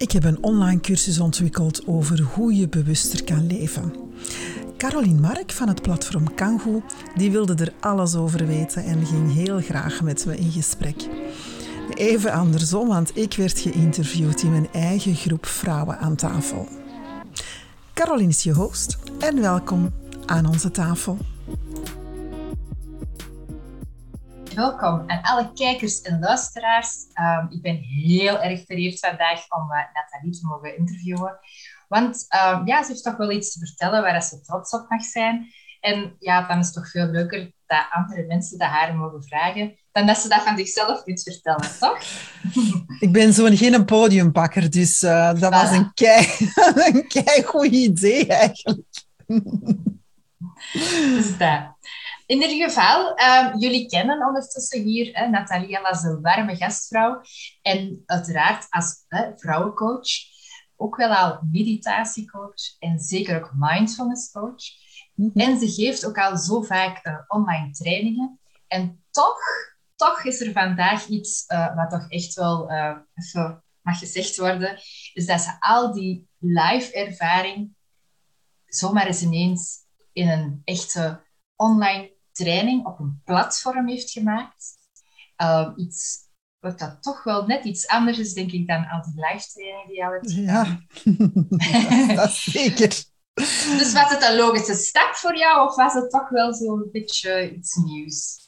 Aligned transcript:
Ik 0.00 0.12
heb 0.12 0.24
een 0.24 0.42
online 0.42 0.80
cursus 0.80 1.18
ontwikkeld 1.18 1.86
over 1.86 2.20
hoe 2.20 2.54
je 2.54 2.68
bewuster 2.68 3.24
kan 3.24 3.46
leven. 3.46 3.92
Caroline 4.76 5.20
Mark 5.20 5.52
van 5.52 5.68
het 5.68 5.82
platform 5.82 6.34
Kangoo 6.34 6.82
die 7.16 7.30
wilde 7.30 7.54
er 7.54 7.72
alles 7.80 8.14
over 8.14 8.46
weten 8.46 8.84
en 8.84 9.06
ging 9.06 9.34
heel 9.34 9.60
graag 9.60 10.02
met 10.02 10.26
me 10.26 10.36
in 10.36 10.50
gesprek. 10.50 10.96
Even 11.94 12.32
andersom, 12.32 12.88
want 12.88 13.16
ik 13.16 13.34
werd 13.34 13.58
geïnterviewd 13.58 14.42
in 14.42 14.50
mijn 14.50 14.72
eigen 14.72 15.14
groep 15.14 15.46
vrouwen 15.46 15.98
aan 15.98 16.16
tafel. 16.16 16.68
Caroline 17.94 18.28
is 18.28 18.42
je 18.42 18.52
host 18.52 18.98
en 19.18 19.40
welkom 19.40 19.92
aan 20.26 20.46
onze 20.46 20.70
tafel. 20.70 21.18
Welkom 24.60 25.02
aan 25.06 25.22
alle 25.22 25.52
kijkers 25.52 26.00
en 26.00 26.18
luisteraars. 26.18 27.06
Um, 27.20 27.46
ik 27.50 27.62
ben 27.62 27.76
heel 27.76 28.40
erg 28.40 28.64
vereerd 28.66 28.98
vandaag 28.98 29.40
om 29.48 29.62
uh, 29.62 29.76
Nathalie 29.94 30.40
te 30.40 30.46
mogen 30.46 30.76
interviewen. 30.76 31.38
Want 31.88 32.26
um, 32.46 32.66
ja, 32.66 32.82
ze 32.82 32.90
heeft 32.90 33.04
toch 33.04 33.16
wel 33.16 33.30
iets 33.30 33.52
te 33.52 33.66
vertellen 33.66 34.02
waar 34.02 34.22
ze 34.22 34.40
trots 34.40 34.72
op 34.72 34.86
mag 34.88 35.02
zijn. 35.02 35.52
En 35.80 36.16
ja, 36.18 36.46
dan 36.48 36.58
is 36.58 36.64
het 36.64 36.74
toch 36.74 36.90
veel 36.90 37.06
leuker 37.06 37.52
dat 37.66 37.86
andere 37.90 38.26
mensen 38.26 38.58
dat 38.58 38.68
haar 38.68 38.96
mogen 38.96 39.22
vragen, 39.22 39.74
dan 39.92 40.06
dat 40.06 40.18
ze 40.18 40.28
dat 40.28 40.42
van 40.42 40.56
zichzelf 40.56 41.02
kunt 41.02 41.22
vertellen, 41.22 41.78
toch? 41.78 42.02
Ik 43.06 43.12
ben 43.12 43.32
zo'n 43.32 43.56
geen 43.56 43.84
podiumpakker, 43.84 44.70
dus 44.70 45.02
uh, 45.02 45.26
dat 45.34 45.52
voilà. 45.52 45.62
was 45.62 45.70
een 45.70 45.92
kei, 45.94 46.26
een 46.92 47.08
kei 47.08 47.42
goed 47.42 47.66
idee 47.66 48.26
eigenlijk. 48.26 49.04
Dus 50.72 51.38
dat. 51.38 51.79
In 52.30 52.42
ieder 52.42 52.68
geval, 52.68 53.18
uh, 53.18 53.54
jullie 53.58 53.86
kennen 53.86 54.26
ondertussen 54.26 54.82
hier 54.82 55.30
Nathalie 55.30 55.78
als 55.78 56.02
een 56.02 56.20
warme 56.20 56.56
gastvrouw. 56.56 57.20
En 57.62 58.02
uiteraard 58.06 58.66
als 58.68 59.04
vrouwencoach. 59.36 60.08
Ook 60.76 60.96
wel 60.96 61.14
al 61.14 61.40
meditatiecoach 61.50 62.78
en 62.78 62.98
zeker 62.98 63.36
ook 63.36 63.52
mindfulness 63.54 64.30
coach. 64.30 64.64
Mm 65.14 65.30
-hmm. 65.32 65.42
En 65.42 65.58
ze 65.58 65.70
geeft 65.70 66.06
ook 66.06 66.18
al 66.18 66.36
zo 66.36 66.62
vaak 66.62 67.06
uh, 67.06 67.14
online 67.28 67.70
trainingen. 67.70 68.40
En 68.68 69.04
toch, 69.10 69.40
toch 69.96 70.24
is 70.24 70.40
er 70.40 70.52
vandaag 70.52 71.06
iets 71.06 71.44
uh, 71.48 71.74
wat 71.76 71.90
toch 71.90 72.08
echt 72.08 72.34
wel 72.34 72.70
even 73.14 73.64
mag 73.80 73.98
gezegd 73.98 74.36
worden. 74.36 74.78
Is 75.12 75.26
dat 75.26 75.40
ze 75.40 75.56
al 75.58 75.92
die 75.92 76.28
live 76.38 76.92
ervaring 76.92 77.74
zomaar 78.66 79.06
eens 79.06 79.22
ineens 79.22 79.78
in 80.12 80.28
een 80.28 80.62
echte 80.64 81.28
online 81.56 82.18
training 82.44 82.86
op 82.86 82.98
een 82.98 83.20
platform 83.24 83.88
heeft 83.88 84.10
gemaakt. 84.10 84.78
Uh, 85.42 85.70
iets 85.76 86.28
wat 86.60 86.78
dat 86.78 87.02
toch 87.02 87.24
wel 87.24 87.46
net 87.46 87.64
iets 87.64 87.88
anders 87.88 88.18
is, 88.18 88.32
denk 88.32 88.52
ik, 88.52 88.66
dan 88.66 88.88
al 88.88 89.02
die 89.02 89.26
live 89.26 89.48
trainingen 89.48 89.88
die 89.88 90.04
al 90.04 90.12
hebt 90.12 90.32
Ja, 90.32 92.14
dat 92.22 92.32
zeker. 92.32 93.04
Dus 93.78 93.92
was 93.92 94.10
het 94.10 94.22
een 94.28 94.36
logische 94.36 94.74
stap 94.74 95.14
voor 95.14 95.36
jou 95.36 95.68
of 95.68 95.74
was 95.76 95.94
het 95.94 96.10
toch 96.10 96.28
wel 96.28 96.54
zo'n 96.54 96.88
beetje 96.92 97.54
iets 97.56 97.74
nieuws? 97.74 98.38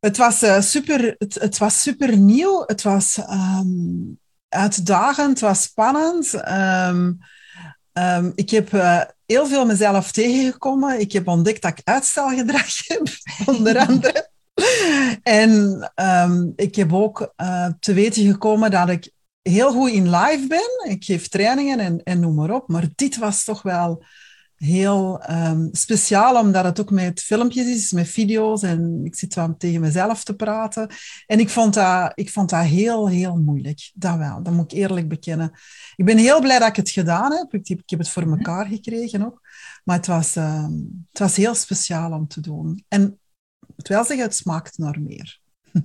Het 0.00 0.16
was, 0.16 0.42
uh, 0.42 0.60
super, 0.60 1.14
het, 1.18 1.34
het, 1.34 1.58
was 1.58 1.80
super 1.80 2.16
nieuw. 2.16 2.62
Het 2.66 2.82
was 2.82 3.18
um, 3.18 4.20
uitdagend, 4.48 5.28
het 5.28 5.40
was 5.40 5.62
spannend. 5.62 6.34
Um, 6.34 7.18
um, 7.98 8.32
ik 8.34 8.50
heb 8.50 8.72
uh, 8.72 9.00
heel 9.26 9.46
veel 9.46 9.66
mezelf 9.66 10.12
tegengekomen. 10.12 11.00
Ik 11.00 11.12
heb 11.12 11.28
ontdekt 11.28 11.62
dat 11.62 11.78
ik 11.78 11.80
uitstelgedrag 11.84 12.66
heb, 12.86 13.08
onder 13.46 13.78
andere. 13.78 14.28
en 15.22 15.52
um, 15.94 16.52
ik 16.56 16.74
heb 16.74 16.92
ook 16.92 17.32
uh, 17.36 17.66
te 17.80 17.92
weten 17.92 18.30
gekomen 18.30 18.70
dat 18.70 18.88
ik 18.88 19.12
heel 19.42 19.72
goed 19.72 19.90
in 19.90 20.10
live 20.10 20.46
ben. 20.46 20.90
Ik 20.90 21.04
geef 21.04 21.28
trainingen 21.28 21.80
en, 21.80 22.02
en 22.02 22.20
noem 22.20 22.34
maar 22.34 22.50
op. 22.50 22.68
Maar 22.68 22.88
dit 22.94 23.18
was 23.18 23.44
toch 23.44 23.62
wel 23.62 24.04
heel 24.64 25.22
um, 25.30 25.68
speciaal, 25.72 26.40
omdat 26.40 26.64
het 26.64 26.80
ook 26.80 26.90
met 26.90 27.20
filmpjes 27.20 27.66
is, 27.66 27.92
met 27.92 28.08
video's. 28.08 28.62
En 28.62 29.00
ik 29.04 29.16
zit 29.16 29.34
wel 29.34 29.54
tegen 29.56 29.80
mezelf 29.80 30.24
te 30.24 30.36
praten. 30.36 30.90
En 31.26 31.38
ik 31.38 31.48
vond 31.48 31.74
dat, 31.74 32.12
ik 32.14 32.30
vond 32.30 32.50
dat 32.50 32.64
heel, 32.64 33.08
heel 33.08 33.36
moeilijk. 33.36 33.90
Dat 33.94 34.16
wel, 34.16 34.42
dat 34.42 34.52
moet 34.52 34.72
ik 34.72 34.78
eerlijk 34.78 35.08
bekennen. 35.08 35.52
Ik 35.96 36.04
ben 36.04 36.18
heel 36.18 36.40
blij 36.40 36.58
dat 36.58 36.68
ik 36.68 36.76
het 36.76 36.90
gedaan 36.90 37.32
heb. 37.32 37.54
Ik, 37.54 37.68
ik 37.68 37.90
heb 37.90 37.98
het 37.98 38.08
voor 38.08 38.28
mekaar 38.28 38.66
gekregen 38.66 39.24
ook. 39.26 39.40
Maar 39.84 39.96
het 39.96 40.06
was, 40.06 40.36
um, 40.36 41.06
het 41.10 41.18
was 41.18 41.36
heel 41.36 41.54
speciaal 41.54 42.12
om 42.12 42.28
te 42.28 42.40
doen. 42.40 42.84
En 42.88 43.18
moet 43.76 43.88
wel 43.88 44.04
zeggen, 44.04 44.26
het 44.26 44.36
smaakt 44.36 44.78
naar 44.78 45.00
meer. 45.00 45.40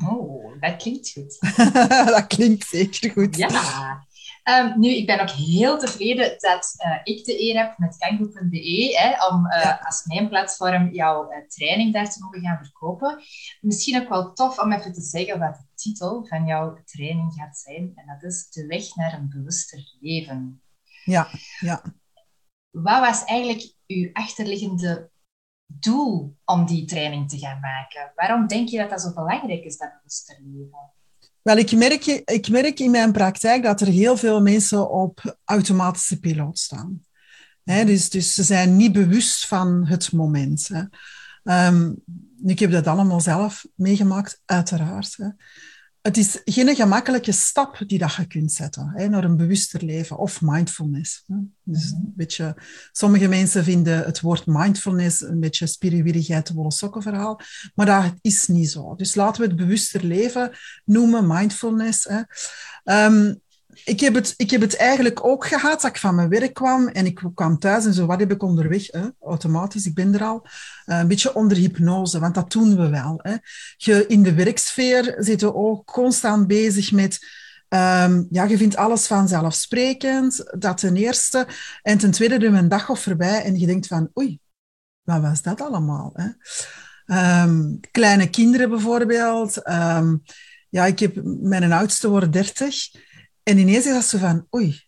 Oh, 0.08 0.62
dat 0.62 0.76
klinkt 0.76 1.12
goed. 1.12 1.38
dat 2.16 2.28
klinkt 2.28 2.68
zeker 2.68 3.12
goed. 3.12 3.36
Ja. 3.36 4.08
Um, 4.50 4.80
nu, 4.80 4.90
ik 4.90 5.06
ben 5.06 5.20
ook 5.20 5.30
heel 5.30 5.78
tevreden 5.78 6.36
dat 6.40 6.76
uh, 6.86 7.00
ik 7.04 7.26
de 7.26 7.42
eer 7.42 7.58
heb 7.58 7.78
met 7.78 7.98
kango.be 7.98 9.28
om 9.32 9.46
uh, 9.46 9.64
ja. 9.64 9.82
als 9.84 10.06
mijn 10.06 10.30
platform 10.30 10.94
jouw 10.94 11.32
uh, 11.32 11.48
training 11.48 11.94
daar 11.94 12.10
te 12.10 12.24
mogen 12.24 12.42
gaan 12.42 12.64
verkopen. 12.64 13.22
Misschien 13.62 14.02
ook 14.02 14.10
wel 14.10 14.34
tof 14.34 14.60
om 14.60 14.72
even 14.72 14.94
te 14.94 15.02
zeggen 15.02 15.40
wat 15.40 15.56
de 15.56 15.68
titel 15.76 16.26
van 16.26 16.46
jouw 16.46 16.78
training 16.86 17.34
gaat 17.34 17.58
zijn. 17.58 17.92
En 17.96 18.06
dat 18.06 18.24
is 18.24 18.50
De 18.50 18.66
weg 18.66 18.96
naar 18.96 19.14
een 19.14 19.30
bewuster 19.30 19.98
leven. 20.00 20.62
Ja, 21.04 21.28
ja. 21.60 21.82
Wat 22.70 23.00
was 23.00 23.24
eigenlijk 23.24 23.74
uw 23.88 24.10
achterliggende 24.14 25.10
doel 25.66 26.38
om 26.46 26.66
die 26.66 26.86
training 26.86 27.30
te 27.30 27.38
gaan 27.38 27.60
maken? 27.60 28.12
Waarom 28.16 28.48
denk 28.48 28.70
je 28.70 28.78
dat 28.78 28.90
dat 28.90 29.02
zo 29.02 29.14
belangrijk 29.14 29.64
is, 29.64 29.78
dat 29.78 29.94
bewuster 29.98 30.38
leven? 30.42 30.94
Wel, 31.50 31.58
ik 31.58 31.72
merk, 31.72 32.06
ik 32.26 32.50
merk 32.50 32.80
in 32.80 32.92
mijn 32.92 33.12
praktijk 33.12 33.64
dat 33.64 33.82
er 33.82 33.88
heel 33.88 34.18
veel 34.18 34.42
mensen 34.42 34.90
op 34.90 35.38
automatische 35.46 36.20
piloot 36.20 36.60
staan. 36.60 37.06
Dus, 37.64 38.10
dus 38.10 38.34
ze 38.34 38.44
zijn 38.44 38.76
niet 38.76 38.92
bewust 38.92 39.48
van 39.48 39.86
het 39.86 40.12
moment. 40.12 40.70
Um, 41.44 42.04
ik 42.46 42.60
heb 42.60 42.72
dat 42.72 42.88
allemaal 42.88 43.22
zelf 43.22 43.66
meegemaakt, 43.76 44.42
uiteraard. 44.46 45.16
Hè. 45.18 45.28
Het 46.10 46.18
is 46.18 46.42
geen 46.46 46.76
gemakkelijke 46.76 47.32
stap 47.32 47.84
die 47.88 47.98
dat 47.98 48.14
je 48.14 48.28
kunt 48.28 48.52
zetten 48.52 48.92
hè, 48.96 49.08
naar 49.10 49.24
een 49.24 49.38
bewuster 49.38 49.84
leven 49.84 50.18
of 50.18 50.42
mindfulness. 50.42 51.24
Hè. 51.28 51.36
Dus 51.64 51.92
een 51.92 52.14
beetje, 52.16 52.58
sommige 52.92 53.28
mensen 53.28 53.64
vinden 53.64 54.06
het 54.06 54.22
woord 54.22 54.46
mindfulness 54.46 55.22
een 55.22 55.40
beetje 55.40 55.68
spiriwirigheid, 55.68 56.48
de 56.48 56.54
wollen 56.54 56.72
sokken 56.72 57.02
verhaal, 57.02 57.40
maar 57.76 57.86
dat 57.86 58.14
is 58.22 58.48
niet 58.48 58.72
zo. 58.72 58.96
Dus 58.96 59.16
laten 59.16 59.42
we 59.42 59.48
het 59.48 59.58
bewuster 59.58 60.04
leven 60.04 60.52
noemen, 60.86 61.28
mindfulness. 61.28 62.08
Hè. 62.08 62.22
Um, 63.06 63.42
ik 63.86 64.00
heb, 64.00 64.14
het, 64.14 64.34
ik 64.38 64.52
heb 64.52 64.62
het 64.62 64.76
eigenlijk 64.76 65.26
ook 65.26 65.46
gehad 65.46 65.82
dat 65.82 65.92
ik 65.92 65.98
van 65.98 66.16
mijn 66.16 66.30
werk 66.30 66.54
kwam 66.54 66.88
en 66.88 67.06
ik 67.06 67.22
kwam 67.34 67.60
thuis 67.60 67.86
en 67.86 67.94
zo, 67.94 68.06
wat 68.06 68.20
heb 68.20 68.32
ik 68.32 68.44
onderweg? 68.44 68.88
Hè? 68.88 69.08
Automatisch, 69.22 69.86
ik 69.86 69.94
ben 69.94 70.14
er 70.14 70.24
al. 70.24 70.48
Uh, 70.86 71.00
een 71.00 71.08
beetje 71.08 71.36
onder 71.36 71.58
hypnose, 71.58 72.20
want 72.20 72.36
dat 72.36 72.52
doen 72.52 72.76
we 72.76 72.90
wel. 72.90 73.20
Hè? 73.22 73.36
Je, 73.78 74.08
in 74.08 74.24
de 74.24 74.34
werksfeer 74.34 75.16
zitten 75.18 75.48
we 75.48 75.54
ook 75.54 75.86
constant 75.86 76.48
bezig 76.48 76.92
met... 76.92 77.20
Um, 77.70 78.28
ja, 78.30 78.44
je 78.44 78.58
vindt 78.58 78.76
alles 78.76 79.08
vanzelfsprekend, 79.08 80.44
dat 80.58 80.78
ten 80.78 80.96
eerste. 80.96 81.48
En 81.82 81.98
ten 81.98 82.12
tweede 82.12 82.38
doen 82.38 82.52
we 82.52 82.58
een 82.58 82.70
dag 82.70 82.90
of 82.90 83.02
voorbij 83.02 83.44
en 83.44 83.60
je 83.60 83.66
denkt 83.66 83.88
van, 83.88 84.10
oei, 84.18 84.40
wat 85.04 85.22
was 85.22 85.42
dat 85.42 85.62
allemaal? 85.62 86.14
Hè? 86.14 87.44
Um, 87.44 87.80
kleine 87.92 88.30
kinderen 88.30 88.70
bijvoorbeeld. 88.70 89.70
Um, 89.70 90.22
ja, 90.70 90.86
ik 90.86 91.00
heb, 91.00 91.22
mijn 91.24 91.72
oudste 91.72 92.10
wordt 92.10 92.34
dertig. 92.34 92.76
En 93.44 93.58
ineens 93.58 93.86
is 93.86 93.94
dat 93.94 94.06
zo 94.06 94.18
van, 94.18 94.48
oei, 94.56 94.82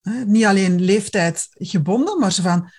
hè, 0.00 0.24
niet 0.24 0.44
alleen 0.44 0.80
leeftijd 0.80 1.48
gebonden, 1.52 2.18
maar 2.18 2.32
zo 2.32 2.42
van, 2.42 2.70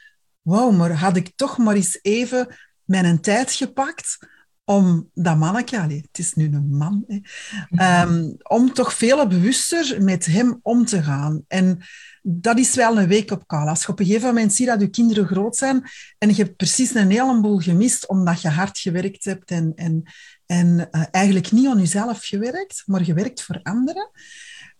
wauw, 0.42 0.72
maar 0.72 0.92
had 0.92 1.18
ik 1.18 1.31
toch 1.36 1.58
maar 1.58 1.75
eens 1.75 2.00
even 2.02 2.56
mijn 2.84 3.22
tijd 3.22 3.52
gepakt 3.52 4.18
om 4.64 5.09
dat 5.14 5.38
mannetje, 5.38 5.80
allez, 5.80 6.02
het 6.02 6.18
is 6.18 6.34
nu 6.34 6.46
een 6.46 6.78
man, 6.78 7.06
hè, 7.08 8.02
um, 8.02 8.36
om 8.44 8.74
toch 8.74 8.94
veel 8.94 9.28
bewuster 9.28 10.03
met 10.03 10.26
hem 10.26 10.59
om 10.61 10.85
te 10.85 11.03
gaan. 11.03 11.44
En 11.47 11.79
dat 12.22 12.59
is 12.59 12.76
wel 12.76 13.00
een 13.00 13.08
week-up 13.08 13.44
call. 13.46 13.67
Als 13.67 13.82
je 13.82 13.88
op 13.88 14.00
een 14.00 14.05
gegeven 14.05 14.28
moment 14.28 14.53
ziet 14.53 14.67
dat 14.67 14.82
je 14.82 14.90
kinderen 14.90 15.26
groot 15.26 15.55
zijn 15.55 15.84
en 16.17 16.29
je 16.29 16.44
hebt 16.44 16.55
precies 16.55 16.94
een 16.94 17.09
heleboel 17.09 17.59
gemist 17.59 18.08
omdat 18.08 18.41
je 18.41 18.50
hard 18.50 18.79
gewerkt 18.79 19.23
hebt 19.23 19.52
en, 19.52 19.72
en, 19.76 20.03
en 20.46 20.88
uh, 20.91 21.03
eigenlijk 21.12 21.52
niet 21.52 21.67
aan 21.67 21.79
jezelf 21.79 22.26
gewerkt, 22.26 22.84
maar 22.85 23.03
gewerkt 23.03 23.44
voor 23.44 23.59
anderen 23.64 24.09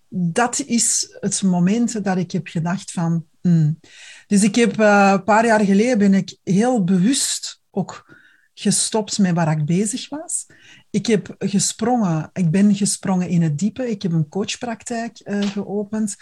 dat 0.10 0.60
is 0.60 1.18
het 1.20 1.42
moment 1.42 2.04
dat 2.04 2.18
ik 2.18 2.32
heb 2.32 2.48
gedacht 2.48 2.92
van... 2.92 3.26
Mm. 3.42 3.80
Dus 4.28 4.44
ik 4.44 4.56
heb 4.56 4.80
uh, 4.80 5.12
een 5.14 5.24
paar 5.24 5.46
jaar 5.46 5.66
geleden 5.66 5.98
ben 5.98 6.14
ik 6.14 6.38
heel 6.44 6.84
bewust 6.84 7.62
ook 7.72 8.18
gestopt 8.54 9.18
met 9.18 9.34
waar 9.34 9.52
ik 9.52 9.66
bezig 9.66 10.10
was. 10.10 10.46
Ik 10.90 11.06
heb 11.06 11.36
gesprongen, 11.40 12.30
ik 12.34 12.52
ben 12.52 12.76
gesprongen 12.76 13.30
in 13.30 13.42
het 13.42 13.58
diepe. 13.58 13.90
Ik 13.90 14.02
heb 14.02 14.12
een 14.12 14.30
coachpraktijk 14.30 15.22
uh, 15.24 15.42
geopend. 15.42 16.16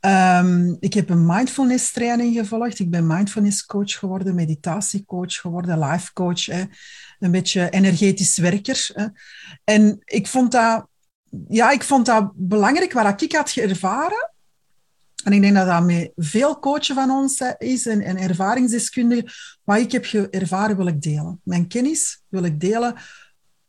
Um, 0.00 0.76
ik 0.80 0.94
heb 0.94 1.10
een 1.10 1.26
mindfulness 1.26 1.92
training 1.92 2.36
gevolgd. 2.36 2.78
Ik 2.78 2.90
ben 2.90 3.06
mindfulness 3.06 3.66
coach 3.66 3.98
geworden, 3.98 4.34
meditatiecoach 4.34 5.34
geworden, 5.34 5.78
life 5.78 6.12
coach. 6.12 6.48
Een 6.48 7.30
beetje 7.30 7.70
energetisch 7.70 8.36
werker. 8.36 8.90
Hè. 8.92 9.06
En 9.64 9.98
ik 10.04 10.26
vond 10.26 10.52
dat 10.52 10.86
ja, 11.48 11.70
ik 11.70 11.82
vond 11.82 12.06
dat 12.06 12.32
belangrijk. 12.34 12.92
Wat 12.92 13.22
ik 13.22 13.32
had 13.32 13.50
ervaren, 13.50 14.30
En 15.24 15.32
ik 15.32 15.40
denk 15.40 15.54
dat 15.54 15.66
dat 15.66 15.84
met 15.84 16.12
veel 16.16 16.58
coachen 16.58 16.94
van 16.94 17.10
ons 17.10 17.40
is 17.58 17.86
en, 17.86 18.00
en 18.00 18.16
ervaringsdeskundigen. 18.16 19.30
Wat 19.64 19.78
ik 19.78 19.92
heb 19.92 20.04
ervaren 20.30 20.76
wil 20.76 20.86
ik 20.86 21.02
delen. 21.02 21.40
Mijn 21.44 21.66
kennis 21.66 22.22
wil 22.28 22.44
ik 22.44 22.60
delen, 22.60 22.94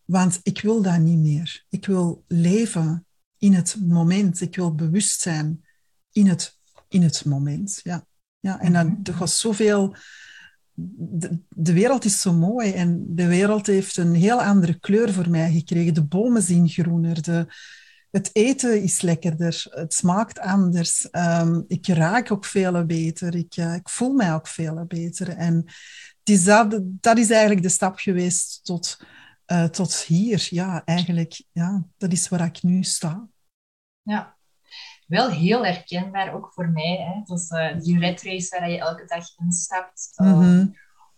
want 0.05 0.39
ik 0.43 0.61
wil 0.61 0.81
dat 0.81 0.99
niet 0.99 1.19
meer. 1.19 1.65
Ik 1.69 1.85
wil 1.85 2.23
leven 2.27 3.05
in 3.37 3.53
het 3.53 3.75
moment. 3.87 4.41
Ik 4.41 4.55
wil 4.55 4.75
bewust 4.75 5.21
zijn 5.21 5.65
in 6.11 6.27
het, 6.27 6.57
in 6.87 7.03
het 7.03 7.25
moment. 7.25 7.79
Ja. 7.83 8.05
Ja, 8.39 8.59
en 8.59 8.73
dan, 8.73 8.99
er 9.03 9.17
was 9.17 9.39
zoveel... 9.39 9.95
De, 10.75 11.73
wereld 11.73 12.05
is 12.05 12.21
zo 12.21 12.33
mooi 12.33 12.71
en 12.71 13.05
de 13.07 13.27
wereld 13.27 13.67
heeft 13.67 13.97
een 13.97 14.13
heel 14.13 14.43
andere 14.43 14.79
kleur 14.79 15.13
voor 15.13 15.29
mij 15.29 15.51
gekregen. 15.51 15.93
De 15.93 16.03
bomen 16.03 16.41
zien 16.41 16.69
groener, 16.69 17.21
de, 17.21 17.47
het 18.11 18.29
eten 18.33 18.81
is 18.81 19.01
lekkerder, 19.01 19.65
het 19.69 19.93
smaakt 19.93 20.39
anders. 20.39 21.09
Ehm, 21.09 21.61
ik 21.67 21.87
raak 21.87 22.31
ook 22.31 22.45
veel 22.45 22.85
beter, 22.85 23.35
ik, 23.35 23.57
uh, 23.57 23.73
ik 23.73 23.89
voel 23.89 24.13
mij 24.13 24.33
ook 24.33 24.47
veel 24.47 24.85
beter. 24.85 25.29
En 25.29 25.65
dat, 26.23 27.17
is 27.17 27.29
eigenlijk 27.29 27.61
de 27.61 27.69
stap 27.69 27.97
geweest 27.97 28.65
tot, 28.65 28.99
uh, 29.47 29.65
tot 29.65 29.95
hier. 29.95 30.47
Ja, 30.49 30.85
eigenlijk, 30.85 31.43
ja, 31.51 31.85
dat 31.97 32.11
is 32.11 32.29
waar 32.29 32.45
ik 32.45 32.63
nu 32.63 32.83
sta. 32.83 33.27
Ja, 34.01 34.37
wel 35.13 35.29
heel 35.29 35.65
herkenbaar 35.65 36.33
ook 36.33 36.51
voor 36.53 36.69
mij. 36.69 36.97
Hè. 36.97 37.33
Dus 37.33 37.49
uh, 37.49 37.79
die 37.79 37.99
red 37.99 38.21
race 38.21 38.59
waar 38.59 38.69
je 38.69 38.79
elke 38.79 39.05
dag 39.05 39.25
instapt. 39.37 40.13
Mm 40.15 40.75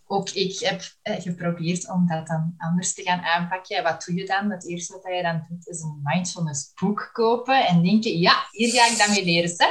ook 0.08 0.30
ik 0.30 0.60
heb 0.60 0.82
eh, 1.02 1.22
geprobeerd 1.22 1.90
om 1.90 2.08
dat 2.08 2.28
dan 2.28 2.54
anders 2.58 2.94
te 2.94 3.02
gaan 3.02 3.22
aanpakken. 3.22 3.84
Wat 3.84 4.04
doe 4.06 4.16
je 4.16 4.26
dan? 4.26 4.52
Het 4.52 4.68
eerste 4.68 4.94
wat 4.94 5.16
je 5.16 5.22
dan 5.22 5.46
doet, 5.50 5.68
is 5.68 5.82
een 5.82 6.00
mindfulness 6.04 6.72
boek 6.76 7.10
kopen 7.14 7.68
en 7.68 7.84
denken, 7.84 8.20
ja, 8.20 8.34
hier 8.52 8.70
ga 8.70 8.92
ik 8.92 8.98
dan 8.98 9.10
mee 9.10 9.26
leren. 9.26 9.54
Hè? 9.58 9.68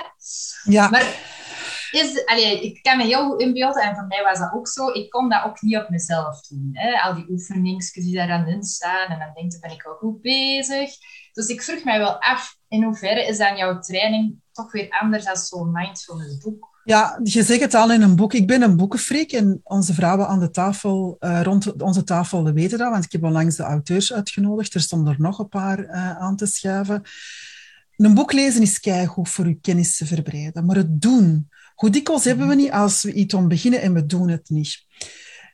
Ja. 0.73 0.89
Maar 0.89 1.03
is, 1.95 2.25
ik 2.61 2.83
kan 2.83 2.97
me 2.97 3.05
heel 3.05 3.29
goed 3.29 3.41
inbeelden, 3.41 3.83
en 3.83 3.95
voor 3.95 4.07
mij 4.07 4.23
was 4.23 4.39
dat 4.39 4.53
ook 4.55 4.69
zo, 4.69 4.89
ik 4.89 5.11
kon 5.11 5.29
dat 5.29 5.45
ook 5.45 5.63
niet 5.63 5.77
op 5.77 5.89
mezelf 5.89 6.41
doen. 6.47 6.71
Hè? 6.73 7.01
Al 7.01 7.15
die 7.15 7.31
oefeningen 7.31 7.85
die 7.93 8.15
daar 8.15 8.49
in 8.49 8.63
staan, 8.63 9.11
en 9.11 9.19
dan 9.19 9.31
denk 9.35 9.61
ben 9.61 9.71
ik 9.71 9.83
wel 9.83 9.95
goed 9.95 10.21
bezig. 10.21 10.91
Dus 11.33 11.47
ik 11.47 11.63
vroeg 11.63 11.85
mij 11.85 11.99
wel 11.99 12.21
af, 12.21 12.57
in 12.69 12.83
hoeverre 12.83 13.27
is 13.27 13.39
dan 13.39 13.57
jouw 13.57 13.79
training 13.79 14.35
toch 14.53 14.73
weer 14.73 14.87
anders 15.01 15.25
dan 15.25 15.37
zo'n 15.37 15.73
mindfulness 15.73 16.39
boek? 16.39 16.73
Ja, 16.85 17.21
je 17.23 17.43
zegt 17.43 17.61
het 17.61 17.75
al 17.75 17.93
in 17.93 18.03
een 18.03 18.17
boek. 18.17 18.33
Ik 18.33 18.47
ben 18.47 18.63
een 18.63 18.77
boekenfreak 18.77 19.31
en 19.31 19.61
onze 19.63 19.95
vrouwen 19.95 20.29
aan 20.29 20.41
de 20.41 20.51
tafel, 20.51 21.17
uh, 21.21 21.43
rond 21.43 21.83
onze 21.83 22.05
tafel 22.05 22.53
weten 22.53 22.79
dat, 22.79 22.91
want 22.91 23.05
ik 23.05 23.13
heb 23.13 23.25
onlangs 23.25 23.57
de 23.57 23.63
auteurs 23.63 24.13
uitgenodigd. 24.13 24.75
Er 24.75 24.81
stonden 24.81 25.13
er 25.13 25.21
nog 25.21 25.39
een 25.39 25.49
paar 25.49 25.79
uh, 25.79 26.19
aan 26.19 26.37
te 26.37 26.47
schuiven. 26.47 27.03
Een 27.97 28.15
boek 28.15 28.33
lezen 28.33 28.63
is 28.63 28.81
keigoed 28.81 29.29
voor 29.29 29.49
je 29.49 29.61
kennis 29.61 29.97
te 29.97 30.07
verbreiden, 30.07 30.65
maar 30.65 30.77
het 30.77 31.01
doen. 31.01 31.49
Hoe 31.75 31.91
dikwijls 31.91 32.25
hebben 32.25 32.49
we 32.49 32.55
niet 32.55 32.71
als 32.71 33.03
we 33.03 33.13
iets 33.13 33.35
om 33.35 33.49
beginnen 33.49 33.81
en 33.81 33.95
we 33.95 34.07
doen 34.07 34.29
het 34.29 34.49
niet? 34.49 34.87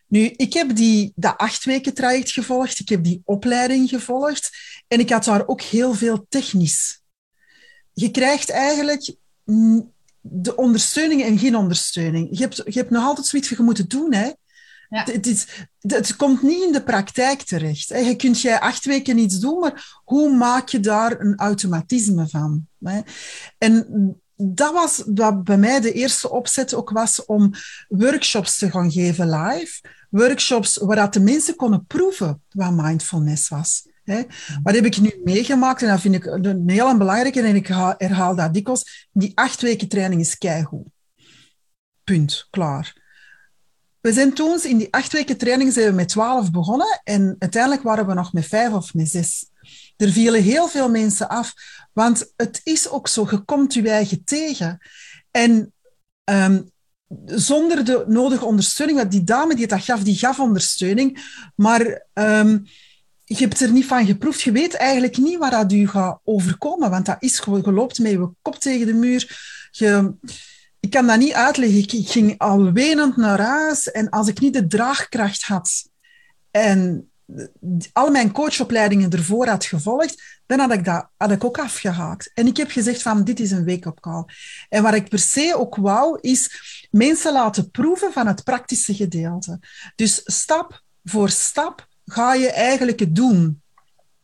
Nu, 0.07 0.21
ik 0.37 0.53
heb 0.53 0.77
die, 0.77 1.13
dat 1.17 1.37
acht 1.37 1.65
weken 1.65 1.95
traject 1.95 2.31
gevolgd, 2.31 2.79
ik 2.79 2.89
heb 2.89 3.05
die 3.05 3.23
opleiding 3.25 3.89
gevolgd 3.89 4.51
en 4.89 5.01
ik 5.01 5.11
had 5.11 5.25
daar 5.25 5.47
ook 5.47 5.63
heel 5.63 5.95
veel 5.95 6.27
technisch. 6.29 7.03
Je 7.93 8.11
krijgt 8.11 8.51
eigenlijk 8.51 9.15
de 10.21 10.57
ondersteuning 10.57 11.23
en 11.23 11.39
geen 11.39 11.57
ondersteuning. 11.57 12.29
Je 12.31 12.43
hebt, 12.43 12.57
je 12.57 12.79
hebt 12.79 12.91
nog 12.91 13.05
altijd 13.05 13.27
zoiets 13.27 13.49
je 13.49 13.63
moet 13.63 13.91
doen. 13.91 14.15
Hè? 14.15 14.31
Ja. 14.89 15.05
Het, 15.05 15.27
is, 15.27 15.47
het 15.81 16.17
komt 16.17 16.43
niet 16.43 16.63
in 16.63 16.73
de 16.73 16.83
praktijk 16.83 17.43
terecht. 17.43 17.89
Je 17.89 18.17
kunt 18.17 18.41
jij 18.41 18.61
acht 18.61 18.85
weken 18.85 19.19
iets 19.19 19.39
doen, 19.39 19.59
maar 19.59 20.01
hoe 20.05 20.37
maak 20.37 20.69
je 20.69 20.81
daar 20.81 21.21
een 21.21 21.37
automatisme 21.37 22.29
van? 22.29 22.67
Hè? 22.85 23.01
En 23.59 24.20
dat 24.43 24.73
was 24.73 25.03
wat 25.15 25.45
bij 25.45 25.59
mij 25.59 25.81
de 25.81 25.93
eerste 25.93 26.31
opzet 26.31 26.75
ook 26.75 26.91
was 26.91 27.25
om 27.25 27.53
workshops 27.89 28.59
te 28.59 28.71
gaan 28.71 28.91
geven 28.91 29.31
live. 29.31 29.81
Workshops 30.11 30.77
waar 30.77 30.97
dat 30.97 31.13
de 31.13 31.21
mensen 31.21 31.57
konden 31.57 31.87
proeven 31.87 32.43
wat 32.51 32.73
mindfulness 32.73 33.49
was. 33.49 33.89
Hè. 34.05 34.23
Wat 34.63 34.75
heb 34.75 34.85
ik 34.85 35.01
nu 35.01 35.21
meegemaakt? 35.25 35.83
En 35.83 35.89
dat 35.89 36.01
vind 36.01 36.15
ik 36.15 36.27
een 36.27 36.71
heel 36.71 36.97
belangrijke, 36.97 37.43
en 37.43 37.55
ik 37.55 37.67
herhaal 37.99 38.35
dat 38.35 38.55
dikwijls. 38.55 39.09
Die 39.13 39.33
acht 39.35 39.61
weken 39.61 39.89
training 39.89 40.21
is 40.21 40.39
keigoed. 40.39 40.87
Punt. 42.05 42.47
Klaar. 42.51 42.99
We 44.01 44.13
zijn 44.13 44.33
toen, 44.35 44.61
in 44.63 44.79
die 44.79 44.93
acht 44.93 45.13
weken 45.13 45.37
training, 45.37 45.73
zijn 45.73 45.87
we 45.87 45.95
met 45.95 46.09
twaalf 46.09 46.51
begonnen. 46.51 47.01
En 47.05 47.37
uiteindelijk 47.39 47.83
waren 47.83 48.07
we 48.07 48.15
nog 48.15 48.33
met 48.33 48.47
vijf 48.47 48.73
of 48.73 48.95
met 48.95 49.09
zes. 49.09 49.50
Er 49.97 50.13
vielen 50.13 50.43
heel 50.43 50.69
veel 50.69 50.91
mensen 50.91 51.29
af. 51.29 51.55
Want 51.93 52.33
het 52.37 52.61
is 52.65 52.89
ook 52.89 53.09
zo, 53.09 53.27
je 53.31 53.39
komt 53.39 53.75
je 53.75 53.91
eigen 53.91 54.25
tegen. 54.25 54.79
En 55.31 55.73
um, 56.25 56.71
zonder 57.25 57.85
de 57.85 58.05
nodige 58.07 58.45
ondersteuning, 58.45 58.99
want 58.99 59.11
die 59.11 59.25
dame 59.25 59.55
die 59.55 59.67
dat 59.67 59.85
gaf, 59.85 60.03
die 60.03 60.19
gaf 60.19 60.41
ondersteuning. 60.41 61.35
Maar 61.55 62.07
um, 62.13 62.67
je 63.25 63.37
hebt 63.37 63.61
er 63.61 63.73
niet 63.73 63.87
van 63.87 64.07
geproefd. 64.07 64.41
Je 64.41 64.53
weet 64.53 64.75
eigenlijk 64.75 65.17
niet 65.17 65.39
waar 65.39 65.51
dat 65.51 65.73
u 65.73 65.89
gaat 65.89 66.21
overkomen, 66.25 66.91
want 66.91 67.07
dat 67.07 67.17
is 67.19 67.39
gewoon, 67.39 67.75
loopt 67.75 67.99
met 67.99 68.11
je 68.11 68.31
kop 68.43 68.55
tegen 68.55 68.87
de 68.87 68.95
muur. 68.95 69.49
Ik 70.81 70.91
kan 70.91 71.07
dat 71.07 71.19
niet 71.19 71.33
uitleggen. 71.33 71.79
Ik, 71.79 71.93
ik, 71.93 72.09
ging 72.09 72.39
al 72.39 72.73
wenend 72.73 73.17
naar 73.17 73.41
huis 73.41 73.91
en 73.91 74.09
als 74.09 74.29
ik 74.29 74.41
niet 74.41 74.53
de 74.53 74.67
draagkracht 74.67 75.43
had 75.43 75.89
en 76.51 77.10
al 77.93 78.11
mijn 78.11 78.33
coachopleidingen 78.33 79.11
ervoor 79.11 79.49
had 79.49 79.65
gevolgd, 79.65 80.41
dan 80.47 80.59
had 80.59 80.73
ik 80.73 80.85
dat 80.85 81.09
had 81.17 81.31
ik 81.31 81.45
ook 81.45 81.59
afgehaakt. 81.59 82.31
En 82.35 82.47
ik 82.47 82.57
heb 82.57 82.71
gezegd 82.71 83.03
van, 83.03 83.25
dit 83.25 83.41
is 83.41 83.51
een 83.51 83.65
wake-up 83.65 84.01
call. 84.01 84.25
En 84.69 84.83
wat 84.83 84.95
ik 84.95 85.09
per 85.09 85.19
se 85.19 85.55
ook 85.57 85.77
wou, 85.77 86.19
is 86.21 86.51
mensen 86.91 87.33
laten 87.33 87.71
proeven 87.71 88.13
van 88.13 88.27
het 88.27 88.45
praktische 88.45 88.95
gedeelte. 88.95 89.61
Dus 89.97 90.21
stap 90.25 90.83
voor 91.05 91.31
stap 91.31 91.89
ga 92.05 92.35
je 92.35 92.51
eigenlijk 92.51 93.01
het 93.01 93.15
doen? 93.15 93.63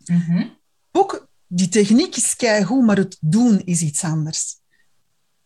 Mm 0.04 0.54
Ook 0.92 1.28
die 1.46 1.68
techniek 1.68 2.16
is 2.16 2.36
keigoed, 2.36 2.84
maar 2.84 2.96
het 2.96 3.16
doen 3.20 3.60
is 3.64 3.80
iets 3.80 4.04
anders. 4.04 4.56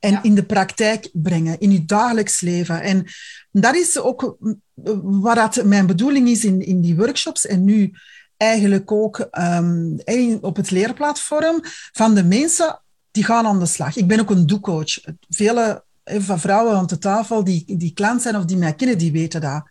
En 0.00 0.18
in 0.22 0.34
de 0.34 0.44
praktijk 0.44 1.10
brengen, 1.12 1.60
in 1.60 1.72
je 1.72 1.84
dagelijks 1.84 2.40
leven. 2.40 2.82
En 2.82 3.06
dat 3.50 3.74
is 3.74 3.98
ook 3.98 4.36
wat 5.02 5.36
dat 5.36 5.64
mijn 5.64 5.86
bedoeling 5.86 6.28
is 6.28 6.44
in, 6.44 6.66
in 6.66 6.80
die 6.80 6.96
workshops 6.96 7.46
en 7.46 7.64
nu 7.64 7.92
eigenlijk 8.36 8.92
ook 8.92 9.28
um, 9.38 9.98
op 10.40 10.56
het 10.56 10.70
leerplatform 10.70 11.60
van 11.92 12.14
de 12.14 12.24
mensen 12.24 12.82
die 13.10 13.24
gaan 13.24 13.46
aan 13.46 13.58
de 13.58 13.66
slag. 13.66 13.96
Ik 13.96 14.06
ben 14.06 14.20
ook 14.20 14.30
een 14.30 14.46
doecoach. 14.46 15.00
Vele 15.28 15.84
van 16.04 16.40
vrouwen 16.40 16.76
aan 16.76 16.86
de 16.86 16.98
tafel 16.98 17.44
die, 17.44 17.76
die 17.76 17.92
klant 17.92 18.22
zijn 18.22 18.36
of 18.36 18.44
die 18.44 18.56
mij 18.56 18.74
kennen, 18.74 18.98
die 18.98 19.12
weten 19.12 19.40
dat. 19.40 19.69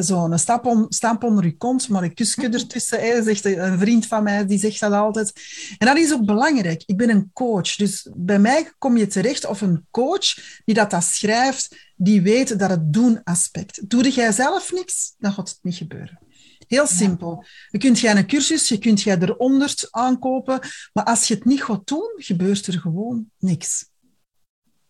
Zo'n 0.00 0.38
stap 0.38 0.66
on, 0.66 0.86
stamp 0.88 1.24
onder 1.24 1.44
je 1.44 1.56
kont, 1.56 1.88
maar 1.88 2.02
een 2.02 2.14
kusje 2.14 2.48
ertussen. 2.48 3.00
Hè, 3.00 3.22
zegt 3.22 3.44
een 3.44 3.78
vriend 3.78 4.06
van 4.06 4.22
mij, 4.22 4.46
die 4.46 4.58
zegt 4.58 4.80
dat 4.80 4.92
altijd. 4.92 5.32
En 5.78 5.86
dat 5.86 5.96
is 5.96 6.12
ook 6.12 6.24
belangrijk. 6.24 6.82
Ik 6.86 6.96
ben 6.96 7.10
een 7.10 7.30
coach. 7.32 7.76
Dus 7.76 8.08
bij 8.16 8.38
mij 8.38 8.72
kom 8.78 8.96
je 8.96 9.06
terecht 9.06 9.46
of 9.46 9.60
een 9.60 9.86
coach 9.90 10.34
die 10.64 10.74
dat, 10.74 10.90
dat 10.90 11.04
schrijft, 11.04 11.92
die 11.96 12.22
weet 12.22 12.58
dat 12.58 12.70
het 12.70 12.92
doen-aspect. 12.92 13.90
Doe 13.90 14.10
jij 14.10 14.32
zelf 14.32 14.72
niks, 14.72 15.14
dan 15.18 15.32
gaat 15.32 15.48
het 15.48 15.58
niet 15.62 15.76
gebeuren. 15.76 16.18
Heel 16.66 16.86
simpel. 16.86 17.44
Je 17.70 17.78
kunt 17.78 18.00
jij 18.00 18.16
een 18.16 18.26
cursus, 18.26 18.68
je 18.68 18.78
kunt 18.78 19.02
jij 19.02 19.18
er 19.18 19.34
honderd 19.38 19.88
aankopen, 19.90 20.60
maar 20.92 21.04
als 21.04 21.28
je 21.28 21.34
het 21.34 21.44
niet 21.44 21.62
gaat 21.62 21.86
doen, 21.86 22.12
gebeurt 22.16 22.66
er 22.66 22.78
gewoon 22.80 23.30
niks. 23.38 23.88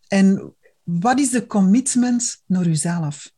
En 0.08 0.54
wat 0.82 1.18
is 1.18 1.30
de 1.30 1.46
commitment 1.46 2.42
naar 2.46 2.64
jezelf? 2.64 3.33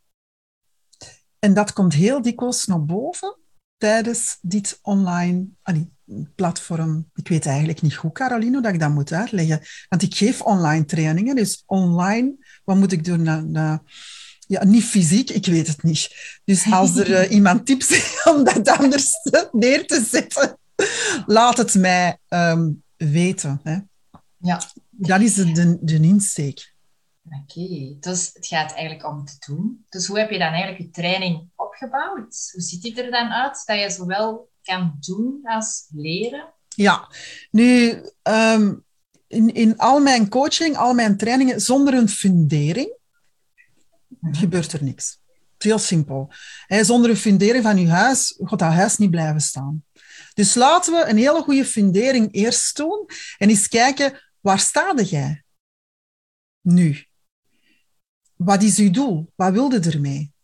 En 1.38 1.54
dat 1.54 1.72
komt 1.72 1.94
heel 1.94 2.22
dikwijls 2.22 2.66
naar 2.66 2.84
boven 2.84 3.36
tijdens 3.76 4.38
dit 4.40 4.78
online 4.82 5.46
allee, 5.62 5.90
platform. 6.34 7.10
Ik 7.14 7.28
weet 7.28 7.46
eigenlijk 7.46 7.82
niet 7.82 7.96
goed, 7.96 8.12
Caroline, 8.12 8.62
dat 8.62 8.72
ik 8.72 8.80
dat 8.80 8.90
moet 8.90 9.12
uitleggen. 9.12 9.60
Want 9.88 10.02
ik 10.02 10.14
geef 10.14 10.40
online 10.40 10.84
trainingen, 10.84 11.36
dus 11.36 11.62
online, 11.66 12.34
wat 12.64 12.76
moet 12.76 12.92
ik 12.92 13.04
doen? 13.04 13.22
Na, 13.50 13.82
ja, 14.46 14.64
niet 14.64 14.84
fysiek, 14.84 15.30
ik 15.30 15.46
weet 15.46 15.66
het 15.66 15.82
niet. 15.82 16.16
Dus 16.44 16.72
als 16.72 16.96
er 16.96 17.10
uh, 17.10 17.30
iemand 17.36 17.66
tips 17.66 17.88
heeft 17.88 18.26
om 18.34 18.44
dat 18.44 18.68
anders 18.68 19.10
neer 19.52 19.86
te 19.86 20.06
zetten, 20.10 20.58
laat 21.26 21.56
het 21.56 21.74
mij 21.74 22.18
um, 22.28 22.82
weten. 22.96 23.60
Hè. 23.62 23.78
Ja. 24.38 24.62
Dat 24.90 25.20
is 25.20 25.34
de, 25.34 25.78
de 25.80 26.00
insteek. 26.00 26.74
Oké, 27.30 27.96
dus 28.00 28.30
het 28.32 28.46
gaat 28.46 28.72
eigenlijk 28.72 29.06
om 29.06 29.24
te 29.24 29.36
doen. 29.46 29.84
Dus 29.88 30.06
hoe 30.06 30.18
heb 30.18 30.30
je 30.30 30.38
dan 30.38 30.52
eigenlijk 30.52 30.78
je 30.78 30.90
training 30.90 31.48
opgebouwd? 31.54 32.50
Hoe 32.52 32.62
ziet 32.62 32.82
die 32.82 33.02
er 33.02 33.10
dan 33.10 33.28
uit 33.28 33.62
dat 33.64 33.80
je 33.80 33.90
zowel 33.90 34.50
kan 34.62 34.96
doen 35.00 35.40
als 35.42 35.86
leren? 35.94 36.54
Ja, 36.68 37.08
nu 37.50 38.02
um, 38.22 38.84
in, 39.26 39.54
in 39.54 39.78
al 39.78 40.00
mijn 40.00 40.28
coaching, 40.28 40.76
al 40.76 40.94
mijn 40.94 41.16
trainingen, 41.16 41.60
zonder 41.60 41.94
een 41.94 42.08
fundering 42.08 42.96
mhm. 44.08 44.34
gebeurt 44.34 44.72
er 44.72 44.82
niks. 44.82 45.18
Heel 45.58 45.78
simpel. 45.78 46.32
He, 46.66 46.84
zonder 46.84 47.10
een 47.10 47.16
fundering 47.16 47.64
van 47.64 47.78
je 47.78 47.88
huis 47.88 48.34
gaat 48.38 48.58
dat 48.58 48.72
huis 48.72 48.96
niet 48.96 49.10
blijven 49.10 49.40
staan. 49.40 49.84
Dus 50.34 50.54
laten 50.54 50.92
we 50.92 51.08
een 51.08 51.16
hele 51.16 51.42
goede 51.42 51.64
fundering 51.64 52.34
eerst 52.34 52.76
doen 52.76 53.06
en 53.38 53.48
eens 53.48 53.68
kijken, 53.68 54.20
waar 54.40 54.58
sta 54.58 54.94
jij? 54.94 55.44
nu? 56.66 57.06
Wat 58.36 58.62
is 58.62 58.78
uw 58.78 58.90
doel? 58.90 59.32
Wat 59.34 59.52
wilde 59.52 59.80
ermee? 59.80 60.34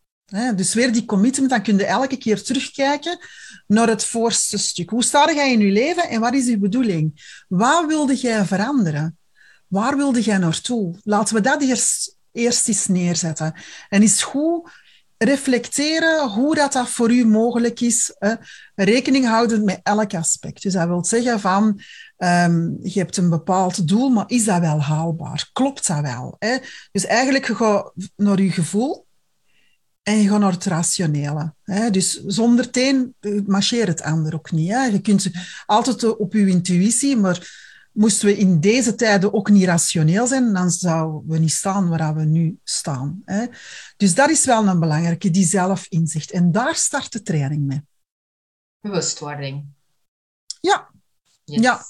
dus 0.57 0.75
weer 0.75 0.93
die 0.93 1.05
commitment, 1.05 1.51
dan 1.51 1.63
kun 1.63 1.77
je 1.77 1.85
elke 1.85 2.17
keer 2.17 2.43
terugkijken 2.43 3.19
naar 3.67 3.89
het 3.89 4.05
voorste 4.05 4.59
stuk. 4.59 4.91
Hoe 4.91 5.05
sta 5.05 5.35
jij 5.35 5.53
in 5.53 5.61
je 5.61 5.73
leven 5.73 6.09
en 6.09 6.21
wat 6.21 6.35
is 6.35 6.47
je 6.47 6.59
bedoeling? 6.59 7.37
Wat 7.49 7.87
wilde 7.87 8.15
jij 8.15 8.45
veranderen? 8.45 9.19
Waar 9.67 9.97
wilde 9.97 10.21
jij 10.21 10.39
naartoe? 10.39 10.99
Laten 11.05 11.35
we 11.35 11.41
dat 11.41 11.63
eerst, 11.63 12.17
eerst 12.33 12.69
eens 12.69 12.87
neerzetten. 12.87 13.55
En 13.89 14.03
is 14.03 14.23
goed 14.23 14.71
reflecteren 15.25 16.29
hoe 16.29 16.55
dat, 16.55 16.73
dat 16.73 16.89
voor 16.89 17.13
u 17.13 17.25
mogelijk 17.25 17.81
is. 17.81 18.15
Rekening 18.75 19.27
houden 19.27 19.65
met 19.65 19.81
elk 19.83 20.15
aspect. 20.15 20.63
Dus 20.63 20.73
dat 20.73 20.89
wil 20.89 21.05
zeggen 21.05 21.41
van, 21.41 21.81
ehm, 22.23 22.71
je 22.83 22.99
hebt 22.99 23.17
een 23.17 23.31
bepaald 23.31 23.89
doel, 23.89 24.09
maar 24.09 24.25
is 24.27 24.45
dat 24.45 24.61
wel 24.61 24.81
haalbaar? 24.81 25.51
Klopt 25.53 25.87
dat 25.87 26.01
wel? 26.01 26.37
Hè? 26.39 26.57
Dus 26.93 27.07
eigenlijk, 27.07 27.47
je 27.47 27.55
gaat 27.55 27.93
naar 28.17 28.43
je 28.43 28.51
gevoel 28.51 29.07
en 30.03 30.17
je 30.17 30.29
gaat 30.29 30.41
naar 30.41 30.53
het 30.53 30.65
rationele. 30.65 31.55
Hè? 31.63 31.91
Dus 31.91 32.23
zonder 32.25 32.65
het 32.65 32.77
een 32.77 33.15
marcheert 33.47 33.89
het 33.89 34.03
ander 34.03 34.35
ook 34.35 34.51
niet. 34.51 34.71
Hè? 34.71 34.85
Je 34.85 35.01
kunt 35.01 35.31
altijd 35.67 36.17
op 36.17 36.33
je 36.33 36.47
intuïtie, 36.47 37.17
maar 37.17 37.61
moesten 37.93 38.27
we 38.27 38.37
in 38.37 38.61
deze 38.61 38.95
tijden 38.95 39.33
ook 39.33 39.51
niet 39.51 39.65
rationeel 39.65 40.27
zijn, 40.27 40.53
dan 40.53 40.71
zouden 40.71 41.31
we 41.31 41.39
niet 41.39 41.53
staan 41.53 41.89
waar 41.89 42.15
we 42.15 42.25
nu 42.25 42.59
staan. 42.65 43.23
Hè? 43.25 43.47
Dus 43.97 44.15
dat 44.15 44.31
is 44.31 44.45
wel 44.45 44.67
een 44.67 44.81
belangrijke, 44.81 45.31
die 45.31 45.45
zelfinzicht. 45.45 46.31
En 46.31 46.53
daar 46.53 46.75
start 46.75 47.13
de 47.13 47.23
training 47.23 47.67
mee. 47.67 47.83
Bewustwording. 48.81 49.65
Ja. 50.61 50.91
Ja. 51.45 51.85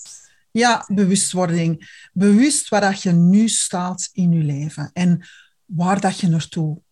Ja, 0.53 0.85
bewustwording. 0.87 2.01
Bewust 2.13 2.69
waar 2.69 2.81
dat 2.81 3.03
je 3.03 3.13
nu 3.13 3.49
staat 3.49 4.09
in 4.13 4.33
je 4.33 4.45
leven 4.45 4.91
en 4.93 5.27
waar 5.65 6.01
dat 6.01 6.19
je 6.19 6.29
naartoe 6.29 6.83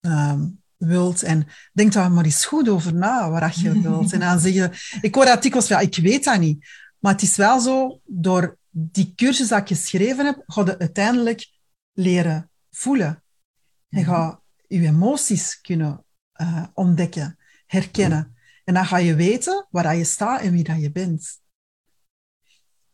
um, 0.00 0.62
wilt. 0.76 1.22
En 1.22 1.46
denk 1.72 1.92
daar 1.92 2.12
maar 2.12 2.24
eens 2.24 2.44
goed 2.44 2.68
over 2.68 2.94
na, 2.94 3.30
waar 3.30 3.40
dat 3.40 3.60
je 3.60 3.80
wilt. 3.88 4.12
En 4.12 4.20
dan 4.20 4.40
zeg 4.40 4.52
je, 4.52 4.98
ik 5.00 5.14
hoor 5.14 5.28
artikels 5.28 5.66
van, 5.66 5.76
ja, 5.76 5.82
ik 5.82 5.96
weet 5.96 6.24
dat 6.24 6.40
niet. 6.40 6.68
Maar 6.98 7.12
het 7.12 7.22
is 7.22 7.36
wel 7.36 7.60
zo, 7.60 8.00
door 8.04 8.58
die 8.70 9.12
cursus 9.14 9.48
dat 9.48 9.60
ik 9.60 9.66
geschreven 9.66 10.26
heb, 10.26 10.42
ga 10.46 10.64
je 10.64 10.78
uiteindelijk 10.78 11.50
leren 11.92 12.50
voelen. 12.70 13.22
Je 13.88 14.04
gaat 14.04 14.40
je 14.66 14.86
emoties 14.86 15.60
kunnen 15.60 16.04
uh, 16.40 16.64
ontdekken, 16.74 17.38
herkennen. 17.66 18.36
En 18.64 18.74
dan 18.74 18.86
ga 18.86 18.96
je 18.96 19.14
weten 19.14 19.66
waar 19.70 19.96
je 19.96 20.04
staat 20.04 20.40
en 20.40 20.52
wie 20.52 20.64
dat 20.64 20.80
je 20.80 20.92
bent. 20.92 21.39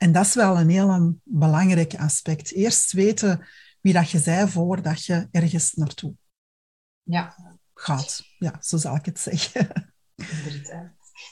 En 0.07 0.13
dat 0.13 0.27
is 0.27 0.35
wel 0.35 0.59
een 0.59 0.69
heel 0.69 1.19
belangrijk 1.25 1.95
aspect. 1.95 2.53
Eerst 2.53 2.93
weten 2.93 3.47
wie 3.81 3.93
dat 3.93 4.11
je 4.11 4.19
zij 4.19 4.47
voordat 4.47 5.05
je 5.05 5.29
ergens 5.31 5.73
naartoe 5.73 6.15
ja. 7.03 7.35
gaat. 7.75 8.23
Ja, 8.39 8.57
zo 8.61 8.77
zal 8.77 8.95
ik 8.97 9.05
het 9.05 9.19
zeggen. 9.19 9.95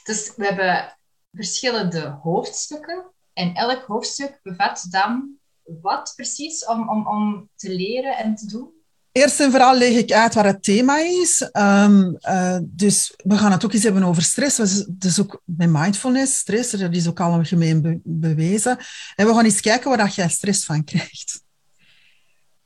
Dus 0.03 0.35
we 0.35 0.45
hebben 0.45 0.97
verschillende 1.31 2.19
hoofdstukken. 2.21 3.13
En 3.33 3.53
elk 3.53 3.83
hoofdstuk 3.83 4.39
bevat 4.43 4.85
dan 4.89 5.39
wat 5.63 6.13
precies 6.15 6.65
om, 6.65 6.89
om, 6.89 7.07
om 7.07 7.49
te 7.55 7.75
leren 7.75 8.17
en 8.17 8.35
te 8.35 8.45
doen? 8.45 8.74
Eerst 9.17 9.39
en 9.39 9.51
vooral 9.51 9.77
leg 9.77 9.93
ik 9.93 10.11
uit 10.11 10.33
wat 10.33 10.45
het 10.45 10.63
thema 10.63 10.97
is. 10.97 11.49
Um, 11.53 12.17
uh, 12.21 12.57
dus 12.63 13.13
we 13.17 13.37
gaan 13.37 13.51
het 13.51 13.65
ook 13.65 13.73
eens 13.73 13.83
hebben 13.83 14.03
over 14.03 14.23
stress. 14.23 14.85
Dus 14.87 15.19
ook 15.19 15.41
met 15.45 15.69
mindfulness, 15.69 16.37
stress, 16.37 16.71
dat 16.71 16.95
is 16.95 17.07
ook 17.07 17.19
algemeen 17.19 17.81
be 17.81 17.99
bewezen. 18.03 18.77
En 19.15 19.27
we 19.27 19.33
gaan 19.33 19.45
eens 19.45 19.61
kijken 19.61 19.89
waar 19.89 19.97
dat 19.97 20.15
jij 20.15 20.29
stress 20.29 20.65
van 20.65 20.83
krijgt. 20.83 21.43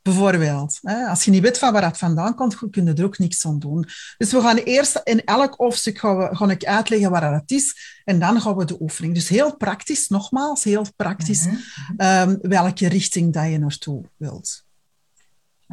Bijvoorbeeld, 0.02 0.80
hè, 0.82 1.06
als 1.06 1.24
je 1.24 1.32
niet 1.32 1.42
weet 1.42 1.58
van 1.58 1.72
waar 1.72 1.82
dat 1.82 1.98
vandaan 1.98 2.36
komt, 2.36 2.70
kun 2.70 2.86
je 2.86 2.94
er 2.94 3.04
ook 3.04 3.18
niks 3.18 3.46
aan 3.46 3.60
doen. 3.60 3.86
Dus 4.18 4.32
we 4.32 4.42
gaan 4.42 4.58
eerst 4.58 5.02
in 5.04 5.24
elk 5.24 5.54
hoofdstuk 5.56 5.98
gaan, 5.98 6.18
we, 6.18 6.36
gaan 6.36 6.52
ik 6.52 6.66
uitleggen 6.66 7.12
waar 7.12 7.32
dat 7.32 7.52
is 7.52 8.02
en 8.04 8.20
dan 8.20 8.42
gaan 8.42 8.56
we 8.56 8.66
de 8.66 8.82
oefening. 8.82 9.14
Dus 9.14 9.28
heel 9.28 9.56
praktisch, 9.56 10.08
nogmaals, 10.08 10.64
heel 10.64 10.86
praktisch, 10.96 11.46
mm 11.46 11.60
-hmm. 11.98 12.38
welke 12.42 12.88
richting 12.88 13.34
dat 13.34 13.52
je 13.52 13.60
naartoe 13.60 14.06
wilt. 14.18 14.68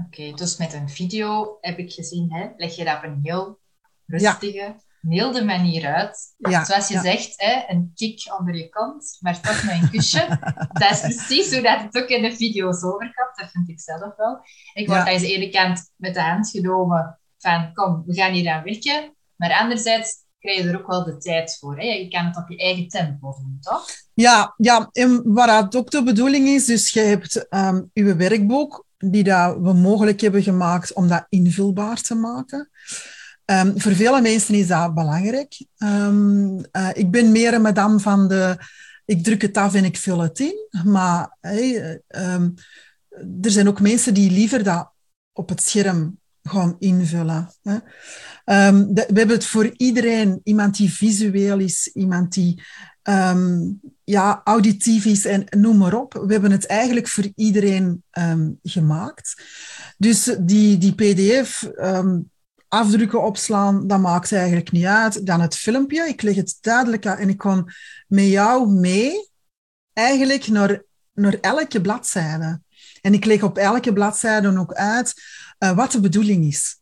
Oké, 0.05 0.33
dus 0.33 0.57
met 0.57 0.73
een 0.73 0.89
video 0.89 1.59
heb 1.61 1.79
ik 1.79 1.93
gezien, 1.93 2.33
hè, 2.33 2.49
leg 2.57 2.77
je 2.77 2.85
dat 2.85 2.97
op 2.97 3.03
een 3.03 3.21
heel 3.23 3.59
rustige, 4.07 4.77
milde 5.01 5.45
manier 5.45 5.87
uit. 5.87 6.35
Ja, 6.37 6.65
Zoals 6.65 6.89
je 6.89 7.01
zegt, 7.01 7.33
hè, 7.37 7.65
een 7.69 7.93
kick 7.95 8.37
onder 8.39 8.55
je 8.55 8.69
kant, 8.69 9.17
maar 9.21 9.41
toch 9.41 9.65
met 9.65 9.83
een 9.83 9.91
kusje. 9.91 10.39
dat 10.81 10.91
is 10.91 11.01
precies 11.01 11.53
hoe 11.53 11.63
dat 11.63 11.81
het 11.81 12.03
ook 12.03 12.09
in 12.09 12.23
de 12.23 12.37
video's 12.37 12.83
overkomt. 12.83 13.37
Dat 13.37 13.51
vind 13.51 13.69
ik 13.69 13.81
zelf 13.81 14.17
wel. 14.17 14.41
Ik 14.75 14.87
word 14.87 15.07
ja. 15.07 15.13
aan 15.13 15.21
de 15.21 15.33
ene 15.33 15.49
kant 15.49 15.91
met 15.97 16.15
de 16.15 16.23
hand 16.23 16.51
genomen 16.51 17.19
van 17.39 17.73
kom, 17.73 18.03
we 18.07 18.15
gaan 18.15 18.33
hier 18.33 18.51
aan 18.51 18.63
werken. 18.63 19.15
Maar 19.37 19.53
anderzijds 19.53 20.25
krijg 20.39 20.63
je 20.63 20.69
er 20.69 20.79
ook 20.79 20.87
wel 20.87 21.05
de 21.05 21.17
tijd 21.17 21.57
voor. 21.59 21.79
Hè? 21.79 21.85
Je 21.85 22.09
kan 22.09 22.25
het 22.25 22.37
op 22.37 22.49
je 22.49 22.57
eigen 22.57 22.89
tempo 22.89 23.37
doen, 23.39 23.59
toch? 23.61 23.87
Ja, 24.15 24.55
ja 24.57 24.89
en 24.93 25.33
waar 25.33 25.63
het 25.63 25.77
ook 25.77 25.91
de 25.91 26.03
bedoeling 26.03 26.49
is, 26.49 26.65
dus 26.65 26.91
je 26.91 27.01
hebt 27.01 27.47
um, 27.51 27.91
je 27.93 28.17
werkboek, 28.17 28.86
die 28.99 29.25
dat 29.25 29.57
we 29.61 29.73
mogelijk 29.73 30.21
hebben 30.21 30.43
gemaakt 30.43 30.93
om 30.93 31.09
dat 31.09 31.27
invulbaar 31.29 32.01
te 32.03 32.15
maken. 32.15 32.71
Um, 33.45 33.81
voor 33.81 33.93
vele 33.93 34.21
mensen 34.21 34.55
is 34.55 34.67
dat 34.67 34.95
belangrijk. 34.95 35.67
Um, 35.79 36.57
uh, 36.57 36.89
ik 36.93 37.11
ben 37.11 37.33
meer 37.33 37.55
een 37.55 37.63
madame 37.63 38.01
van 38.01 38.29
de... 38.29 38.57
Ik 39.05 39.25
druk 39.25 39.43
het 39.43 39.57
af 39.57 39.75
en 39.75 39.85
ik 39.85 39.97
vul 39.97 40.19
het 40.19 40.39
in. 40.39 40.69
Maar 40.85 41.37
um, 42.09 42.55
er 43.41 43.51
zijn 43.51 43.69
ook 43.69 43.81
mensen 43.81 44.15
die 44.15 44.31
liever 44.31 44.63
dat 44.63 44.93
op 45.33 45.49
het 45.49 45.63
scherm 45.63 46.19
gaan 46.43 46.77
invullen. 46.79 47.51
Hè. 47.63 47.77
De, 48.47 49.05
we 49.09 49.19
hebben 49.19 49.37
het 49.37 49.47
voor 49.47 49.71
iedereen. 49.77 50.41
Iemand 50.45 50.77
die 50.77 50.93
visueel 50.93 51.59
is, 51.59 51.91
iemand 51.95 52.33
die 52.33 52.63
ja, 54.05 54.41
auditief 54.45 55.05
is 55.05 55.25
en 55.25 55.45
noem 55.51 55.77
maar 55.77 55.95
op. 55.95 56.13
We 56.13 56.33
hebben 56.33 56.51
het 56.51 56.67
eigenlijk 56.67 57.09
voor 57.09 57.33
iedereen 57.35 58.03
gemaakt. 58.63 59.43
Dus 59.99 60.37
die, 60.41 60.79
die 60.79 60.95
pdf 60.95 61.71
afdrukken, 62.69 63.23
opslaan, 63.23 63.87
dat 63.87 64.01
maakt 64.01 64.33
eigenlijk 64.33 64.73
niet 64.73 64.85
uit. 64.85 65.27
Dan 65.27 65.41
het 65.41 65.57
filmpje, 65.57 66.09
ik 66.09 66.23
leg 66.23 66.37
het 66.37 66.59
duidelijk 66.61 67.07
aan 67.07 67.17
en 67.17 67.29
ik 67.29 67.39
kon 67.39 67.71
met 68.07 68.27
jou 68.27 68.71
mee 68.71 69.29
eigenlijk 69.93 70.49
naar, 70.49 70.83
naar 71.13 71.37
elke 71.41 71.81
bladzijde. 71.81 72.61
En 73.01 73.15
ik 73.15 73.25
leg 73.25 73.43
op 73.43 73.59
elke 73.59 73.93
bladzijde 73.93 74.59
ook 74.59 74.73
uit 74.73 75.15
uh, 75.59 75.77
wat 75.77 75.93
de 75.93 76.01
bedoeling 76.01 76.45
is. 76.45 76.79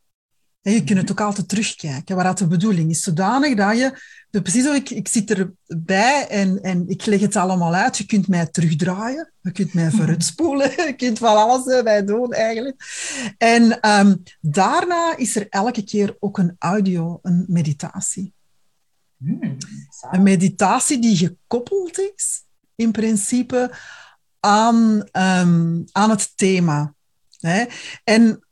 En 0.64 0.73
je 0.73 0.85
kunt 0.85 0.99
het 0.99 1.11
ook 1.11 1.21
altijd 1.21 1.49
terugkijken, 1.49 2.16
wat 2.16 2.38
de 2.38 2.47
bedoeling 2.47 2.90
is. 2.90 3.02
Zodanig 3.02 3.54
dat 3.54 3.78
je 3.78 3.99
precies 4.40 4.64
zo, 4.64 4.73
ik, 4.73 4.90
ik 4.90 5.09
zit 5.09 5.30
erbij 5.30 6.26
en, 6.28 6.62
en 6.62 6.88
ik 6.88 7.06
leg 7.06 7.21
het 7.21 7.37
allemaal 7.37 7.75
uit. 7.75 7.99
Je 7.99 8.06
kunt 8.06 8.28
mij 8.28 8.47
terugdraaien, 8.47 9.33
je 9.40 9.52
kunt 9.52 9.75
mij 9.75 9.90
vooruitspoelen, 9.90 10.71
je 10.87 10.94
kunt 10.97 11.18
van 11.18 11.37
alles 11.37 11.83
bij 11.83 12.04
doen 12.04 12.33
eigenlijk. 12.33 12.76
En 13.38 13.88
um, 13.90 14.23
daarna 14.40 15.16
is 15.16 15.37
er 15.37 15.47
elke 15.49 15.85
keer 15.85 16.16
ook 16.18 16.38
een 16.38 16.56
audio, 16.59 17.18
een 17.23 17.44
meditatie. 17.49 18.33
Hmm, 19.16 19.56
een 20.11 20.23
meditatie 20.23 20.99
die 20.99 21.16
gekoppeld 21.16 21.99
is, 21.99 22.42
in 22.75 22.90
principe, 22.90 23.75
aan, 24.40 25.09
um, 25.12 25.85
aan 25.92 26.11
het 26.11 26.37
thema. 26.37 26.94
Hè? 27.38 27.64
En 28.04 28.44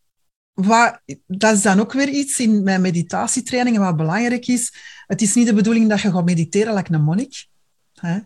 dat 1.27 1.57
is 1.57 1.63
dan 1.63 1.81
ook 1.81 1.93
weer 1.93 2.09
iets 2.09 2.39
in 2.39 2.63
mijn 2.63 2.81
meditatietrainingen 2.81 3.81
wat 3.81 3.97
belangrijk 3.97 4.47
is. 4.47 4.75
Het 5.07 5.23
is 5.23 5.35
niet 5.35 5.47
de 5.47 5.55
bedoeling 5.55 5.89
dat 5.89 6.01
je 6.01 6.11
gaat 6.11 6.25
mediteren 6.25 6.75
like 6.75 6.93
een 6.93 7.03
monnik. 7.03 7.47
Hè? 7.95 8.19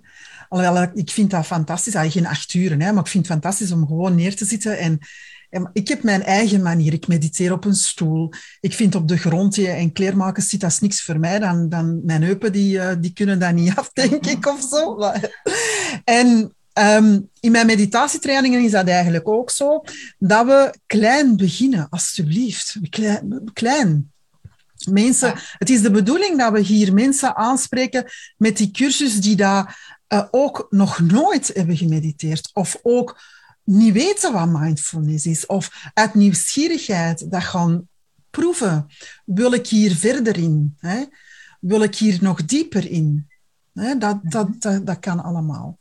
Alhoewel, 0.48 0.90
ik 0.94 1.10
vind 1.10 1.30
dat 1.30 1.46
fantastisch. 1.46 1.94
Eigenlijk 1.94 2.26
geen 2.26 2.36
acht 2.36 2.54
uren, 2.54 2.80
hè, 2.80 2.92
maar 2.92 3.04
ik 3.04 3.10
vind 3.10 3.28
het 3.28 3.32
fantastisch 3.32 3.72
om 3.72 3.86
gewoon 3.86 4.14
neer 4.14 4.36
te 4.36 4.44
zitten. 4.44 4.78
En, 4.78 4.98
ik 5.72 5.88
heb 5.88 6.02
mijn 6.02 6.22
eigen 6.22 6.62
manier. 6.62 6.92
Ik 6.92 7.06
mediteer 7.06 7.52
op 7.52 7.64
een 7.64 7.74
stoel. 7.74 8.32
Ik 8.60 8.74
vind 8.74 8.94
op 8.94 9.08
de 9.08 9.16
grond 9.16 9.58
en 9.58 9.92
kleermakers 9.92 10.48
zit, 10.48 10.60
dat 10.60 10.70
is 10.70 10.80
niks 10.80 11.02
voor 11.02 11.18
mij. 11.18 11.38
Dan, 11.38 11.68
dan 11.68 12.04
mijn 12.04 12.22
heupen 12.22 12.52
die, 12.52 12.76
uh, 12.76 12.92
die 13.00 13.12
kunnen 13.12 13.38
dat 13.38 13.54
niet 13.54 13.76
af, 13.78 13.92
denk 13.92 14.26
ik, 14.26 14.46
of 14.46 14.62
zo. 14.70 14.98
En 16.04 16.54
Um, 16.78 17.30
in 17.40 17.50
mijn 17.50 17.66
meditatietrainingen 17.66 18.64
is 18.64 18.70
dat 18.70 18.88
eigenlijk 18.88 19.28
ook 19.28 19.50
zo, 19.50 19.82
dat 20.18 20.46
we 20.46 20.74
klein 20.86 21.36
beginnen, 21.36 21.88
alstublieft. 21.88 22.76
Klein. 22.90 23.50
klein. 23.52 24.10
Mensen, 24.90 25.34
Het 25.58 25.70
is 25.70 25.82
de 25.82 25.90
bedoeling 25.90 26.38
dat 26.38 26.52
we 26.52 26.60
hier 26.60 26.92
mensen 26.92 27.36
aanspreken 27.36 28.04
met 28.36 28.56
die 28.56 28.70
cursus 28.70 29.20
die 29.20 29.36
daar 29.36 29.78
uh, 30.08 30.24
ook 30.30 30.66
nog 30.70 31.00
nooit 31.00 31.50
hebben 31.54 31.76
gemediteerd 31.76 32.50
of 32.52 32.78
ook 32.82 33.20
niet 33.64 33.92
weten 33.92 34.32
wat 34.32 34.48
mindfulness 34.48 35.26
is 35.26 35.46
of 35.46 35.90
uit 35.94 36.14
nieuwsgierigheid 36.14 37.30
dat 37.30 37.42
gaan 37.42 37.88
proeven. 38.30 38.86
Wil 39.24 39.52
ik 39.52 39.66
hier 39.66 39.94
verder 39.94 40.36
in? 40.36 40.76
Hè? 40.78 41.04
Wil 41.60 41.82
ik 41.82 41.94
hier 41.94 42.18
nog 42.20 42.44
dieper 42.44 42.90
in? 42.90 43.28
Hè? 43.74 43.98
Dat, 43.98 44.18
dat, 44.22 44.48
dat, 44.58 44.86
dat 44.86 44.98
kan 44.98 45.22
allemaal. 45.22 45.78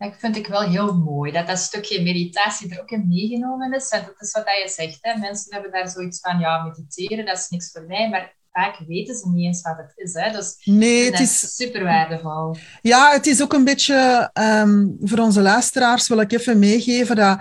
Dat 0.00 0.14
vind 0.18 0.36
ik 0.36 0.46
wel 0.46 0.62
heel 0.62 0.96
mooi, 0.96 1.32
dat 1.32 1.46
dat 1.46 1.58
stukje 1.58 2.02
meditatie 2.02 2.70
er 2.70 2.80
ook 2.80 2.90
in 2.90 3.08
meegenomen 3.08 3.72
is. 3.72 3.88
Want 3.88 4.06
dat 4.06 4.14
is 4.20 4.32
wat 4.32 4.44
je 4.44 4.68
zegt, 4.68 4.98
hè. 5.00 5.18
mensen 5.18 5.52
hebben 5.52 5.72
daar 5.72 5.88
zoiets 5.88 6.20
van, 6.20 6.38
ja, 6.38 6.62
mediteren, 6.62 7.26
dat 7.26 7.38
is 7.38 7.48
niks 7.48 7.70
voor 7.70 7.84
mij. 7.86 8.08
Maar 8.08 8.34
vaak 8.52 8.78
weten 8.86 9.14
ze 9.16 9.28
niet 9.28 9.44
eens 9.44 9.62
wat 9.62 9.76
het 9.76 9.92
is. 9.94 10.14
Hè. 10.14 10.30
Dus 10.30 10.56
nee, 10.64 11.10
het 11.10 11.20
is 11.20 11.54
super 11.56 11.84
waardevol. 11.84 12.56
Ja, 12.82 13.12
het 13.12 13.26
is 13.26 13.42
ook 13.42 13.52
een 13.52 13.64
beetje, 13.64 14.30
um, 14.32 14.96
voor 15.00 15.18
onze 15.18 15.40
luisteraars 15.40 16.08
wil 16.08 16.20
ik 16.20 16.32
even 16.32 16.58
meegeven 16.58 17.16
dat 17.16 17.38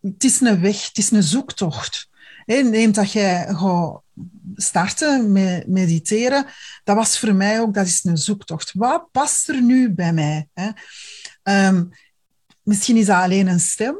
het 0.00 0.24
is 0.24 0.40
een 0.40 0.60
weg, 0.60 0.86
het 0.86 0.98
is 0.98 1.10
een 1.10 1.22
zoektocht. 1.22 2.08
Neemt 2.46 2.94
dat 2.94 3.12
jij 3.12 3.46
gaat 3.48 4.02
starten 4.54 5.32
met 5.32 5.66
mediteren, 5.66 6.46
dat 6.84 6.96
was 6.96 7.18
voor 7.18 7.34
mij 7.34 7.60
ook, 7.60 7.74
dat 7.74 7.86
is 7.86 8.04
een 8.04 8.16
zoektocht. 8.16 8.72
Wat 8.74 9.08
past 9.12 9.48
er 9.48 9.62
nu 9.62 9.90
bij 9.94 10.12
mij? 10.12 10.48
Hè? 10.54 10.70
Um, 11.48 11.90
misschien 12.62 12.96
is 12.96 13.06
dat 13.06 13.22
alleen 13.22 13.46
een 13.46 13.60
stem, 13.60 13.96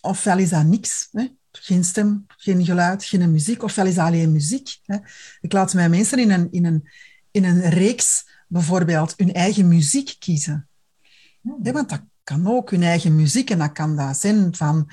ofwel 0.00 0.38
is 0.38 0.48
dat 0.48 0.64
niks. 0.64 1.08
Hè? 1.12 1.26
Geen 1.52 1.84
stem, 1.84 2.24
geen 2.36 2.64
geluid, 2.64 3.04
geen 3.04 3.30
muziek, 3.30 3.62
ofwel 3.62 3.86
is 3.86 3.94
dat 3.94 4.06
alleen 4.06 4.32
muziek. 4.32 4.78
Hè? 4.84 4.96
Ik 5.40 5.52
laat 5.52 5.74
mijn 5.74 5.90
mensen 5.90 6.18
in 6.18 6.30
een, 6.30 6.48
in, 6.50 6.64
een, 6.64 6.88
in 7.30 7.44
een 7.44 7.70
reeks 7.70 8.30
bijvoorbeeld 8.48 9.14
hun 9.16 9.32
eigen 9.32 9.68
muziek 9.68 10.16
kiezen. 10.18 10.68
Hmm. 11.40 11.72
want 11.72 11.88
dat 11.88 12.02
kan 12.24 12.46
ook 12.46 12.70
hun 12.70 12.82
eigen 12.82 13.16
muziek 13.16 13.50
en 13.50 13.58
dat 13.58 13.72
kan 13.72 13.96
dat 13.96 14.16
zijn 14.16 14.54
van... 14.54 14.90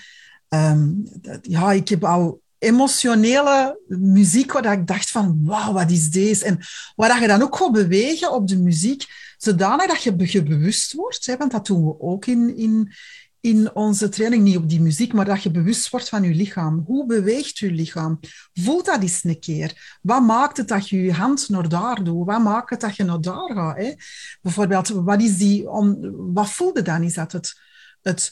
Um, 0.49 1.03
ja, 1.41 1.71
ik 1.71 1.87
heb 1.87 2.03
al 2.03 2.41
emotionele 2.57 3.79
muziek 3.87 4.51
waar 4.51 4.71
ik 4.71 4.87
dacht 4.87 5.09
van, 5.09 5.39
wauw, 5.43 5.73
wat 5.73 5.91
is 5.91 6.09
deze? 6.09 6.45
En 6.45 6.59
waar 6.95 7.21
je 7.21 7.27
dan 7.27 7.41
ook 7.41 7.55
gaat 7.55 7.71
bewegen 7.71 8.33
op 8.33 8.47
de 8.47 8.57
muziek, 8.57 9.05
zodanig 9.41 9.87
dat 9.87 10.03
je, 10.03 10.13
je 10.17 10.43
bewust 10.43 10.93
wordt, 10.93 11.25
hè, 11.25 11.37
want 11.37 11.51
dat 11.51 11.65
doen 11.65 11.85
we 11.85 11.99
ook 11.99 12.25
in, 12.25 12.57
in, 12.57 12.93
in 13.39 13.75
onze 13.75 14.09
training, 14.09 14.43
niet 14.43 14.57
op 14.57 14.69
die 14.69 14.81
muziek, 14.81 15.13
maar 15.13 15.25
dat 15.25 15.43
je 15.43 15.51
bewust 15.51 15.89
wordt 15.89 16.09
van 16.09 16.23
je 16.23 16.33
lichaam. 16.33 16.83
Hoe 16.85 17.05
beweegt 17.05 17.57
je 17.57 17.71
lichaam? 17.71 18.19
Voel 18.53 18.83
dat 18.83 19.01
eens 19.01 19.23
een 19.23 19.39
keer. 19.39 19.97
Wat 20.01 20.21
maakt 20.21 20.57
het 20.57 20.67
dat 20.67 20.89
je 20.89 21.01
je 21.01 21.13
hand 21.13 21.49
naar 21.49 21.69
daar 21.69 22.03
doet? 22.03 22.25
Wat 22.25 22.43
maakt 22.43 22.69
het 22.69 22.81
dat 22.81 22.95
je 22.95 23.03
naar 23.03 23.21
daar 23.21 23.51
gaat? 23.53 23.77
Hè? 23.77 23.93
Bijvoorbeeld, 24.41 24.87
wat, 24.87 25.21
is 25.21 25.37
die, 25.37 25.69
om, 25.69 25.97
wat 26.33 26.49
voelde 26.49 26.81
dan? 26.81 27.03
Is 27.03 27.13
dat 27.13 27.31
het, 27.31 27.61
het 28.01 28.31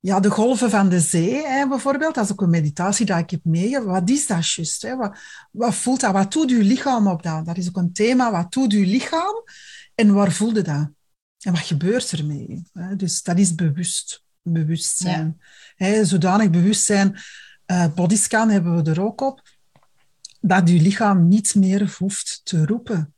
ja, 0.00 0.20
de 0.20 0.30
golven 0.30 0.70
van 0.70 0.88
de 0.88 1.00
zee, 1.00 1.46
hè, 1.46 1.68
bijvoorbeeld. 1.68 2.14
Dat 2.14 2.24
is 2.24 2.32
ook 2.32 2.40
een 2.40 2.50
meditatie 2.50 3.06
dat 3.06 3.18
ik 3.18 3.30
heb 3.30 3.40
meegemaakt. 3.42 4.00
Wat 4.00 4.10
is 4.10 4.26
dat 4.26 4.52
juist? 4.52 4.94
Wat, 4.96 5.18
wat 5.50 5.74
voelt 5.74 6.00
dat? 6.00 6.12
Wat 6.12 6.32
doet 6.32 6.50
uw 6.50 6.62
lichaam 6.62 7.06
op 7.06 7.22
dat? 7.22 7.46
Dat 7.46 7.56
is 7.56 7.68
ook 7.68 7.76
een 7.76 7.92
thema. 7.92 8.30
Wat 8.30 8.52
doet 8.52 8.72
uw 8.72 8.84
lichaam? 8.84 9.42
En 10.00 10.12
waar 10.12 10.32
voelde 10.32 10.62
dat? 10.62 10.90
En 11.38 11.52
wat 11.52 11.60
gebeurt 11.60 12.12
ermee? 12.12 12.62
Hè? 12.72 12.96
Dus 12.96 13.22
dat 13.22 13.38
is 13.38 13.54
bewust. 13.54 14.24
Bewustzijn. 14.42 15.40
Ja. 15.76 16.04
Zodanig 16.04 16.50
bewustzijn. 16.50 17.18
Uh, 17.66 17.86
bodyscan 17.94 18.50
hebben 18.50 18.84
we 18.84 18.90
er 18.90 19.02
ook 19.02 19.20
op. 19.20 19.42
Dat 20.40 20.68
je 20.68 20.80
lichaam 20.80 21.28
niet 21.28 21.54
meer 21.54 21.96
hoeft 21.98 22.40
te 22.44 22.66
roepen. 22.66 23.14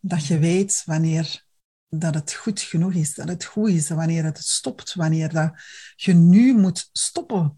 Dat 0.00 0.26
je 0.26 0.38
weet 0.38 0.82
wanneer 0.84 1.44
dat 1.88 2.14
het 2.14 2.32
goed 2.32 2.60
genoeg 2.60 2.92
is, 2.92 3.14
dat 3.14 3.28
het 3.28 3.44
goed 3.44 3.68
is, 3.68 3.88
wanneer 3.88 4.24
het 4.24 4.38
stopt, 4.38 4.94
wanneer 4.94 5.32
dat 5.32 5.52
je 5.96 6.12
nu 6.12 6.54
moet 6.54 6.88
stoppen 6.92 7.56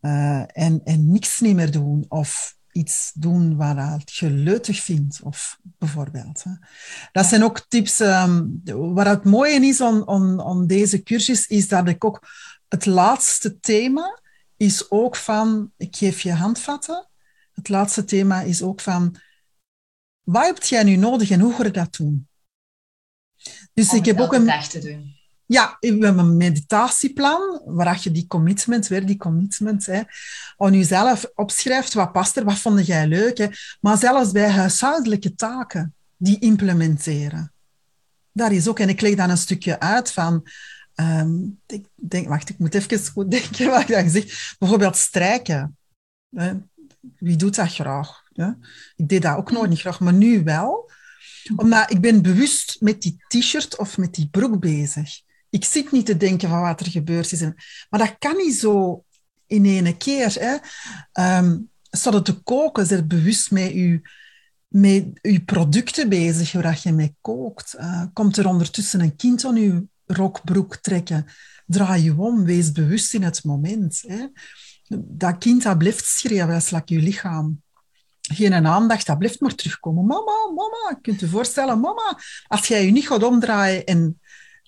uh, 0.00 0.40
en, 0.46 0.80
en 0.84 1.12
niks 1.12 1.40
niet 1.40 1.54
meer 1.54 1.70
doen 1.70 2.04
of 2.08 2.57
iets 2.78 3.12
doen 3.14 3.56
wat 3.56 4.12
je 4.12 4.30
leutig 4.30 4.80
vindt, 4.80 5.20
of 5.22 5.58
bijvoorbeeld. 5.62 6.44
Hè. 6.44 6.50
Dat 7.12 7.26
zijn 7.26 7.42
ook 7.42 7.66
tips. 7.68 8.00
Um, 8.00 8.60
wat 8.64 9.06
het 9.06 9.24
mooie 9.24 9.66
is 9.66 9.80
aan, 9.80 10.66
deze 10.66 11.02
cursus, 11.02 11.46
is 11.46 11.68
dat 11.68 11.88
ik 11.88 12.04
ook 12.04 12.28
het 12.68 12.86
laatste 12.86 13.58
thema 13.58 14.20
is 14.56 14.90
ook 14.90 15.16
van, 15.16 15.72
ik 15.76 15.96
geef 15.96 16.20
je 16.20 16.32
handvatten. 16.32 17.08
Het 17.52 17.68
laatste 17.68 18.04
thema 18.04 18.40
is 18.40 18.62
ook 18.62 18.80
van, 18.80 19.16
wat 20.22 20.46
heb 20.46 20.62
jij 20.62 20.82
nu 20.82 20.96
nodig 20.96 21.30
en 21.30 21.40
hoe 21.40 21.54
ga 21.54 21.64
je 21.64 21.70
dat 21.70 21.96
doen? 21.96 22.28
Dus 23.72 23.92
ik 23.92 24.04
heb 24.04 24.20
ook 24.20 24.32
een 24.32 24.46
dag 24.46 24.68
te 24.68 24.78
doen. 24.78 25.17
Ja, 25.48 25.76
we 25.80 25.86
hebben 25.86 26.18
een 26.18 26.36
meditatieplan 26.36 27.60
waar 27.64 27.98
je 28.02 28.10
die 28.10 28.26
commitment, 28.26 28.86
weer 28.86 29.06
die 29.06 29.16
commitment, 29.16 29.86
hè, 29.86 30.02
aan 30.56 30.72
jezelf 30.72 31.30
opschrijft. 31.34 31.94
Wat 31.94 32.12
past 32.12 32.36
er, 32.36 32.44
wat 32.44 32.58
vond 32.58 32.86
jij 32.86 33.06
leuk? 33.06 33.38
Hè? 33.38 33.46
Maar 33.80 33.98
zelfs 33.98 34.32
bij 34.32 34.50
huishoudelijke 34.50 35.34
taken, 35.34 35.94
die 36.16 36.38
implementeren. 36.38 37.52
Daar 38.32 38.52
is 38.52 38.68
ook, 38.68 38.78
en 38.78 38.88
ik 38.88 39.00
leg 39.00 39.14
dan 39.14 39.30
een 39.30 39.36
stukje 39.36 39.80
uit 39.80 40.12
van, 40.12 40.46
um, 40.94 41.60
ik 41.66 41.86
denk, 41.94 42.28
wacht, 42.28 42.48
ik 42.48 42.58
moet 42.58 42.74
even 42.74 43.06
goed 43.06 43.30
denken 43.30 43.70
wat 43.70 43.88
ik 43.88 44.08
zeg. 44.08 44.54
Bijvoorbeeld 44.58 44.96
strijken. 44.96 45.76
Hè? 46.34 46.52
Wie 47.18 47.36
doet 47.36 47.54
dat 47.54 47.72
graag? 47.72 48.22
Hè? 48.32 48.48
Ik 48.96 49.08
deed 49.08 49.22
dat 49.22 49.36
ook 49.36 49.50
nooit 49.50 49.70
niet 49.70 49.80
graag, 49.80 50.00
maar 50.00 50.12
nu 50.12 50.42
wel 50.44 50.90
omdat 51.56 51.90
ik 51.90 52.00
ben 52.00 52.22
bewust 52.22 52.76
met 52.80 53.02
die 53.02 53.24
t-shirt 53.28 53.78
of 53.78 53.98
met 53.98 54.14
die 54.14 54.28
broek 54.30 54.60
bezig. 54.60 55.26
Ik 55.58 55.64
zit 55.64 55.92
niet 55.92 56.06
te 56.06 56.16
denken 56.16 56.48
van 56.48 56.60
wat 56.60 56.80
er 56.80 56.90
gebeurd 56.90 57.32
is. 57.32 57.40
Maar 57.90 58.00
dat 58.00 58.16
kan 58.18 58.36
niet 58.36 58.54
zo 58.54 59.04
in 59.46 59.64
één 59.64 59.96
keer. 59.96 60.36
Hè. 60.38 60.56
Um, 61.38 61.70
staat 61.90 62.24
te 62.24 62.42
koken, 62.42 62.86
zit 62.86 63.08
bewust 63.08 63.50
met 63.50 63.72
je, 63.72 64.00
met 64.68 65.04
je 65.22 65.40
producten 65.44 66.08
bezig, 66.08 66.52
waar 66.52 66.80
je 66.82 66.92
mee 66.92 67.16
kookt. 67.20 67.74
Uh, 67.78 68.04
komt 68.12 68.36
er 68.36 68.48
ondertussen 68.48 69.00
een 69.00 69.16
kind 69.16 69.44
aan 69.44 69.56
je 69.56 69.86
rokbroek 70.06 70.76
trekken? 70.76 71.26
Draai 71.66 72.02
je 72.02 72.14
om, 72.16 72.44
wees 72.44 72.72
bewust 72.72 73.14
in 73.14 73.22
het 73.22 73.44
moment. 73.44 74.02
Hè. 74.06 74.26
Dat 74.98 75.38
kind 75.38 75.62
dat 75.62 75.78
blijft 75.78 76.04
schreeuwen, 76.04 76.48
dat 76.48 76.62
is 76.62 76.80
je 76.84 77.02
lichaam 77.02 77.62
geen 78.20 78.66
aandacht, 78.66 79.06
dat 79.06 79.18
blijft 79.18 79.40
maar 79.40 79.54
terugkomen. 79.54 80.06
Mama, 80.06 80.52
mama, 80.54 80.88
je 80.88 80.98
kunt 81.00 81.20
je 81.20 81.28
voorstellen, 81.28 81.80
mama, 81.80 82.18
als 82.46 82.66
jij 82.66 82.84
je 82.84 82.90
niet 82.90 83.08
gaat 83.08 83.22
omdraaien 83.22 83.84
en 83.84 84.17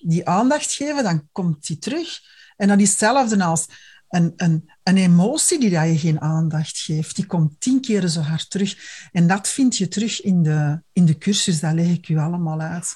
die 0.00 0.28
aandacht 0.28 0.72
geven, 0.72 1.02
dan 1.02 1.28
komt 1.32 1.66
die 1.66 1.78
terug. 1.78 2.20
En 2.56 2.68
dat 2.68 2.80
is 2.80 2.90
hetzelfde 2.90 3.44
als 3.44 3.66
een, 4.08 4.32
een, 4.36 4.70
een 4.82 4.96
emotie 4.96 5.60
die 5.60 5.70
dat 5.70 5.86
je 5.86 5.98
geen 5.98 6.20
aandacht 6.20 6.78
geeft. 6.78 7.16
Die 7.16 7.26
komt 7.26 7.60
tien 7.60 7.80
keer 7.80 8.08
zo 8.08 8.20
hard 8.20 8.50
terug. 8.50 8.76
En 9.12 9.26
dat 9.26 9.48
vind 9.48 9.76
je 9.76 9.88
terug 9.88 10.22
in 10.22 10.42
de, 10.42 10.82
in 10.92 11.04
de 11.04 11.18
cursus, 11.18 11.60
dat 11.60 11.72
leg 11.72 11.86
ik 11.86 12.08
u 12.08 12.18
allemaal 12.18 12.60
uit. 12.60 12.94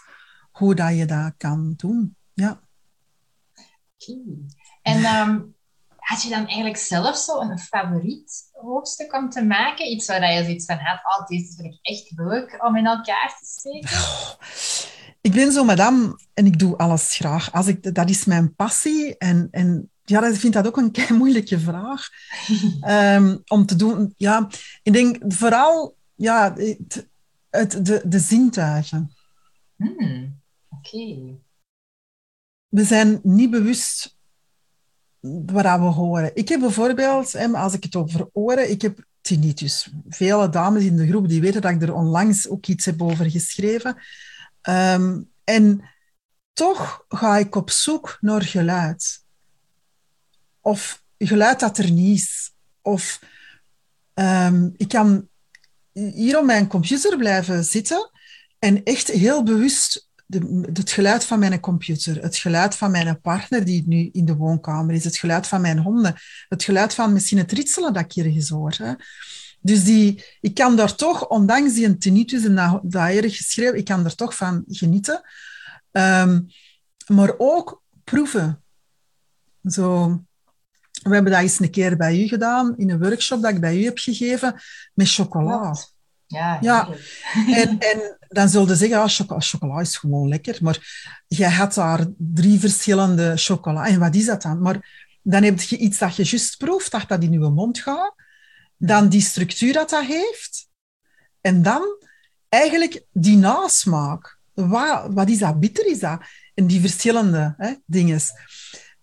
Hoe 0.50 0.74
dat 0.74 0.96
je 0.96 1.04
dat 1.04 1.34
kan 1.36 1.74
doen. 1.76 2.16
Ja. 2.32 2.60
En 4.82 5.04
um, 5.04 5.54
had 5.96 6.22
je 6.22 6.28
dan 6.28 6.46
eigenlijk 6.46 6.76
zelf 6.76 7.16
zo 7.16 7.40
een 7.40 7.58
favoriet 7.58 8.50
hoofdstuk 8.52 9.14
om 9.14 9.30
te 9.30 9.44
maken? 9.44 9.90
Iets 9.90 10.06
waar 10.06 10.32
je 10.32 10.42
zoiets 10.42 10.64
van 10.64 10.78
had, 10.78 11.00
oh, 11.04 11.26
deze 11.26 11.54
vind 11.54 11.74
ik 11.74 11.78
echt 11.82 12.12
leuk 12.16 12.64
om 12.64 12.76
in 12.76 12.86
elkaar 12.86 13.36
te 13.40 13.46
steken? 13.46 13.98
Ik 15.24 15.32
ben 15.32 15.52
zo 15.52 15.64
madame 15.64 16.18
en 16.34 16.46
ik 16.46 16.58
doe 16.58 16.76
alles 16.76 17.16
graag. 17.16 17.52
Als 17.52 17.66
ik, 17.66 17.94
dat 17.94 18.10
is 18.10 18.24
mijn 18.24 18.54
passie 18.54 19.18
en, 19.18 19.48
en 19.50 19.90
ja, 20.02 20.26
ik 20.26 20.34
vind 20.34 20.52
dat 20.52 20.66
ook 20.66 20.76
een 20.76 20.90
kei 20.98 21.12
moeilijke 21.12 21.58
vraag 21.58 22.08
um, 22.88 23.42
om 23.46 23.66
te 23.66 23.76
doen. 23.76 24.14
Ja, 24.16 24.48
ik 24.82 24.92
denk 24.92 25.18
vooral 25.28 25.96
ja, 26.14 26.54
het, 26.54 27.08
het 27.50 27.86
de, 27.86 28.02
de 28.04 28.18
zintuigen. 28.18 29.12
Hmm, 29.76 30.40
Oké. 30.68 31.38
We 32.68 32.84
zijn 32.84 33.20
niet 33.22 33.50
bewust 33.50 34.16
waar 35.46 35.80
we 35.80 35.86
horen. 35.86 36.36
Ik 36.36 36.48
heb 36.48 36.60
bijvoorbeeld, 36.60 37.34
als 37.36 37.74
ik 37.74 37.82
het 37.82 37.96
over 37.96 38.28
oren, 38.32 38.70
ik 38.70 38.82
heb 38.82 39.04
tinnitus. 39.20 39.90
Vele 40.08 40.48
dames 40.48 40.84
in 40.84 40.96
de 40.96 41.06
groep 41.06 41.28
die 41.28 41.40
weten 41.40 41.60
dat 41.60 41.70
ik 41.70 41.82
er 41.82 41.94
onlangs 41.94 42.48
ook 42.48 42.66
iets 42.66 42.84
heb 42.84 43.02
over 43.02 43.30
geschreven. 43.30 43.96
Ehm, 44.64 45.22
en 45.44 45.90
toch 46.52 47.04
ga 47.08 47.36
ik 47.36 47.54
op 47.54 47.70
zoek 47.70 48.18
naar 48.20 48.42
geluid. 48.42 49.24
Of 50.60 51.02
geluid 51.18 51.60
dat 51.60 51.78
er 51.78 51.90
niet 51.90 52.18
is. 52.18 52.52
Of 52.82 53.20
um, 54.14 54.74
ik 54.76 54.88
kan 54.88 55.28
hier 55.92 56.38
op 56.38 56.44
mijn 56.44 56.66
computer 56.66 57.16
blijven 57.16 57.64
zitten 57.64 58.10
en 58.58 58.82
echt 58.82 59.08
heel 59.08 59.42
bewust 59.42 60.08
de, 60.26 60.68
het 60.72 60.90
geluid 60.90 61.24
van 61.24 61.38
mijn 61.38 61.60
computer, 61.60 62.22
het 62.22 62.36
geluid 62.36 62.76
van 62.76 62.90
mijn 62.90 63.20
partner 63.20 63.64
die 63.64 63.84
nu 63.86 64.08
in 64.12 64.24
de 64.24 64.36
woonkamer 64.36 64.94
is, 64.94 65.04
het 65.04 65.16
geluid 65.16 65.46
van 65.46 65.60
mijn 65.60 65.78
honden, 65.78 66.14
het 66.48 66.64
geluid 66.64 66.94
van 66.94 67.12
misschien 67.12 67.38
het 67.38 67.52
ritselen 67.52 67.92
dat 67.92 68.04
ik 68.04 68.12
hier 68.12 68.26
eens 68.26 68.48
hoor. 68.48 68.74
Hè. 68.76 68.92
Dus 69.64 69.84
die, 69.84 70.24
ik 70.40 70.54
kan 70.54 70.76
daar 70.76 70.94
toch, 70.94 71.28
ondanks 71.28 71.74
die 71.74 71.98
tinnitus 71.98 72.44
en 72.44 72.54
dat, 72.54 72.80
dat 72.82 73.08
erg 73.08 73.36
geschreven, 73.36 73.78
ik 73.78 73.84
kan 73.84 74.02
daar 74.02 74.14
toch 74.14 74.36
van 74.36 74.64
genieten. 74.68 75.22
Um, 75.90 76.46
maar 77.06 77.34
ook 77.38 77.82
proeven. 78.04 78.62
Zo, 79.64 80.06
we 81.02 81.14
hebben 81.14 81.32
dat 81.32 81.40
eens 81.40 81.60
een 81.60 81.70
keer 81.70 81.96
bij 81.96 82.22
u 82.22 82.26
gedaan, 82.28 82.76
in 82.76 82.90
een 82.90 82.98
workshop 82.98 83.42
dat 83.42 83.50
ik 83.50 83.60
bij 83.60 83.78
u 83.78 83.84
heb 83.84 83.98
gegeven, 83.98 84.60
met 84.94 85.12
chocola. 85.12 85.74
Ja, 86.26 86.58
Ja. 86.60 86.88
En, 87.46 87.78
en 87.78 88.16
dan 88.28 88.48
zullen 88.48 88.68
ze 88.68 88.74
zeggen, 88.76 88.98
ah, 88.98 89.08
chocola, 89.08 89.40
chocola 89.40 89.80
is 89.80 89.96
gewoon 89.96 90.28
lekker. 90.28 90.58
Maar 90.62 91.10
jij 91.26 91.50
had 91.50 91.74
daar 91.74 92.06
drie 92.16 92.58
verschillende 92.58 93.32
chocola. 93.36 93.86
En 93.86 93.98
wat 93.98 94.14
is 94.14 94.26
dat 94.26 94.42
dan? 94.42 94.60
Maar 94.60 95.08
dan 95.22 95.42
heb 95.42 95.60
je 95.60 95.76
iets 95.76 95.98
dat 95.98 96.16
je 96.16 96.24
juist 96.24 96.56
proeft, 96.56 96.90
dat 96.90 97.08
dat 97.08 97.22
in 97.22 97.32
je 97.32 97.38
mond 97.38 97.78
gaat. 97.78 98.14
Dan 98.76 99.08
die 99.08 99.20
structuur 99.20 99.72
dat 99.72 99.90
dat 99.90 100.04
heeft. 100.04 100.68
En 101.40 101.62
dan 101.62 101.82
eigenlijk 102.48 103.04
die 103.12 103.36
nasmaak. 103.36 104.38
Wat, 104.54 105.06
wat 105.10 105.28
is 105.28 105.38
dat? 105.38 105.60
Bitter 105.60 105.86
is 105.86 105.98
dat? 105.98 106.20
En 106.54 106.66
die 106.66 106.80
verschillende 106.80 107.54
hè, 107.56 107.74
dingen. 107.86 108.20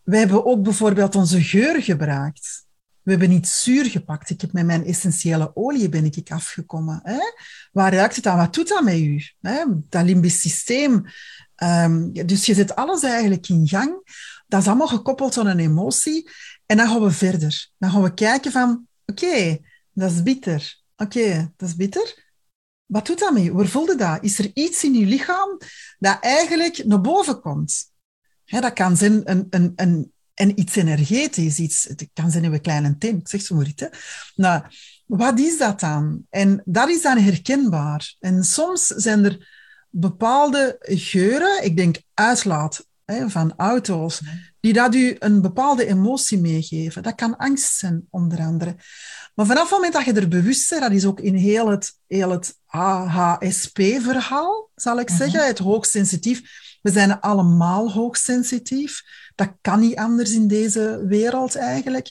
We 0.04 0.18
hebben 0.18 0.46
ook 0.46 0.64
bijvoorbeeld 0.64 1.16
onze 1.16 1.44
geur 1.44 1.82
gebruikt. 1.82 2.66
We 3.02 3.12
hebben 3.12 3.30
niet 3.30 3.48
zuur 3.48 3.86
gepakt. 3.86 4.30
Ik 4.30 4.42
heb 4.42 4.52
met 4.52 4.66
mijn 4.66 4.86
essentiële 4.86 5.52
olie 5.56 5.90
ben 5.90 6.06
ik 6.06 6.32
afgekomen. 6.32 7.00
Hè? 7.04 7.20
Waar 7.72 7.94
ruikt 7.94 8.16
het 8.16 8.28
aan? 8.28 8.38
Wat 8.38 8.54
doet 8.54 8.68
dat 8.68 8.84
met 8.84 8.98
u? 8.98 9.24
Hè? 9.42 9.64
Dat 9.90 10.06
limbisch 10.06 10.42
systeem. 10.42 11.06
Um, 11.64 12.14
dus 12.14 12.46
je 12.46 12.54
zet 12.54 12.76
alles 12.76 13.04
eigenlijk 13.04 13.48
in 13.48 13.68
gang. 13.68 14.02
Dat 14.48 14.62
is 14.62 14.68
allemaal 14.68 14.88
gekoppeld 14.88 15.38
aan 15.38 15.48
een 15.48 15.60
emotie. 15.60 16.30
En 16.66 16.78
dan 16.78 16.88
gaan 16.88 17.04
we 17.04 17.12
verder. 17.12 17.70
Dan 17.78 17.92
gaan 17.92 18.04
we 18.04 18.14
kijken 18.14 18.52
van, 18.52 18.88
oké, 19.12 19.58
dat 19.94 20.12
is 20.12 20.24
bitter. 20.24 20.80
Oké, 20.96 21.54
dat 21.58 21.70
is 21.70 21.76
bitter. 21.76 22.30
Wat 22.86 23.06
doet 23.06 23.20
dat 23.20 23.34
met 23.34 23.44
je? 23.44 23.54
Waar 23.54 23.68
voelde 23.68 23.96
dat? 23.96 24.24
Is 24.24 24.40
er 24.40 24.52
iets 24.54 24.84
in 24.84 24.94
je 24.94 25.06
lichaam 25.06 25.58
dat 26.00 26.18
eigenlijk 26.22 26.86
naar 26.86 27.02
boven 27.02 27.42
komt? 27.42 27.90
dat 28.46 28.74
kan 28.74 28.98
zijn 28.98 29.32
een, 29.32 29.48
een, 29.50 29.74
een, 29.76 30.12
een 30.34 30.60
iets 30.60 30.76
energetisch, 30.76 31.60
iets, 31.60 31.84
het 31.84 32.10
kan 32.14 32.32
zijn 32.32 32.44
een 32.44 32.62
kleine 32.62 32.98
tim, 32.98 33.18
ik 33.18 33.28
zeg 33.28 33.42
zo 33.42 33.56
maar. 33.56 33.90
Nou, 34.36 34.64
wat 35.06 35.40
is 35.40 35.58
dat 35.58 35.80
dan? 35.80 36.26
En 36.30 36.62
dat 36.66 36.90
is 36.90 37.02
dan 37.02 37.18
herkenbaar. 37.18 38.16
En 38.20 38.44
soms 38.44 38.88
zijn 38.88 39.26
er 39.26 39.50
bepaalde 39.90 40.76
geuren, 40.80 41.64
ik 41.64 41.78
denk 41.78 42.02
uitlaat 42.14 42.86
hè, 43.12 43.30
van 43.30 43.54
auto's, 43.58 44.22
die 44.60 44.74
dat 44.74 44.96
u 44.96 45.16
een 45.20 45.42
bepaalde 45.42 45.86
emotie 45.86 46.40
meegeven. 46.40 47.04
Dat 47.04 47.16
kan 47.16 47.38
angst 47.38 47.78
zijn, 47.78 48.08
onder 48.10 48.40
andere. 48.40 48.76
Maar 49.36 49.46
vanaf 49.46 49.64
het 49.64 49.72
moment 49.72 49.94
dat 49.94 50.06
je 50.06 50.14
er 50.14 50.28
bewust 50.28 50.70
bent, 50.70 50.82
dat 50.82 50.92
is 50.92 51.06
ook 51.06 51.20
in 51.20 51.36
heel 51.36 51.68
het, 51.68 51.94
heel 52.08 52.30
het 52.30 52.58
AHSP-verhaal, 52.66 54.70
zal 54.76 55.00
ik 55.00 55.10
zeggen, 55.10 55.40
mhm. 55.40 55.48
het 55.48 55.58
hoogsensitief. 55.58 56.42
We 56.82 56.92
zijn 56.92 57.20
allemaal 57.20 57.92
hoogsensitief. 57.92 59.02
Dat 59.36 59.54
kan 59.62 59.80
niet 59.80 59.96
anders 59.96 60.32
in 60.32 60.48
deze 60.48 61.06
wereld 61.08 61.56
eigenlijk. 61.56 62.10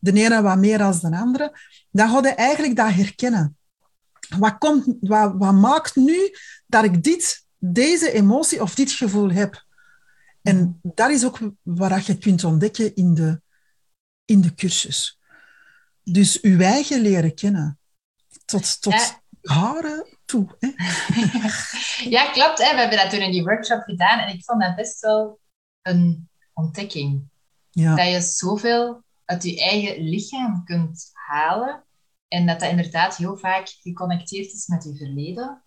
De 0.00 0.12
ene 0.12 0.42
wat 0.42 0.58
meer 0.58 0.78
dan 0.78 0.98
de 1.00 1.16
andere. 1.16 1.58
Dan 1.90 2.08
ga 2.08 2.20
je 2.22 2.34
eigenlijk 2.34 2.76
dat 2.76 2.92
herkennen. 2.92 3.56
Wat, 4.38 4.58
komt, 4.58 4.86
wat, 5.00 5.34
wat 5.38 5.54
maakt 5.54 5.96
nu 5.96 6.34
dat 6.66 6.84
ik 6.84 7.02
dit, 7.02 7.46
deze 7.58 8.12
emotie 8.12 8.62
of 8.62 8.74
dit 8.74 8.90
gevoel 8.90 9.30
heb? 9.30 9.64
En 10.42 10.80
dat 10.82 11.10
is 11.10 11.24
ook 11.24 11.38
wat 11.62 12.06
je 12.06 12.18
kunt 12.18 12.44
ontdekken 12.44 12.94
in 12.94 13.14
de, 13.14 13.42
in 14.24 14.40
de 14.40 14.54
cursus. 14.54 15.20
Dus 16.02 16.40
uw 16.40 16.60
eigen 16.60 17.00
leren 17.00 17.34
kennen. 17.34 17.78
Tot, 18.44 18.80
tot 18.80 18.92
ja. 18.92 19.20
haren 19.54 20.06
toe. 20.24 20.56
Hè? 20.58 20.68
ja, 22.16 22.30
klopt. 22.30 22.58
Hè. 22.58 22.74
We 22.74 22.80
hebben 22.80 22.98
dat 22.98 23.10
toen 23.10 23.20
in 23.20 23.30
die 23.30 23.44
workshop 23.44 23.82
gedaan. 23.82 24.18
En 24.18 24.34
ik 24.34 24.44
vond 24.44 24.60
dat 24.60 24.76
best 24.76 25.00
wel 25.00 25.40
een 25.82 26.28
ontdekking. 26.54 27.28
Ja. 27.70 27.94
Dat 27.94 28.06
je 28.06 28.20
zoveel 28.20 29.04
uit 29.24 29.42
je 29.42 29.60
eigen 29.60 30.02
lichaam 30.02 30.64
kunt 30.64 31.10
halen. 31.12 31.84
En 32.28 32.46
dat 32.46 32.60
dat 32.60 32.70
inderdaad 32.70 33.16
heel 33.16 33.36
vaak 33.36 33.68
geconnecteerd 33.68 34.52
is 34.52 34.66
met 34.66 34.84
je 34.84 34.96
verleden. 34.96 35.64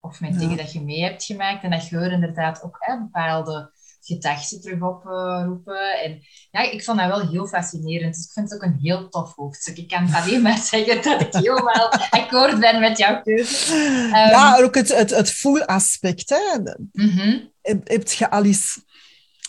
Of 0.00 0.20
met 0.20 0.38
dingen 0.38 0.56
dat 0.56 0.72
je 0.72 0.82
mee 0.82 1.02
hebt 1.02 1.24
gemaakt. 1.24 1.62
En 1.62 1.70
dat 1.70 1.88
je 1.88 1.96
er 1.96 2.12
inderdaad 2.12 2.62
ook 2.62 2.76
hè, 2.78 2.98
bepaalde 2.98 3.71
gedachten 4.04 4.60
terug 4.60 4.82
oproepen. 4.82 6.00
en 6.02 6.20
ja, 6.50 6.60
ik 6.70 6.84
vond 6.84 6.98
dat 6.98 7.08
wel 7.08 7.28
heel 7.28 7.46
fascinerend. 7.46 8.14
Dus 8.14 8.24
ik 8.24 8.32
vind 8.32 8.50
het 8.50 8.62
ook 8.62 8.68
een 8.68 8.78
heel 8.80 9.08
tof 9.08 9.34
hoofdstuk. 9.34 9.76
Ik 9.76 9.88
kan 9.88 10.14
alleen 10.14 10.42
maar 10.42 10.58
zeggen 10.70 11.02
dat 11.02 11.20
ik 11.20 11.32
helemaal 11.32 11.92
akkoord 12.10 12.60
ben 12.60 12.80
met 12.80 12.98
jouw 12.98 13.22
keuze. 13.22 13.74
ja, 14.12 14.56
ehm, 14.56 14.64
ook 14.64 14.74
het, 14.74 14.96
het, 14.96 15.10
het 15.10 15.32
voelaspect. 15.32 16.28
Hè. 16.28 16.58
Mm 16.92 17.50
heb, 17.62 17.88
heb 17.88 18.08
je 18.08 18.30
al 18.30 18.44
eens... 18.44 18.80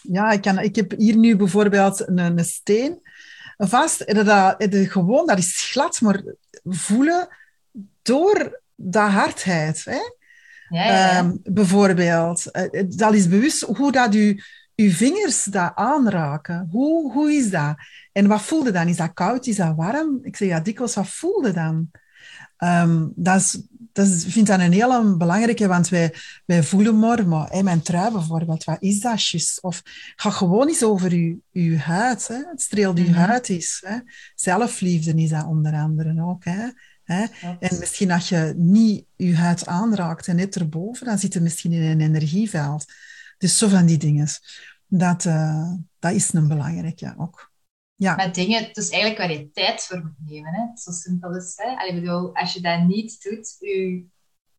Ja, 0.02 0.32
ik, 0.32 0.42
kan, 0.42 0.60
ik 0.60 0.76
heb 0.76 0.92
hier 0.98 1.18
nu 1.18 1.36
bijvoorbeeld 1.36 2.08
een, 2.08 2.18
een 2.18 2.46
steen 2.46 3.02
vast. 3.58 4.14
Dat, 4.14 4.26
dat, 4.26 4.56
gewoon, 4.76 5.28
dat 5.28 5.38
is 5.38 5.70
glad, 5.72 6.02
maar 6.02 6.24
voelen 6.64 7.28
door 8.02 8.62
de 8.76 9.00
hardheid. 9.00 9.84
Hè? 9.86 10.00
Ja, 10.70 10.86
ja. 10.86 11.20
Um, 11.20 11.40
bijvoorbeeld. 11.44 12.52
Eh, 12.52 12.80
eh, 12.80 12.86
dat 12.90 13.14
is 13.14 13.28
bewust 13.28 13.62
hoe 13.62 13.92
dat 13.92 14.16
u, 14.16 14.42
uw 14.76 14.90
vingers 14.92 15.44
dat 15.44 15.72
aanraken. 15.76 16.68
Hoe, 16.72 17.12
hoe 17.12 17.32
is 17.32 17.50
dat? 17.50 17.76
En 18.12 18.28
wat 18.28 18.42
voelde 18.42 18.72
dan? 18.72 18.88
Is 18.88 18.98
dat 18.98 19.14
koud? 19.14 19.48
Is 19.48 19.56
dat 19.56 19.76
warm? 19.76 20.20
Ik 20.22 20.36
zeg 20.36 20.48
ja, 20.48 20.60
dikwijls, 20.60 20.96
wat 20.96 21.08
voelde 21.08 21.52
dan? 21.52 21.92
Um, 22.58 23.12
dat, 23.16 23.40
is, 23.40 23.62
dat 23.92 24.08
is, 24.08 24.26
vind 24.26 24.50
ik 24.50 24.60
een 24.60 24.72
heel 24.72 25.18
belangrijke, 25.18 25.68
want 25.68 25.90
wij, 25.90 26.14
wij 26.46 26.64
voelen 26.64 27.00
maar, 27.00 27.28
maar 27.28 27.50
hè, 27.50 27.64
mijn 27.64 27.82
trui 27.82 28.12
bijvoorbeeld, 28.12 28.64
wat 28.64 28.82
is 28.82 29.00
dat? 29.00 29.58
Of 29.62 29.82
ga 30.16 30.30
gewoon 30.30 30.68
eens 30.68 30.84
over 30.84 31.12
uw, 31.12 31.40
uw 31.54 31.78
huid. 31.78 32.28
Hè? 32.28 32.36
Het 32.36 32.62
streelt 32.62 32.98
uw 32.98 33.06
mm 33.06 33.14
-hmm. 33.14 33.24
huid 33.24 33.50
is. 33.50 33.84
Hè? 33.86 33.98
Zelfliefde 34.36 35.14
is 35.14 35.30
dat 35.30 35.46
onder 35.46 35.74
andere 35.74 36.24
ook. 36.24 36.46
Hè? 36.46 36.68
Hè? 37.04 37.26
En 37.60 37.80
misschien 37.80 38.12
als 38.12 38.30
je 38.30 38.54
niet 38.58 39.06
je 39.16 39.36
huid 39.36 39.66
aanraakt 39.66 40.28
en 40.28 40.36
net 40.36 40.56
erboven, 40.56 41.06
dan 41.06 41.18
zit 41.18 41.34
je 41.34 41.40
misschien 41.40 41.72
in 41.72 41.82
een 41.82 42.02
energieveld. 42.02 42.86
Dus 43.38 43.58
zo 43.58 43.68
van 43.68 43.86
die 43.86 43.98
dingen. 43.98 44.28
Dat, 44.88 45.26
uh, 45.26 45.72
dat 46.00 46.14
is 46.14 46.34
een 46.34 46.48
belangrijke 46.48 47.16
ook. 47.18 47.52
Ja. 47.96 48.16
Met 48.16 48.36
dingen, 48.36 48.70
dus 48.74 48.90
eigenlijk 48.90 49.22
waar 49.22 49.32
je 49.32 49.52
tijd 49.52 49.82
voor 49.82 50.02
moet 50.02 50.32
nemen. 50.32 50.54
Hè? 50.54 50.78
Zo 50.82 50.92
simpel 50.92 51.36
is 51.36 51.54
het. 51.56 51.78
Allee, 51.78 52.02
bedoel, 52.02 52.36
als 52.36 52.54
je 52.54 52.62
dat 52.62 52.84
niet 52.84 53.22
doet, 53.22 53.56
je 53.60 54.06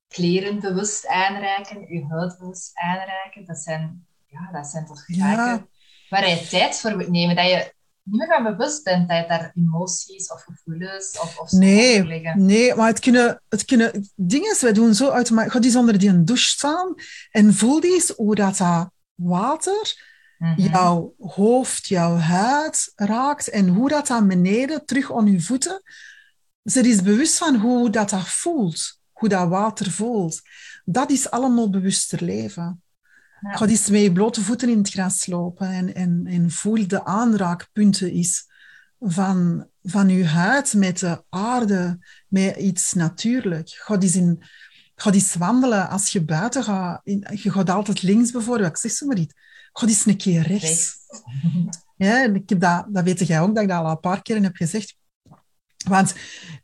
kleren 0.08 0.60
bewust 0.60 1.06
aanraken, 1.06 1.86
je 1.88 2.04
huid 2.08 2.38
bewust 2.38 2.70
aanraken, 2.74 3.44
dat 3.44 3.58
zijn, 3.58 4.06
ja, 4.26 4.52
dat 4.52 4.66
zijn 4.66 4.86
toch 4.86 5.04
zaken 5.06 5.68
waar 6.08 6.28
je 6.28 6.46
tijd 6.48 6.80
voor 6.80 6.96
moet 6.96 7.08
nemen. 7.08 7.36
Dat 7.36 7.46
je 7.46 7.74
niet 8.04 8.18
meer 8.18 8.42
van 8.42 8.56
bewust 8.56 8.84
bent 8.84 9.08
dat 9.08 9.18
je 9.18 9.28
daar 9.28 9.52
emoties 9.54 10.32
of 10.32 10.42
gevoelens 10.42 11.18
of, 11.20 11.38
of 11.38 11.50
nee, 11.50 12.04
liggen. 12.04 12.44
Nee, 12.44 12.74
maar 12.74 12.86
het 12.86 12.98
kunnen, 12.98 13.42
het 13.48 13.64
kunnen 13.64 14.10
dingen, 14.16 14.56
wij 14.60 14.72
doen 14.72 14.94
zo 14.94 15.10
automatisch. 15.10 15.52
Ga 15.52 15.58
die 15.58 15.78
onder 15.78 15.98
die 15.98 16.24
douche 16.24 16.44
staan 16.44 16.94
en 17.30 17.54
voel 17.54 17.80
die 17.80 17.94
eens 17.94 18.08
hoe 18.08 18.34
dat, 18.34 18.56
dat 18.56 18.90
water 19.14 20.02
mhm. 20.38 20.60
jouw 20.60 21.14
hoofd, 21.18 21.86
jouw 21.86 22.16
huid 22.16 22.92
raakt 22.94 23.48
en 23.48 23.68
hoe 23.68 23.88
dat 23.88 24.06
dan 24.06 24.28
beneden 24.28 24.86
terug 24.86 25.12
aan 25.12 25.32
je 25.32 25.40
voeten. 25.40 25.82
Ze 26.64 26.80
is 26.80 27.02
bewust 27.02 27.38
van 27.38 27.56
hoe 27.56 27.90
dat, 27.90 28.10
dat 28.10 28.28
voelt, 28.28 29.00
hoe 29.12 29.28
dat 29.28 29.48
water 29.48 29.90
voelt. 29.90 30.40
Dat 30.84 31.10
is 31.10 31.30
allemaal 31.30 31.70
bewuster 31.70 32.22
leven. 32.22 32.83
Ja. 33.44 33.56
Ga 33.56 33.66
eens 33.66 33.90
met 33.90 34.00
je 34.00 34.12
blote 34.12 34.40
voeten 34.40 34.68
in 34.68 34.78
het 34.78 34.90
gras 34.90 35.26
lopen 35.26 35.68
en, 35.68 35.94
en, 35.94 36.26
en 36.26 36.50
voel 36.50 36.86
de 36.86 37.04
aanraakpunten 37.04 38.12
is 38.12 38.46
van, 39.00 39.66
van 39.82 40.08
je 40.08 40.24
huid 40.24 40.74
met 40.74 40.98
de 40.98 41.24
aarde, 41.28 41.98
met 42.28 42.56
iets 42.56 42.92
natuurlijk. 42.92 43.68
Ga 43.68 43.98
eens, 43.98 44.16
in, 44.16 44.42
ga 44.94 45.12
eens 45.12 45.34
wandelen 45.34 45.88
als 45.88 46.08
je 46.08 46.24
buiten 46.24 46.64
gaat. 46.64 47.00
Je 47.42 47.50
gaat 47.50 47.70
altijd 47.70 48.02
links 48.02 48.30
bijvoorbeeld, 48.30 48.68
ik 48.68 48.76
zeg 48.76 48.90
zo 48.90 49.06
maar 49.06 49.18
iets. 49.18 49.34
Ga 49.72 49.86
eens 49.86 50.06
een 50.06 50.16
keer 50.16 50.42
rechts. 50.42 50.92
Ja, 51.96 52.24
ik 52.24 52.48
heb 52.48 52.60
dat, 52.60 52.86
dat 52.88 53.04
weet 53.04 53.26
jij 53.26 53.40
ook, 53.40 53.54
dat 53.54 53.62
ik 53.62 53.68
dat 53.68 53.84
al 53.84 53.90
een 53.90 54.00
paar 54.00 54.22
keer 54.22 54.42
heb 54.42 54.56
gezegd. 54.56 54.96
Want 55.88 56.14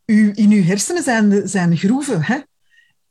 u, 0.05 0.33
in 0.35 0.51
uw 0.51 0.63
hersenen 0.63 1.03
zijn, 1.03 1.49
zijn 1.49 1.77
groeven. 1.77 2.23
Hè? 2.23 2.41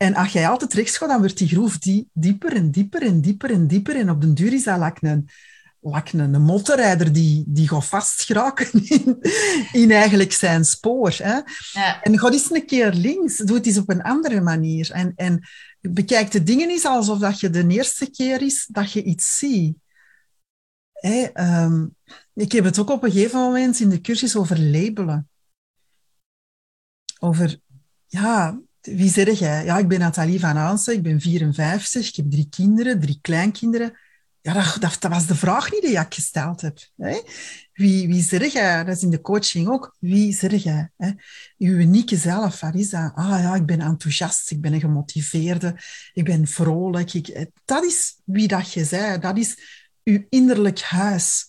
En 0.04 0.16
als 0.16 0.32
jij 0.32 0.48
altijd 0.48 0.74
rechts 0.74 0.98
gaat, 0.98 1.10
dan 1.10 1.20
wordt 1.20 1.38
die 1.38 1.48
groef 1.48 1.78
die 1.78 2.10
dieper 2.14 2.56
en 2.56 2.72
dieper 2.72 3.02
en 3.02 3.22
dieper 3.22 3.52
en 3.52 3.68
dieper. 3.68 3.96
En 3.96 4.10
op 4.10 4.22
den 4.22 4.34
duur 4.34 4.54
is 4.54 4.64
dat 4.64 4.80
like 4.80 5.08
een, 5.08 5.30
like 5.80 6.18
een, 6.18 6.34
een 6.34 6.42
motorrijder 6.42 7.14
die, 7.14 7.44
die 7.48 7.68
gaat 7.68 7.86
vastgeraken 7.86 8.70
in, 8.98 9.18
in 9.72 9.92
eigenlijk 9.92 10.32
zijn 10.32 10.66
spoor. 10.66 11.16
Hè? 11.18 11.40
Ja. 11.72 12.02
En 12.02 12.20
ga 12.20 12.32
eens 12.32 12.52
een 12.52 12.66
keer 12.66 12.94
links, 12.94 13.38
doe 13.38 13.58
het 13.58 13.66
eens 13.66 13.78
op 13.78 13.90
een 13.90 14.02
andere 14.02 14.42
manier. 14.42 14.92
En, 14.92 15.14
en 15.16 15.48
bekijk 15.82 16.32
de 16.32 16.44
dingen 16.44 16.70
eens 16.70 16.86
alsof 16.86 17.20
dat 17.20 17.40
je 17.40 17.50
de 17.50 17.68
eerste 17.68 18.10
keer 18.10 18.42
is 18.42 18.68
dat 18.72 18.92
je 18.92 19.04
iets 19.04 19.38
ziet. 19.38 19.78
Hey, 20.92 21.24
um, 21.24 21.34
ehm, 21.34 21.88
ik 22.34 22.52
heb 22.52 22.64
het 22.64 22.80
ook 22.80 22.90
op 22.90 23.04
een 23.04 23.12
gegeven 23.12 23.40
moment 23.40 23.80
in 23.80 23.90
de 23.90 24.02
cursus 24.02 24.36
over 24.36 24.60
labelen. 24.60 25.30
Over, 27.20 27.60
ja, 28.08 28.60
wie 28.96 29.10
zeg 29.10 29.40
jij? 29.40 29.66
Ja, 29.66 29.78
ik 29.78 29.88
ben 29.88 30.00
Nathalie 30.00 30.40
van 30.40 30.58
Aansen, 30.58 30.94
ik 30.94 31.04
ben 31.04 31.22
54, 31.22 32.08
ik 32.08 32.16
heb 32.16 32.32
drie 32.32 32.48
kinderen, 32.50 33.00
drie 33.00 33.20
kleinkinderen. 33.22 34.00
Ja, 34.42 34.54
dat, 34.54 34.98
dat, 35.00 35.12
was 35.12 35.28
de 35.28 35.36
vraag 35.36 35.72
niet 35.72 35.82
die 35.82 36.00
ik 36.00 36.14
gesteld 36.14 36.62
heb. 36.62 36.78
Hè? 36.98 37.22
Wie, 37.74 38.08
wie 38.08 38.22
zeg 38.22 38.54
jij? 38.54 38.84
Dat 38.84 38.96
is 38.96 39.04
in 39.04 39.10
de 39.10 39.22
coaching 39.22 39.68
ook. 39.68 39.96
Wie 40.00 40.34
zeg 40.34 40.64
jij? 40.64 40.92
Hè? 40.98 41.12
Je 41.58 41.70
unieke 41.70 42.16
zelf, 42.18 42.60
wat 42.60 42.76
is 42.76 42.90
dat? 42.90 43.12
Ah 43.16 43.40
ja, 43.42 43.56
ik 43.56 43.66
ben 43.66 43.82
enthousiast, 43.82 44.52
ik 44.52 44.62
ben 44.62 44.74
een 44.74 44.80
gemotiveerde, 44.80 45.76
ik 46.14 46.24
ben 46.24 46.48
vrolijk. 46.48 47.14
Ik, 47.14 47.50
dat 47.66 47.84
is 47.84 48.20
wie 48.24 48.48
dat 48.48 48.74
je 48.74 48.88
bent. 48.90 49.22
Dat 49.22 49.38
is 49.38 49.58
je 50.04 50.26
innerlijk 50.30 50.82
huis. 50.82 51.48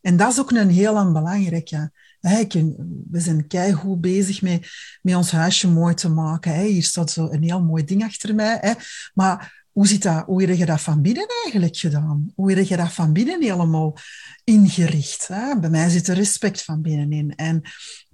En 0.00 0.16
dat 0.16 0.32
is 0.32 0.40
ook 0.40 0.50
een 0.50 0.70
heel 0.70 1.12
belangrijke. 1.12 1.92
We 2.20 3.20
zijn 3.20 3.46
keigoed 3.46 4.00
bezig 4.00 4.42
met, 4.42 4.68
met 5.02 5.14
ons 5.14 5.30
huisje 5.30 5.68
mooi 5.68 5.94
te 5.94 6.08
maken. 6.08 6.60
Hier 6.60 6.82
staat 6.82 7.10
zo 7.10 7.28
een 7.30 7.42
heel 7.42 7.62
mooi 7.62 7.84
ding 7.84 8.04
achter 8.04 8.34
mij. 8.34 8.76
Maar 9.14 9.64
hoe, 9.72 9.86
zit 9.86 10.02
dat, 10.02 10.24
hoe 10.26 10.42
heb 10.42 10.56
je 10.56 10.66
dat 10.66 10.80
van 10.80 11.02
binnen 11.02 11.26
eigenlijk 11.42 11.76
gedaan? 11.76 12.32
Hoe 12.34 12.52
heb 12.52 12.66
je 12.66 12.76
dat 12.76 12.92
van 12.92 13.12
binnen 13.12 13.42
helemaal 13.42 13.96
ingericht? 14.44 15.28
Bij 15.60 15.70
mij 15.70 15.88
zit 15.88 16.08
er 16.08 16.14
respect 16.14 16.62
van 16.62 16.82
binnenin. 16.82 17.34
En 17.34 17.62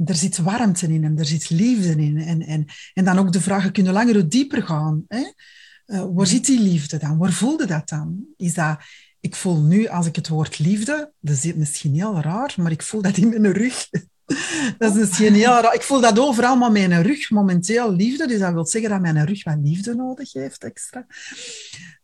er 0.05 0.15
zit 0.15 0.39
warmte 0.39 0.87
in 0.87 1.05
en 1.05 1.19
er 1.19 1.27
zit 1.27 1.51
liefde 1.51 2.03
in. 2.03 2.19
En, 2.21 2.43
en, 2.43 2.65
en 2.95 3.05
dan 3.05 3.19
ook 3.19 3.33
de 3.33 3.41
vraag, 3.41 3.71
kunnen 3.71 3.93
langer 3.93 4.29
dieper 4.29 4.63
gaan. 4.63 5.05
Hè? 5.09 5.33
Uh, 5.87 6.05
waar 6.15 6.27
zit 6.27 6.47
die 6.47 6.61
liefde 6.61 6.99
dan? 6.99 7.19
Waar 7.19 7.33
voelde 7.33 7.67
dat 7.67 7.89
dan? 7.89 8.25
Is 8.37 8.55
dat 8.55 8.79
ik 9.27 9.37
voel 9.37 9.61
nu, 9.63 9.89
als 9.89 10.07
ik 10.07 10.17
het 10.17 10.29
woord 10.29 10.59
liefde, 10.59 11.13
dat 11.21 11.45
is 11.45 11.55
misschien 11.55 11.95
heel 11.95 12.21
raar, 12.21 12.55
maar 12.57 12.71
ik 12.71 12.83
voel 12.83 13.03
dat 13.03 13.17
in 13.17 13.29
mijn 13.29 13.53
rug. 13.53 13.89
dat 14.79 14.95
is 14.95 14.99
misschien 14.99 15.35
heel 15.35 15.61
raar. 15.61 15.75
Ik 15.75 15.83
voel 15.83 16.01
dat 16.01 16.19
overal, 16.19 16.57
maar 16.57 16.73
mijn 16.73 17.03
rug 17.03 17.31
momenteel 17.31 17.93
liefde. 17.93 18.27
Dus 18.27 18.39
dat 18.39 18.53
wil 18.53 18.67
zeggen 18.67 18.91
dat 18.91 19.01
mijn 19.01 19.27
rug 19.27 19.45
wat 19.45 19.57
liefde 19.63 19.95
nodig 19.95 20.33
heeft 20.33 20.65
extra. 20.65 21.07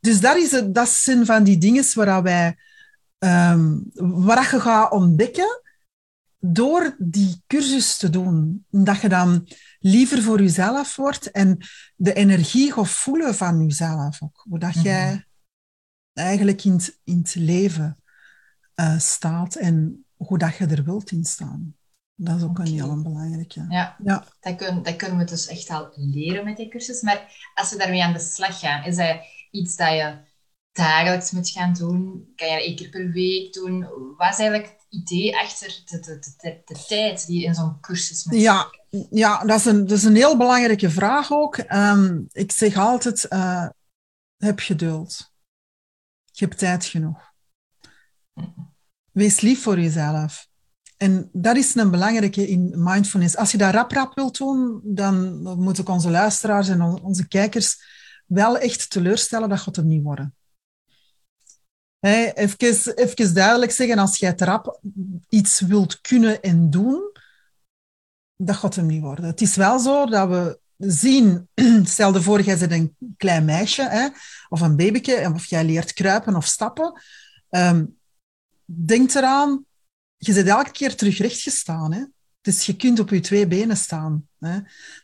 Dus 0.00 0.20
dat, 0.20 0.36
is 0.36 0.50
het, 0.50 0.74
dat 0.74 0.88
zijn 0.88 1.26
van 1.26 1.44
die 1.44 1.58
dingen 1.58 1.84
waar 1.94 2.22
wij... 2.22 2.56
Um, 3.18 3.90
waar 3.94 4.50
je 4.50 4.60
gaat 4.60 4.92
ontdekken 4.92 5.60
door 6.38 6.94
die 6.98 7.42
cursus 7.46 7.96
te 7.96 8.10
doen. 8.10 8.64
Dat 8.70 9.00
je 9.00 9.08
dan 9.08 9.48
liever 9.80 10.22
voor 10.22 10.40
jezelf 10.40 10.96
wordt 10.96 11.30
en 11.30 11.58
de 11.96 12.12
energie 12.12 12.72
gaat 12.72 12.88
voelen 12.88 13.34
van 13.34 13.62
jezelf 13.62 14.22
ook. 14.22 14.44
Hoe 14.48 14.58
dat 14.58 14.82
jij 14.82 15.10
mhm 15.10 15.30
eigenlijk 16.12 16.64
in 16.64 16.72
het, 16.72 17.00
in 17.04 17.18
het 17.18 17.34
leven 17.34 18.02
uh, 18.80 18.98
staat 18.98 19.54
en 19.54 20.04
hoe 20.16 20.38
dat 20.38 20.56
je 20.56 20.66
er 20.66 20.84
wilt 20.84 21.10
in 21.10 21.24
staan. 21.24 21.76
Dat 22.14 22.36
is 22.36 22.42
ook 22.42 22.58
een 22.58 22.66
heel 22.66 23.02
belangrijke. 23.02 23.66
Ja, 23.68 23.96
ja. 24.04 24.24
Dat, 24.40 24.56
kunnen, 24.56 24.82
dat 24.82 24.96
kunnen 24.96 25.18
we 25.18 25.24
dus 25.24 25.46
echt 25.46 25.70
al 25.70 25.92
leren 25.94 26.44
met 26.44 26.56
die 26.56 26.68
cursus. 26.68 27.00
Maar 27.00 27.50
als 27.54 27.70
we 27.70 27.78
daarmee 27.78 28.04
aan 28.04 28.12
de 28.12 28.18
slag 28.18 28.58
gaan, 28.58 28.84
is 28.84 28.96
dat 28.96 29.16
iets 29.50 29.76
dat 29.76 29.92
je 29.92 30.18
dagelijks 30.72 31.30
moet 31.30 31.50
gaan 31.50 31.72
doen? 31.72 32.32
Kan 32.36 32.48
je 32.48 32.54
dat 32.54 32.64
één 32.64 32.76
keer 32.76 32.88
per 32.88 33.10
week 33.10 33.52
doen? 33.52 33.80
Wat 34.16 34.32
is 34.32 34.38
eigenlijk 34.38 34.68
het 34.68 34.86
idee 34.88 35.36
achter 35.36 35.82
de, 35.84 36.00
de, 36.00 36.18
de, 36.36 36.62
de 36.64 36.84
tijd 36.88 37.26
die 37.26 37.40
je 37.40 37.46
in 37.46 37.54
zo'n 37.54 37.80
cursus 37.80 38.24
moet 38.24 38.40
ja, 38.40 38.70
ja, 39.10 39.44
dat 39.44 39.58
is, 39.58 39.64
een, 39.64 39.86
dat 39.86 39.98
is 39.98 40.04
een 40.04 40.16
heel 40.16 40.36
belangrijke 40.36 40.90
vraag 40.90 41.32
ook. 41.32 41.56
Um, 41.56 42.26
ik 42.32 42.52
zeg 42.52 42.76
altijd, 42.76 43.26
uh, 43.30 43.68
heb 44.36 44.58
geduld. 44.58 45.31
Je 46.32 46.44
hebt 46.44 46.58
tijd 46.58 46.84
genoeg. 46.84 47.32
Wees 49.12 49.40
lief 49.40 49.62
voor 49.62 49.80
jezelf. 49.80 50.48
En 50.96 51.28
dat 51.32 51.56
is 51.56 51.74
een 51.74 51.90
belangrijke 51.90 52.48
in 52.48 52.72
mindfulness. 52.76 53.36
Als 53.36 53.50
je 53.50 53.58
dat 53.58 53.74
rap 53.74 53.92
rap 53.92 54.14
wilt 54.14 54.38
doen, 54.38 54.80
dan 54.84 55.42
moet 55.42 55.78
ik 55.78 55.88
onze 55.88 56.10
luisteraars 56.10 56.68
en 56.68 56.82
onze 56.82 57.28
kijkers 57.28 57.82
wel 58.26 58.58
echt 58.58 58.90
teleurstellen. 58.90 59.48
Dat 59.48 59.60
gaat 59.60 59.76
het 59.76 59.84
niet 59.84 60.02
worden. 60.02 60.34
Hey, 61.98 62.34
even, 62.34 63.34
duidelijk 63.34 63.72
zeggen, 63.72 63.98
als 63.98 64.16
jij 64.16 64.32
te 64.32 64.44
rap 64.44 64.80
iets 65.28 65.60
wilt 65.60 66.00
kunnen 66.00 66.42
en 66.42 66.70
doen, 66.70 67.12
dat 68.36 68.56
gaat 68.56 68.74
hem 68.74 68.86
niet 68.86 69.02
worden. 69.02 69.24
Het 69.24 69.40
is 69.40 69.56
wel 69.56 69.78
zo 69.78 70.06
dat 70.06 70.28
we 70.28 70.60
zien, 70.86 71.48
stel 71.84 72.12
je 72.12 72.22
voor, 72.22 72.40
jij 72.40 72.58
bent 72.58 72.72
een 72.72 72.96
klein 73.16 73.44
meisje 73.44 73.88
hè, 73.88 74.08
of 74.48 74.60
een 74.60 74.76
babyke, 74.76 75.30
of 75.34 75.44
jij 75.44 75.64
leert 75.64 75.92
kruipen 75.92 76.36
of 76.36 76.46
stappen. 76.46 77.00
Um, 77.50 77.96
denk 78.64 79.14
eraan, 79.14 79.64
je 80.16 80.32
bent 80.32 80.48
elke 80.48 80.70
keer 80.70 80.96
terug 80.96 81.18
rechtgestaan. 81.18 81.92
Hè. 81.92 82.04
Dus 82.40 82.66
je 82.66 82.76
kunt 82.76 83.00
op 83.00 83.10
je 83.10 83.20
twee 83.20 83.46
benen 83.46 83.76
staan. 83.76 84.28
Hè. 84.38 84.58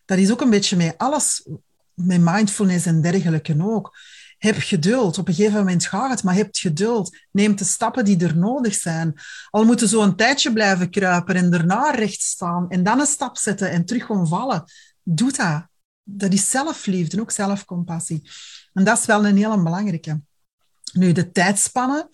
Dat 0.04 0.18
is 0.18 0.30
ook 0.30 0.40
een 0.40 0.50
beetje 0.50 0.76
met 0.76 0.94
alles, 0.98 1.48
met 1.94 2.20
mindfulness 2.20 2.86
en 2.86 3.00
dergelijke 3.00 3.56
ook. 3.62 3.96
Heb 4.38 4.56
geduld. 4.58 5.18
Op 5.18 5.28
een 5.28 5.34
gegeven 5.34 5.58
moment 5.58 5.86
gaat 5.86 6.10
het, 6.10 6.22
maar 6.22 6.34
heb 6.34 6.48
geduld. 6.50 7.16
Neem 7.30 7.56
de 7.56 7.64
stappen 7.64 8.04
die 8.04 8.24
er 8.24 8.36
nodig 8.36 8.74
zijn. 8.74 9.14
Al 9.50 9.64
moeten 9.64 9.88
zo 9.88 10.02
een 10.02 10.16
tijdje 10.16 10.52
blijven 10.52 10.90
kruipen 10.90 11.34
en 11.34 11.50
daarna 11.50 11.90
recht 11.90 12.22
staan 12.22 12.70
en 12.70 12.82
dan 12.82 13.00
een 13.00 13.06
stap 13.06 13.36
zetten 13.36 13.70
en 13.70 13.84
terug 13.84 14.06
gaan 14.06 14.28
vallen 14.28 14.64
doe 15.08 15.32
dat. 15.32 15.67
Dat 16.10 16.32
is 16.32 16.50
zelfliefde, 16.50 17.20
ook 17.20 17.30
zelfcompassie. 17.30 18.30
En 18.72 18.84
dat 18.84 18.98
is 18.98 19.06
wel 19.06 19.26
een 19.26 19.36
hele 19.36 19.62
belangrijke. 19.62 20.20
Nu, 20.92 21.12
de 21.12 21.30
tijdspannen, 21.30 22.08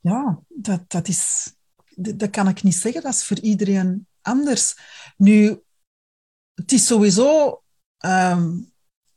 ja, 0.00 0.38
dat, 0.48 0.90
dat 0.90 1.08
is... 1.08 1.54
Dat 1.98 2.30
kan 2.30 2.48
ik 2.48 2.62
niet 2.62 2.74
zeggen, 2.74 3.02
dat 3.02 3.14
is 3.14 3.24
voor 3.24 3.38
iedereen 3.38 4.06
anders. 4.22 4.76
Nu, 5.16 5.62
het 6.54 6.72
is 6.72 6.86
sowieso... 6.86 7.62
Um, 8.06 8.74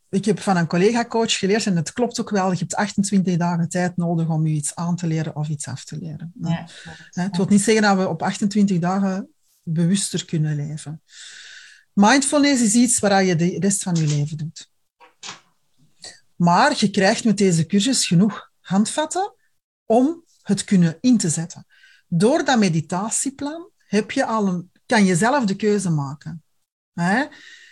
ik 0.10 0.26
heb 0.26 0.40
van 0.40 0.58
een 0.58 0.68
collega-coach 0.68 1.38
geleerd, 1.38 1.66
en 1.66 1.76
het 1.76 1.94
klopt 1.94 2.20
ook 2.20 2.30
wel, 2.30 2.52
je 2.52 2.58
hebt 2.58 2.76
28 2.76 3.38
dagen 3.38 3.70
tijd 3.70 3.98
nodig 3.98 4.30
om 4.30 4.48
je 4.48 4.54
iets 4.54 4.76
aan 4.76 4.96
te 4.96 5.08
leren 5.08 5.36
of 5.36 5.48
iets 5.48 5.68
af 5.68 5.84
te 5.84 5.98
leren. 5.98 6.34
Ja, 6.42 6.68
het 7.12 7.38
wil 7.38 7.46
niet 7.46 7.62
zeggen 7.62 7.84
dat 7.84 7.98
we 7.98 8.08
op 8.08 8.22
28 8.22 8.80
dagen 8.80 9.30
bewuster 9.64 10.26
kunnen 10.26 10.56
leven. 10.56 11.02
Mindfulness 12.02 12.62
is 12.62 12.74
iets 12.74 13.00
waar 13.00 13.24
je 13.24 13.36
de 13.36 13.60
rest 13.60 13.84
van 13.84 13.96
je 13.96 14.08
leven 14.08 14.38
doet. 14.38 14.70
Maar 16.36 16.76
je 16.78 16.90
krijgt 16.90 17.24
met 17.24 17.38
deze 17.38 17.66
cursus 17.66 18.08
genoeg 18.08 18.52
handvatten 18.60 19.34
om 19.86 20.24
het 20.42 20.64
kunnen 20.64 20.98
in 21.02 21.18
te 21.18 21.30
zetten. 21.30 21.66
Door 22.08 22.46
dat 22.46 22.60
meditatieplan 22.60 23.70
heb 23.78 24.12
je 24.12 24.26
al 24.26 24.48
een, 24.48 24.72
kan 24.86 25.06
je 25.06 25.16
zelf 25.16 25.46
de 25.46 25.56
keuze 25.56 25.90
maken. 25.90 26.44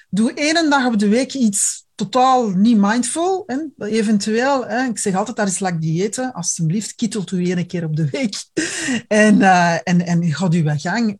Doe 0.09 0.33
één 0.33 0.69
dag 0.69 0.85
op 0.85 0.99
de 0.99 1.07
week 1.07 1.33
iets 1.33 1.85
totaal 1.95 2.49
niet 2.49 2.77
mindful. 2.77 3.45
Eventueel, 3.77 4.69
ik 4.69 4.97
zeg 4.97 5.15
altijd, 5.15 5.37
daar 5.37 5.47
is 5.47 5.59
lak 5.59 5.81
diëten. 5.81 6.33
Alsjeblieft, 6.33 6.95
kietelt 6.95 7.31
u 7.31 7.45
één 7.45 7.67
keer 7.67 7.83
op 7.83 7.95
de 7.95 8.09
week. 8.09 8.45
en, 9.07 9.35
uh, 9.35 9.73
en, 9.73 10.05
en 10.05 10.33
gaat 10.33 10.55
gang. 10.81 11.15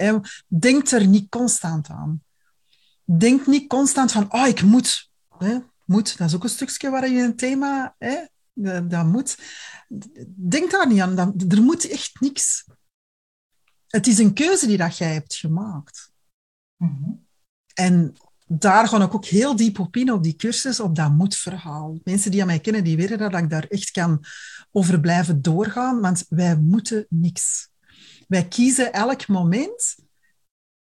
Denk 0.48 0.92
er 0.92 1.08
niet 1.08 1.30
constant 1.30 1.90
aan 1.90 2.26
denk 3.16 3.48
niet 3.48 3.70
constant 3.70 4.12
van, 4.12 4.34
oh, 4.34 4.48
ik 4.48 4.62
moet. 4.62 5.12
Hè? 5.38 5.58
Moet, 5.86 6.18
dat 6.18 6.28
is 6.28 6.36
ook 6.36 6.44
een 6.44 6.50
stukje 6.50 6.90
waar 6.90 7.10
je 7.10 7.22
een 7.22 7.36
thema, 7.36 7.96
hè? 7.98 8.26
Dat, 8.54 8.90
dat 8.90 9.06
moet. 9.06 9.38
Denk 10.36 10.72
daar 10.72 10.88
niet 10.88 11.02
aan, 11.02 11.16
dat, 11.16 11.34
er 11.48 11.62
moet 11.62 11.90
echt 11.90 12.20
niks. 12.20 12.66
Het 13.88 14.08
is 14.08 14.18
een 14.18 14.34
keuze 14.34 14.68
die 14.68 14.78
dat 14.78 14.98
jij 14.98 15.14
hebt 15.14 15.36
gemaakt. 15.36 16.12
Mhm. 16.76 17.12
En 17.74 18.16
daar 18.48 18.88
ga 18.88 19.04
ik 19.04 19.16
ook 19.16 19.26
heel 19.26 19.56
diep 19.56 19.80
op 19.80 19.96
in, 19.96 20.12
op 20.12 20.24
die 20.24 20.36
cursus, 20.36 20.80
op 20.80 20.96
dat 20.96 21.12
moedverhaal. 21.12 22.00
Mensen 22.04 22.32
die 22.32 22.42
aan 22.42 22.48
mij 22.48 22.60
kennen, 22.60 22.84
die 22.84 22.98
weten 22.98 23.18
dat 23.18 23.34
ik 23.34 23.50
daar 23.50 23.66
echt 23.68 23.92
kan 23.92 24.24
over 24.72 25.00
blijven 25.00 25.42
doorgaan, 25.42 26.02
want 26.02 26.26
wij 26.30 26.58
moeten 26.58 27.06
niks. 27.10 27.70
Wij 28.28 28.48
kiezen 28.48 28.94
elk 28.94 29.28
moment 29.28 29.96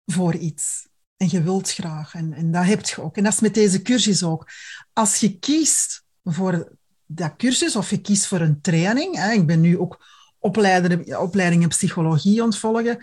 voor 0.06 0.36
iets. 0.36 0.88
En 1.20 1.28
je 1.30 1.44
wilt 1.44 1.72
graag. 1.72 2.14
En, 2.14 2.34
en 2.34 2.52
dat 2.52 2.66
heb 2.66 2.86
je 2.86 3.02
ook. 3.02 3.18
En 3.18 3.24
dat 3.24 3.34
is 3.34 3.40
met 3.40 3.54
deze 3.54 3.82
cursus 3.82 4.24
ook. 4.24 4.48
Als 4.94 5.16
je 5.16 5.40
kiest 5.40 6.04
voor 6.24 6.78
dat 7.06 7.36
cursus 7.38 7.76
of 7.76 7.90
je 7.90 8.02
kiest 8.02 8.26
voor 8.26 8.40
een 8.40 8.62
training. 8.62 9.16
Hè, 9.16 9.32
ik 9.32 9.48
ben 9.48 9.62
nu 9.62 9.78
ook 9.78 10.06
opleider, 10.40 11.20
opleiding 11.20 11.62
in 11.62 11.68
psychologie 11.68 12.44
ontvolgen. 12.44 12.98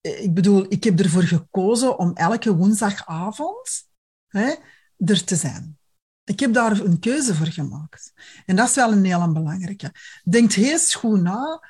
Ik 0.00 0.34
bedoel, 0.34 0.66
ik 0.68 0.84
heb 0.84 1.00
ervoor 1.00 1.22
gekozen 1.22 1.98
om 1.98 2.12
elke 2.14 2.56
woensdagavond 2.56 3.88
hè, 4.26 4.54
er 4.96 5.24
te 5.24 5.36
zijn. 5.36 5.78
Ik 6.24 6.40
heb 6.40 6.52
daar 6.52 6.80
een 6.80 6.98
keuze 6.98 7.34
voor 7.34 7.46
gemaakt. 7.46 8.12
En 8.46 8.56
dat 8.56 8.68
is 8.68 8.74
wel 8.74 8.92
een 8.92 9.04
heel 9.04 9.32
belangrijke. 9.32 9.92
Denk 10.24 10.52
heel 10.52 10.78
goed 10.78 11.20
na 11.20 11.60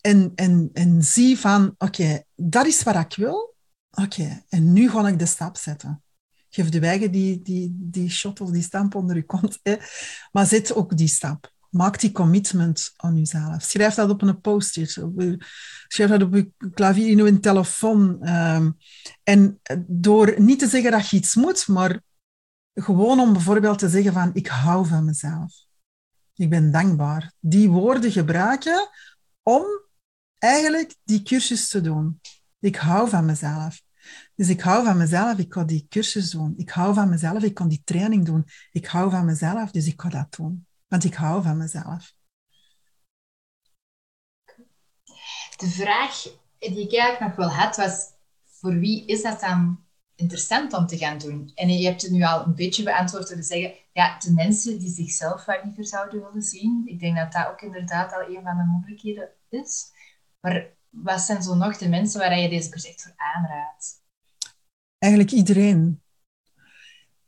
en, 0.00 0.32
en, 0.34 0.70
en 0.72 1.02
zie 1.02 1.38
van, 1.38 1.74
oké, 1.78 2.22
dat 2.34 2.66
is 2.66 2.82
wat 2.82 2.96
ik 2.96 3.16
wil. 3.16 3.53
Oké, 3.94 4.42
en 4.48 4.72
nu 4.72 4.90
ga 4.90 5.08
ik 5.08 5.18
de 5.18 5.26
stap 5.26 5.56
zetten. 5.56 6.02
Geef 6.48 6.68
de 6.68 6.80
wijgen 6.80 7.10
die, 7.10 7.42
die, 7.42 7.76
die 7.78 8.10
shot 8.10 8.40
of 8.40 8.50
die 8.50 8.62
stamp 8.62 8.94
onder 8.94 9.16
je 9.16 9.22
kont. 9.22 9.58
Hè. 9.62 9.76
Maar 10.32 10.46
zet 10.46 10.74
ook 10.74 10.96
die 10.96 11.08
stap. 11.08 11.52
Maak 11.70 12.00
die 12.00 12.12
commitment 12.12 12.92
aan 12.96 13.16
jezelf. 13.16 13.62
Schrijf 13.62 13.94
dat 13.94 14.10
op 14.10 14.22
een 14.22 14.40
post-it. 14.40 14.90
Schrijf 15.88 16.10
dat 16.10 16.22
op 16.22 16.34
je 16.34 16.52
klavier, 16.74 17.08
in 17.08 17.24
je 17.24 17.40
telefoon. 17.40 18.28
Um, 18.28 18.76
en 19.22 19.60
door 19.86 20.40
niet 20.40 20.58
te 20.58 20.68
zeggen 20.68 20.90
dat 20.90 21.08
je 21.08 21.16
iets 21.16 21.34
moet, 21.34 21.68
maar 21.68 22.00
gewoon 22.74 23.20
om 23.20 23.32
bijvoorbeeld 23.32 23.78
te 23.78 23.88
zeggen 23.88 24.12
van 24.12 24.30
ik 24.34 24.46
hou 24.46 24.86
van 24.86 25.04
mezelf. 25.04 25.52
Ik 26.34 26.50
ben 26.50 26.70
dankbaar. 26.70 27.32
Die 27.40 27.70
woorden 27.70 28.12
gebruiken 28.12 28.88
om 29.42 29.64
eigenlijk 30.38 30.94
die 31.04 31.22
cursus 31.22 31.68
te 31.68 31.80
doen. 31.80 32.20
Ik 32.60 32.76
hou 32.76 33.08
van 33.08 33.24
mezelf. 33.24 33.82
Dus 34.34 34.48
ik 34.48 34.60
hou 34.60 34.84
van 34.84 34.96
mezelf, 34.96 35.38
ik 35.38 35.52
ga 35.52 35.64
die 35.64 35.86
cursus 35.88 36.30
doen. 36.30 36.54
Ik 36.56 36.70
hou 36.70 36.94
van 36.94 37.08
mezelf, 37.08 37.42
ik 37.42 37.54
kan 37.54 37.68
die 37.68 37.82
training 37.84 38.24
doen. 38.24 38.46
Ik 38.72 38.86
hou 38.86 39.10
van 39.10 39.24
mezelf, 39.24 39.70
dus 39.70 39.86
ik 39.86 40.00
ga 40.00 40.08
dat 40.08 40.36
doen. 40.36 40.66
Want 40.88 41.04
ik 41.04 41.14
hou 41.14 41.42
van 41.42 41.56
mezelf. 41.56 42.14
De 45.56 45.68
vraag 45.68 46.22
die 46.58 46.80
ik 46.80 46.98
eigenlijk 46.98 47.20
nog 47.20 47.36
wel 47.36 47.48
had, 47.48 47.76
was 47.76 48.12
voor 48.44 48.78
wie 48.78 49.06
is 49.06 49.22
dat 49.22 49.40
dan 49.40 49.84
interessant 50.14 50.72
om 50.72 50.86
te 50.86 50.98
gaan 50.98 51.18
doen? 51.18 51.50
En 51.54 51.68
je 51.68 51.86
hebt 51.86 52.02
het 52.02 52.10
nu 52.10 52.22
al 52.22 52.44
een 52.44 52.54
beetje 52.54 52.82
beantwoord 52.82 53.28
door 53.28 53.36
te 53.36 53.42
zeggen, 53.42 53.74
ja, 53.92 54.18
de 54.18 54.32
mensen 54.32 54.78
die 54.78 54.90
zichzelf 54.90 55.44
wat 55.44 55.64
liever 55.64 55.86
zouden 55.86 56.22
willen 56.22 56.42
zien. 56.42 56.82
Ik 56.86 57.00
denk 57.00 57.16
dat 57.16 57.32
dat 57.32 57.46
ook 57.46 57.60
inderdaad 57.60 58.12
al 58.12 58.20
een 58.20 58.42
van 58.42 58.56
de 58.56 58.64
mogelijkheden 58.64 59.28
is. 59.48 59.92
Maar 60.40 60.66
wat 60.90 61.20
zijn 61.20 61.42
zo 61.42 61.54
nog 61.54 61.76
de 61.76 61.88
mensen 61.88 62.20
waar 62.20 62.38
je 62.38 62.48
deze 62.48 62.72
echt 62.72 63.02
voor 63.02 63.14
aanraadt? 63.16 64.03
Eigenlijk 65.04 65.32
iedereen. 65.32 66.02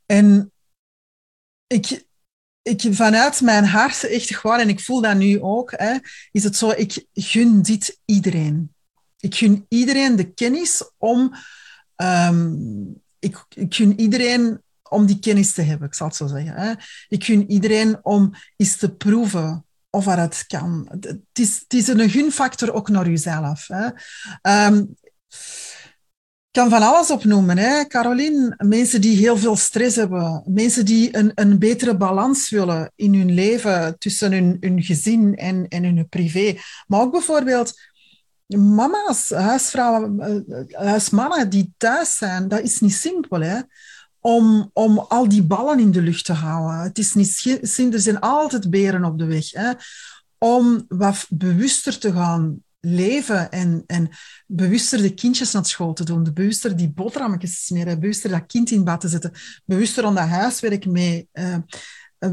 En 0.05 0.51
ik, 1.67 2.05
ik, 2.61 2.81
vanuit 2.89 3.41
mijn 3.41 3.65
hart, 3.65 4.03
echt 4.03 4.35
gewoon, 4.35 4.59
en 4.59 4.69
ik 4.69 4.79
voel 4.79 5.01
dat 5.01 5.17
nu 5.17 5.41
ook, 5.41 5.73
hè, 5.75 5.97
is 6.31 6.43
het 6.43 6.55
zo, 6.55 6.69
ik 6.69 7.05
gun 7.13 7.61
dit 7.61 7.99
iedereen. 8.05 8.73
Ik 9.19 9.35
gun 9.35 9.65
iedereen 9.69 10.15
de 10.15 10.33
kennis 10.33 10.91
om... 10.97 11.33
Um, 11.95 13.01
ik, 13.19 13.45
ik 13.49 13.75
gun 13.75 13.99
iedereen 13.99 14.61
om 14.89 15.05
die 15.05 15.19
kennis 15.19 15.53
te 15.53 15.61
hebben, 15.61 15.87
ik 15.87 15.93
zal 15.93 16.07
het 16.07 16.15
zo 16.15 16.27
zeggen. 16.27 16.53
Hè. 16.53 16.73
Ik 17.07 17.23
gun 17.23 17.51
iedereen 17.51 18.05
om 18.05 18.33
eens 18.55 18.77
te 18.77 18.95
proeven 18.95 19.65
of 19.89 20.05
het 20.05 20.43
kan. 20.47 20.87
Het 20.99 21.19
is, 21.33 21.59
het 21.59 21.73
is 21.73 21.87
een 21.87 22.09
gunfactor 22.09 22.73
ook 22.73 22.89
naar 22.89 23.09
jezelf. 23.09 23.67
Hè. 23.67 23.87
Ik 23.87 25.76
kan 26.57 26.69
van 26.69 26.81
alles 26.81 27.11
opnoemen, 27.11 27.57
hè. 27.57 27.87
Caroline. 27.87 28.53
Mensen 28.57 29.01
die 29.01 29.17
heel 29.17 29.37
veel 29.37 29.55
stress 29.55 29.95
hebben. 29.95 30.43
Mensen 30.45 30.85
die 30.85 31.17
een, 31.17 31.31
een 31.35 31.59
betere 31.59 31.97
balans 31.97 32.49
willen 32.49 32.91
in 32.95 33.13
hun 33.13 33.33
leven 33.33 33.97
tussen 33.97 34.31
hun, 34.31 34.57
hun 34.59 34.83
gezin 34.83 35.35
en, 35.35 35.67
en 35.67 35.83
hun 35.83 36.07
privé. 36.09 36.57
Maar 36.87 37.01
ook 37.01 37.11
bijvoorbeeld 37.11 37.73
mama's, 38.47 39.29
huisvrouwen, 39.29 40.19
eh, 40.19 40.85
huismannen 40.85 41.49
die 41.49 41.73
thuis 41.77 42.17
zijn. 42.17 42.47
Dat 42.47 42.61
is 42.61 42.79
niet 42.79 42.93
simpel, 42.93 43.41
hè 43.41 43.59
om, 44.19 44.69
om 44.73 44.99
al 44.99 45.29
die 45.29 45.43
ballen 45.43 45.79
in 45.79 45.91
de 45.91 46.01
lucht 46.01 46.25
te 46.25 46.33
houden. 46.33 46.79
Het 46.79 46.97
is 46.97 47.13
niet 47.13 47.93
er 47.93 47.99
zijn 47.99 48.19
altijd 48.19 48.69
beren 48.69 49.05
op 49.05 49.17
de 49.17 49.25
weg. 49.25 49.51
Hè? 49.51 49.71
Om 50.37 50.85
wat 50.87 51.25
bewuster 51.29 51.99
te 51.99 52.11
gaan 52.11 52.63
leven 52.87 53.51
en, 53.51 53.83
en 53.87 54.09
bewuster 54.47 55.01
de 55.01 55.13
kindjes 55.13 55.51
naar 55.51 55.65
school 55.65 55.93
te 55.93 56.03
doen, 56.03 56.23
de 56.23 56.33
bewuster 56.33 56.75
die 56.75 56.89
boterhammetjes 56.89 57.59
te 57.59 57.65
smeren, 57.65 57.99
bewuster 57.99 58.29
dat 58.29 58.45
kind 58.45 58.71
in 58.71 58.83
bad 58.83 59.01
te 59.01 59.07
zetten, 59.07 59.31
bewuster 59.65 60.05
aan 60.05 60.15
dat 60.15 60.27
huiswerk 60.27 60.85
mee, 60.85 61.29
uh, 61.33 61.57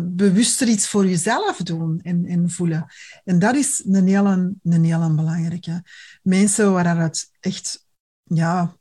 bewuster 0.03 0.69
iets 0.69 0.89
voor 0.89 1.07
jezelf 1.07 1.57
doen 1.57 2.01
en, 2.03 2.27
en 2.27 2.51
voelen. 2.51 2.87
En 3.25 3.39
dat 3.39 3.55
is 3.55 3.83
een 3.87 4.09
hele, 4.09 4.55
een 4.63 5.17
belangrijke. 5.17 5.83
Mensen 6.23 6.73
waar 6.73 6.99
het 6.99 7.31
echt, 7.41 7.87
ja, 8.23 8.77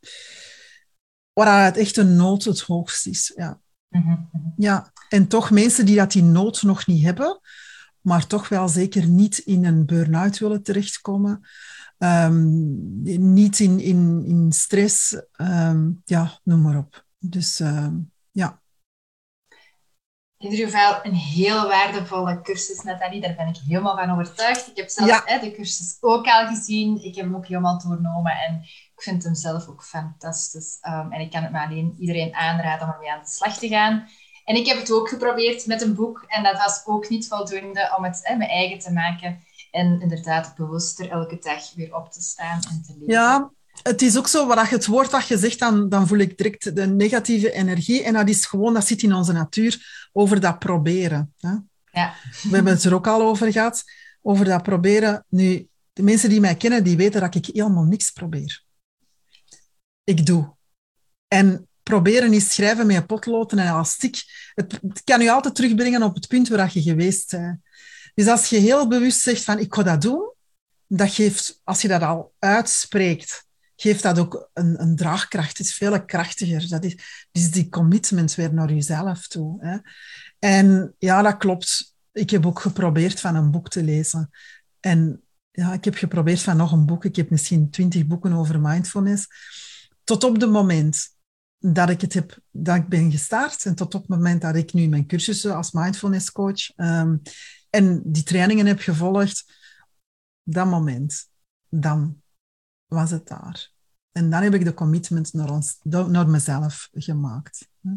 waar 1.34 1.66
het 1.66 1.78
echt 1.78 1.98
een 1.98 2.16
nood 2.16 2.44
het 2.44 2.62
hoogst 2.62 3.08
is. 3.08 3.34
Ja. 3.36 3.60
Mhm, 3.90 4.10
mhm. 4.10 4.50
ja. 4.56 4.92
En 5.10 5.28
toch 5.28 5.52
mensen 5.52 5.86
die 5.86 5.96
dat 5.96 6.12
die 6.12 6.24
nood 6.24 6.62
nog 6.62 6.88
niet 6.88 7.04
hebben, 7.04 7.40
maar 8.04 8.28
toch 8.28 8.50
wel 8.50 8.68
zeker 8.68 9.08
niet 9.08 9.38
in 9.38 9.66
een 9.66 9.86
burn-out 9.86 10.38
willen 10.38 10.64
terechtkomen. 10.64 11.48
Um, 11.98 13.02
niet 13.34 13.60
in, 13.60 13.80
in, 13.80 14.24
in 14.26 14.52
stress, 14.52 15.22
um, 15.38 16.02
ja, 16.06 16.40
noem 16.44 16.62
maar 16.62 16.78
op. 16.78 17.06
Dus 17.18 17.60
um, 17.60 18.12
ja. 18.32 18.62
In 20.38 20.52
ieder 20.52 20.66
geval 20.66 21.00
een 21.04 21.14
heel 21.14 21.68
waardevolle 21.68 22.42
cursus, 22.42 22.82
Nathalie. 22.82 23.22
Daar 23.22 23.36
ben 23.36 23.48
ik 23.48 23.58
helemaal 23.68 23.98
van 23.98 24.12
overtuigd. 24.12 24.68
Ik 24.68 24.78
heb 24.78 24.90
zelf 24.90 25.10
ja. 25.10 25.22
hè, 25.26 25.40
de 25.40 25.52
cursus 25.52 25.98
ook 26.00 26.26
al 26.26 26.48
gezien. 26.48 27.04
Ik 27.04 27.16
heb 27.16 27.26
hem 27.26 27.36
ook 27.36 27.48
helemaal 27.48 27.80
doornomen. 27.80 28.32
En 28.32 28.62
ik 28.64 29.02
vind 29.02 29.24
hem 29.24 29.36
zelf 29.36 29.68
ook 29.68 29.84
fantastisch. 29.84 30.78
En 30.82 31.20
ik 31.20 31.32
kan 31.32 31.44
het 31.44 31.52
maar 31.52 31.68
alleen 31.68 31.96
iedereen 32.00 32.34
aanraden 32.34 32.88
om 32.88 32.94
ermee 32.94 33.12
aan 33.12 33.24
de 33.24 33.30
slag 33.30 33.58
te 33.58 33.68
gaan. 33.68 34.08
En 34.46 34.56
ik 34.56 34.68
heb 34.68 34.78
het 34.78 34.92
ook 34.92 35.10
geprobeerd 35.10 35.66
met 35.66 35.82
een 35.82 35.96
boek. 35.96 36.24
En 36.28 36.44
dat 36.44 36.58
was 36.58 36.82
ook 36.86 37.10
niet 37.10 37.28
voldoende 37.28 37.94
om 37.98 38.04
het 38.04 38.20
hè, 38.22 38.36
mijn 38.36 38.50
eigen 38.50 38.80
te 38.80 38.92
maken. 38.92 39.44
En 39.72 40.02
inderdaad 40.02 40.56
bewuster 40.56 41.10
elke 41.10 41.38
dag 41.40 41.74
weer 41.74 41.96
op 41.96 42.12
te 42.12 42.22
staan 42.22 42.60
en 42.70 42.84
te 42.88 42.94
leven. 43.00 43.14
Ja, 43.14 43.52
het 43.82 44.02
is 44.02 44.18
ook 44.18 44.28
zo, 44.28 44.48
wat 44.48 44.70
je 44.70 44.76
het 44.76 44.86
woord 44.86 45.12
dat 45.12 45.28
je 45.28 45.38
zegt, 45.38 45.60
dan, 45.60 45.90
dan 45.90 46.08
voel 46.08 46.18
ik 46.18 46.38
direct 46.38 46.76
de 46.76 46.88
negatieve 46.88 47.52
energie. 47.52 48.04
En 48.04 48.14
dat 48.14 48.30
is 48.30 48.46
gewoon, 48.46 48.74
dat 48.74 48.88
zit 48.88 49.02
in 49.02 49.14
onze 49.14 49.34
natuur, 49.34 50.10
over 50.12 50.40
dat 50.40 50.60
proberen. 50.60 51.34
Hè? 51.38 51.54
Ja. 51.92 52.14
We 52.50 52.56
hebben 52.56 52.74
het 52.74 52.84
er 52.84 52.94
ook 52.94 53.08
al 53.08 53.22
over 53.22 53.52
gehad, 53.52 53.84
over 54.22 54.46
dat 54.46 54.64
proberen. 54.64 55.26
Nu, 55.30 55.68
de 55.94 56.04
mensen 56.04 56.30
die 56.30 56.40
mij 56.40 56.56
kennen, 56.56 56.84
die 56.84 56.98
weten 56.98 57.22
dat 57.22 57.36
ik 57.36 57.46
helemaal 57.46 57.84
niks 57.84 58.12
probeer. 58.12 58.64
Ik 60.04 60.26
doe. 60.26 60.56
En 61.28 61.68
proberen 61.84 62.34
is 62.34 62.54
schrijven 62.54 62.88
met 62.88 63.08
potlood 63.08 63.52
en 63.52 63.60
elastiek. 63.60 64.24
Het, 64.56 64.80
kan 65.04 65.22
je 65.22 65.32
altijd 65.32 65.56
terugbrengen 65.56 66.04
op 66.04 66.16
het 66.16 66.28
punt 66.28 66.48
waar 66.48 66.70
je 66.74 66.82
geweest 66.82 67.32
bent. 67.32 67.60
Dus 68.14 68.28
als 68.28 68.50
je 68.50 68.58
heel 68.58 68.88
bewust 68.88 69.22
zegt 69.22 69.44
van 69.44 69.60
ik 69.60 69.74
ga 69.74 69.84
dat 69.84 70.02
doen, 70.02 70.34
dat 70.88 71.14
geeft, 71.14 71.60
als 71.64 71.82
je 71.82 71.88
dat 71.88 72.02
al 72.02 72.34
uitspreekt, 72.40 73.46
geeft 73.76 74.04
dat 74.04 74.20
ook 74.20 74.50
een, 74.54 74.82
een 74.82 74.96
draagkracht. 74.96 75.58
Het 75.58 75.68
is 75.68 75.74
veel 75.74 76.06
krachtiger. 76.06 76.70
Dat 76.70 76.84
is, 76.84 76.98
is 77.32 77.52
die 77.52 77.70
commitment 77.70 78.36
weer 78.36 78.54
naar 78.54 78.74
jezelf 78.74 79.28
toe. 79.28 79.66
Hè. 79.66 79.78
En 80.40 80.96
ja, 80.98 81.22
dat 81.22 81.38
klopt. 81.38 81.96
Ik 82.12 82.30
heb 82.30 82.46
ook 82.46 82.60
geprobeerd 82.60 83.20
van 83.20 83.36
een 83.36 83.52
boek 83.52 83.70
te 83.70 83.84
lezen. 83.84 84.30
En 84.80 85.22
ja, 85.52 85.74
ik 85.74 85.86
heb 85.86 85.96
geprobeerd 85.96 86.42
van 86.42 86.58
nog 86.58 86.72
een 86.72 86.86
boek. 86.86 87.06
Ik 87.06 87.16
heb 87.16 87.30
misschien 87.30 87.70
twintig 87.70 88.06
boeken 88.06 88.34
over 88.34 88.60
mindfulness. 88.60 89.28
Tot 90.04 90.24
op 90.24 90.40
het 90.40 90.50
moment 90.50 91.10
dat 91.66 91.90
ik 91.90 92.02
het 92.02 92.14
heb, 92.14 92.40
dat 92.52 92.76
ik 92.76 92.88
ben 92.88 93.12
gestart 93.12 93.66
en 93.66 93.76
tot 93.76 93.96
op 93.96 94.02
het 94.02 94.10
moment 94.10 94.42
dat 94.42 94.56
ik 94.56 94.74
nu 94.74 94.88
mijn 94.88 95.08
cursussen 95.08 95.56
als 95.56 95.72
mindfulness 95.72 96.32
coach 96.32 96.78
um, 96.78 97.22
en 97.70 98.02
die 98.06 98.24
trainingen 98.24 98.66
heb 98.66 98.80
gevolgd, 98.80 99.54
dat 100.44 100.68
moment, 100.68 101.30
dan 101.70 102.22
was 102.88 103.12
het 103.12 103.28
daar. 103.28 103.72
En 104.12 104.30
dan 104.30 104.44
heb 104.44 104.54
ik 104.54 104.64
de 104.64 104.74
commitment 104.74 105.34
naar, 105.34 105.50
ons, 105.50 105.78
naar 105.84 106.30
mezelf 106.30 106.90
gemaakt. 106.92 107.68
Mhm. 107.80 107.96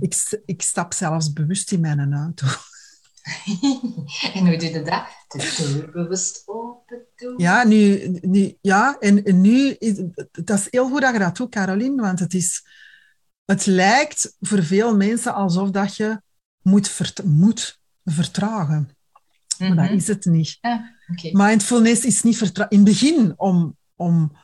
Ik, 0.00 0.42
ik 0.44 0.62
stap 0.62 0.92
zelfs 0.92 1.32
bewust 1.32 1.72
in 1.72 1.80
mijn 1.80 2.14
auto. 2.14 2.46
en 4.34 4.46
hoe 4.46 4.56
doe 4.56 4.70
je 4.70 4.82
dat? 4.82 5.06
De 5.40 5.72
deur 5.72 5.90
bewust 5.90 6.42
open 6.46 7.02
doen? 7.16 7.34
Ja, 7.36 7.64
nu, 7.64 8.08
nu, 8.20 8.56
ja 8.60 8.96
en, 8.98 9.40
nu 9.40 9.70
is 9.70 10.02
dat 10.32 10.58
is 10.58 10.66
heel 10.70 10.88
goed 10.88 11.00
dat 11.00 11.12
je 11.12 11.18
dat 11.18 11.36
doet, 11.36 11.50
Caroline, 11.50 12.02
want 12.02 12.18
het, 12.18 12.34
is, 12.34 12.66
het 13.44 13.66
lijkt 13.66 14.36
voor 14.40 14.62
veel 14.62 14.96
mensen 14.96 15.34
alsof 15.34 15.70
dat 15.70 15.96
je 15.96 16.20
moet, 16.62 16.88
vert, 16.88 17.24
moet 17.24 17.80
vertragen. 18.04 18.90
Maar 19.58 19.68
dat 19.68 19.84
mhm. 19.84 19.94
is 19.94 20.06
het 20.06 20.24
niet. 20.24 20.58
Ah, 20.60 20.80
Mindfulness 21.32 22.04
is 22.04 22.22
niet 22.22 22.36
vertragen. 22.36 22.72
In 22.72 22.78
het 22.78 22.88
begin 22.88 23.34
om, 23.36 23.76
om, 23.94 24.36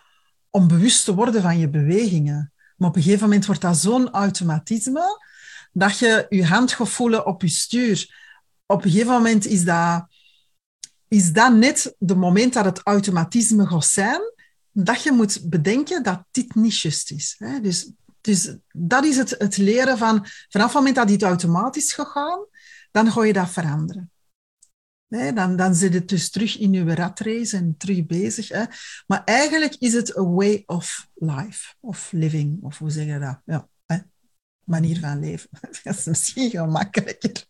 om 0.50 0.68
bewust 0.68 1.04
te 1.04 1.14
worden 1.14 1.42
van 1.42 1.58
je 1.58 1.68
bewegingen. 1.68 2.52
Maar 2.76 2.88
op 2.88 2.96
een 2.96 3.02
gegeven 3.02 3.24
moment 3.24 3.46
wordt 3.46 3.60
dat 3.60 3.76
zo'n 3.76 4.10
automatisme 4.10 5.28
dat 5.72 5.98
je 5.98 6.26
je 6.28 6.46
hand 6.46 6.72
gaat 6.72 6.88
voelen 6.88 7.26
op 7.26 7.42
je 7.42 7.48
stuur. 7.48 8.18
Op 8.66 8.84
een 8.84 8.90
gegeven 8.90 9.12
moment 9.12 9.46
is 9.46 9.64
dat, 9.64 10.06
is 11.10 11.32
dat 11.32 11.54
net 11.54 11.94
de 11.98 12.14
moment 12.14 12.52
dat 12.52 12.64
het 12.64 12.80
automatisme 12.82 13.66
gaat 13.66 13.84
zijn, 13.84 14.20
dat 14.72 15.02
je 15.02 15.12
moet 15.12 15.48
bedenken 15.48 16.02
dat 16.02 16.24
dit 16.30 16.54
niet 16.54 16.80
juist 16.80 17.10
is. 17.10 17.40
Dus, 17.62 17.92
dus 18.20 18.56
dat 18.72 19.04
is 19.04 19.16
het, 19.16 19.30
het 19.38 19.56
leren 19.56 19.98
van, 19.98 20.26
vanaf 20.48 20.66
het 20.66 20.74
moment 20.74 20.94
dat 20.94 21.08
dit 21.08 21.22
automatisch 21.22 21.92
gaat 21.92 22.06
gaan, 22.06 22.46
dan 22.90 23.12
ga 23.12 23.24
je 23.24 23.32
dat 23.32 23.50
veranderen. 23.50 24.10
Dan, 25.08 25.56
dan 25.56 25.74
zit 25.74 25.94
het 25.94 26.08
dus 26.08 26.30
terug 26.30 26.58
in 26.58 26.72
je 26.72 26.94
ratrace 26.94 27.56
en 27.56 27.74
terug 27.76 28.06
bezig. 28.06 28.48
Hè. 28.48 28.64
Maar 29.06 29.24
eigenlijk 29.24 29.74
is 29.74 29.92
het 29.92 30.16
a 30.16 30.22
way 30.22 30.62
of 30.66 31.08
life, 31.14 31.74
of 31.80 32.12
living, 32.12 32.62
of 32.62 32.78
hoe 32.78 32.90
zeg 32.90 33.06
je 33.06 33.18
dat? 33.18 33.40
Ja, 33.44 33.68
hè. 33.86 33.98
manier 34.64 34.98
van 34.98 35.20
leven. 35.20 35.48
Dat 35.82 35.96
is 35.96 36.04
misschien 36.04 36.50
gemakkelijker. 36.50 37.44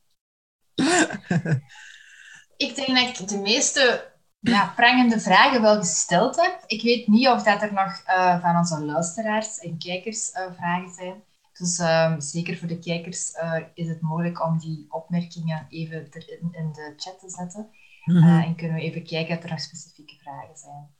Ik 2.60 2.74
denk 2.74 2.88
dat 2.88 3.20
ik 3.20 3.28
de 3.28 3.38
meeste 3.38 4.12
ja, 4.40 4.72
prangende 4.76 5.20
vragen 5.20 5.62
wel 5.62 5.76
gesteld 5.76 6.36
heb. 6.36 6.62
Ik 6.66 6.82
weet 6.82 7.06
niet 7.06 7.28
of 7.28 7.42
dat 7.42 7.62
er 7.62 7.72
nog 7.72 8.02
uh, 8.06 8.40
van 8.40 8.56
onze 8.56 8.84
luisteraars 8.84 9.58
en 9.58 9.78
kijkers 9.78 10.32
uh, 10.34 10.52
vragen 10.56 10.94
zijn. 10.94 11.22
Dus 11.52 11.78
ehm, 11.78 12.20
zeker 12.20 12.56
voor 12.56 12.68
de 12.68 12.78
kijkers 12.78 13.34
uh, 13.34 13.56
is 13.74 13.88
het 13.88 14.00
mogelijk 14.00 14.44
om 14.44 14.58
die 14.58 14.86
opmerkingen 14.88 15.66
even 15.68 16.08
in, 16.12 16.48
in 16.52 16.72
de 16.72 16.92
chat 16.96 17.20
te 17.20 17.30
zetten. 17.30 17.70
Mm 18.04 18.40
en 18.40 18.56
kunnen 18.56 18.76
we 18.76 18.82
even 18.82 19.04
kijken 19.04 19.36
of 19.36 19.42
er 19.42 19.50
nog 19.50 19.60
specifieke 19.60 20.16
vragen 20.22 20.56
zijn. 20.56 20.94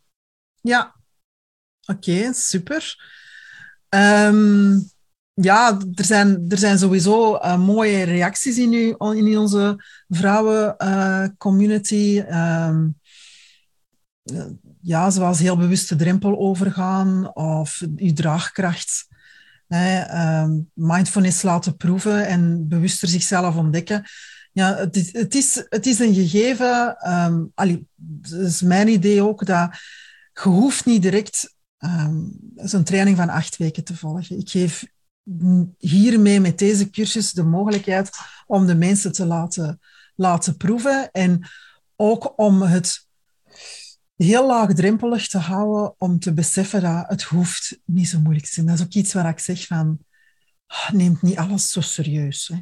Ja, 0.61 0.95
oké, 1.87 2.33
super. 2.33 2.97
Um, 3.89 4.91
ja, 5.41 5.78
er 5.95 6.05
zijn, 6.05 6.45
er 6.49 6.59
zijn 6.59 6.78
sowieso 6.78 7.34
uh, 7.34 7.59
mooie 7.59 8.03
reacties 8.03 8.59
in, 8.59 8.72
u, 8.72 8.95
in 8.99 9.38
onze 9.38 9.84
vrouwen-community. 10.09 12.24
Uh, 12.28 12.66
um, 12.68 12.99
ja, 14.80 15.11
zoals 15.11 15.38
heel 15.38 15.57
bewust 15.57 15.88
de 15.88 15.97
drempel 15.97 16.38
overgaan 16.38 17.34
of 17.34 17.82
uw 17.97 18.12
draagkracht. 18.12 19.09
Um, 19.68 20.70
mindfulness 20.74 21.43
laten 21.43 21.76
proeven 21.76 22.26
en 22.26 22.68
bewuster 22.68 23.09
zichzelf 23.09 23.57
ontdekken. 23.57 24.05
Ja, 24.53 24.76
het 24.76 24.97
is, 24.97 25.12
het 25.12 25.34
is, 25.34 25.66
het 25.68 25.86
is 25.86 25.99
een 25.99 26.14
gegeven, 26.14 26.97
um, 27.12 27.51
allee, 27.55 27.86
is 28.30 28.62
mijn 28.62 28.88
idee 28.88 29.22
ook, 29.22 29.47
dat 29.47 29.70
je 30.32 30.49
hoeft 30.49 30.84
niet 30.84 31.03
direct 31.03 31.55
um, 31.78 32.32
zo'n 32.55 32.84
training 32.84 33.16
van 33.16 33.28
acht 33.28 33.57
weken 33.57 33.84
te 33.84 33.97
volgen. 33.97 34.38
Ik 34.38 34.51
geef 34.51 34.84
hiermee 35.78 36.41
met 36.41 36.59
deze 36.59 36.91
cursus 36.91 37.33
de 37.33 37.43
mogelijkheid 37.43 38.11
om 38.47 38.66
de 38.66 38.74
mensen 38.74 39.12
te 39.12 39.26
laten, 39.26 39.81
laten 40.14 40.57
proeven 40.57 41.11
en 41.11 41.49
ook 41.97 42.39
om 42.39 42.62
het 42.62 43.09
heel 44.16 44.47
laagdrempelig 44.47 45.28
te 45.28 45.39
houden 45.39 45.95
om 45.99 46.18
te 46.18 46.33
beseffen 46.33 46.81
dat 46.81 47.05
het 47.09 47.22
hoeft 47.22 47.81
niet 47.85 48.09
zo 48.09 48.20
moeilijk 48.20 48.47
te 48.47 48.53
zijn. 48.53 48.66
Dat 48.66 48.78
is 48.78 48.85
ook 48.85 48.93
iets 48.93 49.12
waar 49.12 49.28
ik 49.28 49.39
zeg 49.39 49.66
van, 49.66 49.99
ah, 50.66 50.91
neem 50.91 51.18
niet 51.20 51.37
alles 51.37 51.70
zo 51.70 51.81
serieus. 51.81 52.49
Hè. 52.49 52.59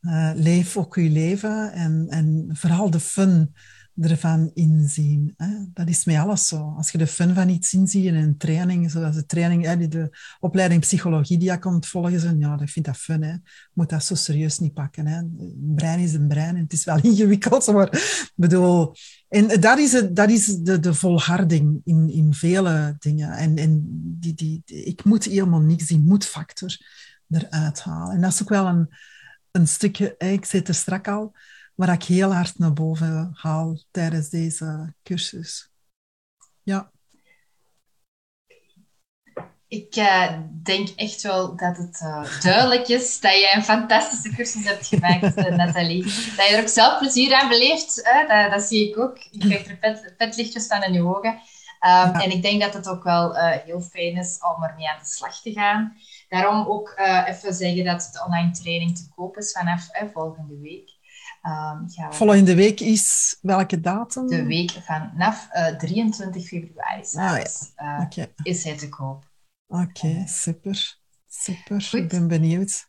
Uh, 0.00 0.30
leef 0.34 0.76
ook 0.76 0.94
je 0.94 1.10
leven 1.10 1.72
en, 1.72 2.06
en 2.08 2.48
vooral 2.52 2.90
de 2.90 3.00
fun 3.00 3.54
ervan 4.00 4.50
inzien. 4.54 5.34
Hè. 5.36 5.46
Dat 5.72 5.88
is 5.88 6.04
met 6.04 6.16
alles 6.16 6.48
zo. 6.48 6.74
Als 6.76 6.90
je 6.90 6.98
de 6.98 7.06
fun 7.06 7.34
van 7.34 7.48
iets 7.48 7.72
inziet 7.72 8.04
in 8.04 8.14
een 8.14 8.36
training, 8.36 8.90
zoals 8.90 9.14
de 9.14 9.26
training, 9.26 9.64
hè, 9.64 9.88
de 9.88 10.16
opleiding 10.40 10.80
psychologie 10.80 11.38
die 11.38 11.50
je 11.50 11.58
komt 11.58 11.86
volgen, 11.86 12.20
zo, 12.20 12.34
ja, 12.38 12.60
ik 12.60 12.68
vind 12.68 12.86
dat 12.86 12.96
fun. 12.96 13.22
Hè. 13.22 13.34
moet 13.72 13.90
dat 13.90 14.04
zo 14.04 14.14
serieus 14.14 14.58
niet 14.58 14.74
pakken. 14.74 15.06
Hè. 15.06 15.18
Een 15.18 15.72
brein 15.74 15.98
is 15.98 16.14
een 16.14 16.28
brein 16.28 16.56
en 16.56 16.62
het 16.62 16.72
is 16.72 16.84
wel 16.84 17.02
ingewikkeld, 17.10 17.66
maar 17.66 18.30
bedoel... 18.34 18.94
En 19.28 19.60
dat 19.60 19.78
is, 19.78 19.92
het, 19.92 20.16
dat 20.16 20.30
is 20.30 20.46
de, 20.46 20.80
de 20.80 20.94
volharding 20.94 21.80
in, 21.84 22.10
in 22.10 22.34
vele 22.34 22.96
dingen. 22.98 23.32
En, 23.32 23.56
en 23.56 23.82
die, 24.20 24.34
die, 24.34 24.62
ik 24.64 25.04
moet 25.04 25.24
helemaal 25.24 25.60
niks, 25.60 25.86
die 25.86 26.00
moet-factor 26.00 26.76
eruit 27.30 27.80
halen. 27.80 28.14
En 28.14 28.20
dat 28.20 28.32
is 28.32 28.42
ook 28.42 28.48
wel 28.48 28.66
een, 28.66 28.88
een 29.50 29.68
stukje, 29.68 30.14
ik 30.18 30.44
zit 30.44 30.68
er 30.68 30.74
strak 30.74 31.08
al, 31.08 31.34
waar 31.78 31.92
ik 31.92 32.02
heel 32.02 32.34
hard 32.34 32.58
naar 32.58 32.72
boven 32.72 33.30
haal 33.34 33.78
tijdens 33.90 34.28
deze 34.28 34.94
cursus. 35.02 35.70
Ja. 36.62 36.90
Ik 39.68 39.96
uh, 39.96 40.38
denk 40.62 40.88
echt 40.88 41.22
wel 41.22 41.56
dat 41.56 41.76
het 41.76 42.00
uh, 42.00 42.40
duidelijk 42.40 42.88
is 42.88 43.20
dat 43.20 43.32
jij 43.32 43.54
een 43.54 43.64
fantastische 43.64 44.36
cursus 44.36 44.64
hebt 44.64 44.86
gemaakt, 44.86 45.38
uh, 45.38 45.56
Nathalie. 45.56 46.02
Dat 46.02 46.48
je 46.48 46.54
er 46.54 46.60
ook 46.60 46.68
zelf 46.68 46.98
plezier 46.98 47.34
aan 47.34 47.48
beleeft, 47.48 48.04
dat, 48.28 48.50
dat, 48.50 48.62
zie 48.62 48.88
ik 48.88 48.98
ook. 48.98 49.18
Je 49.30 49.38
krijgt 49.38 49.68
er 49.68 49.78
vet, 49.80 50.14
vetlichtjes 50.16 50.66
van 50.66 50.82
in 50.82 50.92
je 50.92 51.02
ogen. 51.02 51.30
Um, 51.30 51.40
ja. 51.80 52.22
En 52.22 52.30
ik 52.30 52.42
denk 52.42 52.60
dat 52.60 52.74
het 52.74 52.88
ook 52.88 53.02
wel 53.02 53.34
heel 53.36 53.80
fijn 53.80 54.16
is 54.16 54.38
om 54.56 54.64
ermee 54.64 54.88
aan 54.88 54.98
de 54.98 55.06
slag 55.06 55.40
te 55.40 55.52
gaan. 55.52 55.96
Daarom 56.28 56.66
ook 56.66 56.94
even 57.26 57.54
zeggen 57.54 57.84
dat 57.84 58.10
de 58.12 58.24
online 58.24 58.50
training 58.50 58.96
te 58.96 59.08
koop 59.14 59.36
is 59.36 59.52
vanaf 59.52 59.88
volgende 60.12 60.58
week. 60.58 60.97
Um, 61.48 62.12
Volgende 62.12 62.54
week 62.54 62.80
is 62.80 63.38
welke 63.40 63.80
datum? 63.80 64.26
De 64.26 64.44
week 64.44 64.70
vanaf 64.70 65.48
uh, 65.52 65.66
23 65.66 66.46
februari 66.46 67.00
ah, 67.00 67.38
ja. 68.10 68.22
uh, 68.22 68.24
is 68.42 68.64
hij 68.64 68.76
te 68.76 68.88
koop. 68.88 69.24
Oké, 69.66 69.82
okay, 69.82 70.26
super. 70.26 70.98
Super, 71.28 71.82
Goed. 71.82 72.00
ik 72.00 72.08
ben 72.08 72.28
benieuwd. 72.28 72.86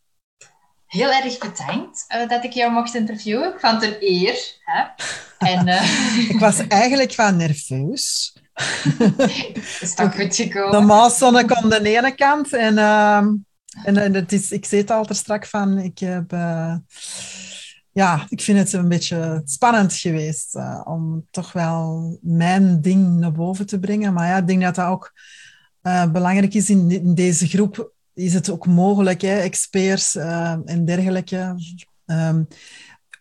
Heel 0.85 1.11
erg 1.11 1.37
bedankt 1.37 2.05
uh, 2.15 2.29
dat 2.29 2.43
ik 2.43 2.51
jou 2.51 2.71
mocht 2.71 2.95
interviewen. 2.95 3.53
Ik 3.53 3.59
vond 3.59 3.81
het 3.81 3.91
een 3.91 3.97
eer. 3.99 4.57
Hè? 4.63 4.83
En, 5.37 5.67
ik 6.33 6.39
was 6.39 6.67
eigenlijk 6.67 7.15
wel 7.15 7.31
nerveus. 7.31 8.37
is 9.81 9.93
toch 9.95 10.15
goed 10.15 10.35
gekomen? 10.35 10.71
Normaal 10.71 11.09
stond 11.09 11.37
ik 11.37 11.51
aan 11.51 11.69
de 11.69 11.97
ene 11.97 12.15
kant 12.15 12.53
en, 12.53 12.73
uh, 12.73 13.17
en, 13.83 13.97
en 13.97 14.13
het 14.13 14.31
is, 14.31 14.51
ik 14.51 14.65
zit 14.65 14.91
altijd 14.91 15.17
strak 15.17 15.45
van, 15.45 15.77
ik 15.77 15.99
heb 15.99 16.31
ja, 17.99 18.25
ik 18.29 18.41
vind 18.41 18.57
het 18.57 18.73
een 18.73 18.87
beetje 18.87 19.41
spannend 19.45 19.93
geweest 19.93 20.55
uh, 20.55 20.81
om 20.83 21.27
toch 21.31 21.51
wel 21.51 22.17
mijn 22.21 22.81
ding 22.81 23.19
naar 23.19 23.31
boven 23.31 23.65
te 23.65 23.79
brengen. 23.79 24.13
Maar 24.13 24.27
ja, 24.27 24.37
ik 24.37 24.47
denk 24.47 24.61
dat 24.61 24.75
dat 24.75 24.87
ook 24.87 25.13
uh, 25.83 26.11
belangrijk 26.11 26.53
is 26.53 26.69
in, 26.69 27.13
deze 27.15 27.47
groep. 27.47 27.93
Is 28.13 28.33
het 28.33 28.49
ook 28.49 28.67
mogelijk, 28.67 29.21
hè, 29.21 29.39
experts 29.39 30.15
uh, 30.15 30.57
en 30.65 30.85
dergelijke, 30.85 31.55
um, 32.05 32.47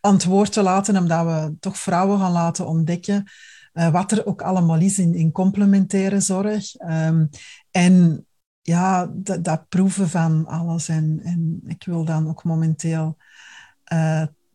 antwoord 0.01 0.53
te 0.53 0.63
laten, 0.63 0.97
omdat 0.97 1.25
we 1.25 1.55
toch 1.61 1.79
vrouwen 1.79 2.19
gaan 2.19 2.33
laten 2.33 2.67
ontdekken 2.67 3.25
wat 3.73 4.13
er 4.13 4.27
ook 4.27 4.43
allemaal 4.43 4.81
is 4.81 4.99
in, 4.99 5.33
complementaire 5.33 6.21
zorg. 6.21 6.81
Um, 6.81 7.29
en 7.71 8.27
ja, 8.63 9.11
dat, 9.15 9.69
proeven 9.69 10.09
van 10.09 10.47
alles. 10.47 10.89
En, 10.89 11.21
en 11.23 11.61
ik 11.67 11.85
wil 11.85 12.05
dan 12.05 12.29
ook 12.29 12.45
momenteel 12.45 13.17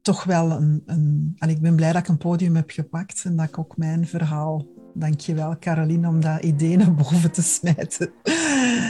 toch 0.04 0.24
wel 0.24 0.52
een... 0.52 0.84
een 0.86 1.36
en 1.38 1.50
ik 1.50 1.62
ben 1.62 1.76
blij 1.76 1.92
dat 1.92 2.02
ik 2.02 2.08
een 2.08 2.18
podium 2.18 2.56
heb 2.56 2.70
gepakt 2.70 3.22
en 3.26 3.36
dat 3.36 3.48
ik 3.48 3.60
ook 3.60 3.78
mijn 3.78 4.08
verhaal... 4.08 4.66
Dankjewel, 4.96 5.56
Caroline, 5.60 6.08
om 6.08 6.22
dat 6.22 6.44
idee 6.44 6.78
naar 6.78 6.94
boven 6.94 7.32
te 7.32 7.42
smijten. 7.42 8.12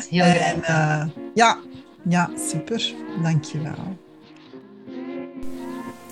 Heel 0.09 0.23
en, 0.23 0.57
uh, 0.59 1.05
ja, 1.33 1.57
ja, 2.09 2.29
super. 2.49 2.93
Dankjewel. 3.21 3.97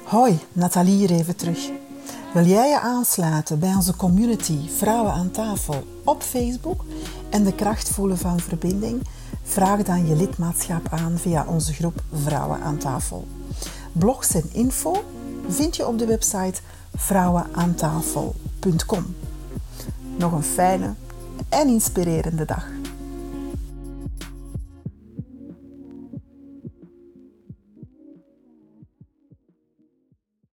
Hoi, 0.03 0.39
Nathalie 0.53 0.95
hier 0.95 1.11
even 1.11 1.35
terug. 1.35 1.69
Wil 2.33 2.45
jij 2.45 2.69
je 2.69 2.79
aansluiten 2.79 3.59
bij 3.59 3.75
onze 3.75 3.95
community 3.95 4.57
Vrouwen 4.69 5.13
aan 5.13 5.31
tafel 5.31 5.83
op 6.03 6.21
Facebook 6.21 6.85
en 7.29 7.43
de 7.43 7.55
kracht 7.55 7.89
voelen 7.89 8.17
van 8.17 8.39
verbinding? 8.39 9.01
Vraag 9.43 9.83
dan 9.83 10.07
je 10.07 10.15
lidmaatschap 10.15 10.87
aan 10.89 11.17
via 11.17 11.45
onze 11.47 11.73
groep 11.73 12.03
Vrouwen 12.13 12.61
aan 12.61 12.77
tafel. 12.77 13.27
Blogs 13.91 14.33
en 14.33 14.49
info 14.51 15.03
vind 15.47 15.75
je 15.75 15.87
op 15.87 15.97
de 15.97 16.05
website 16.05 16.61
vrouwenaantafel.com. 16.95 19.15
Nog 20.17 20.31
een 20.31 20.43
fijne 20.43 20.93
en 21.49 21.67
inspirerende 21.67 22.45
dag. 22.45 22.80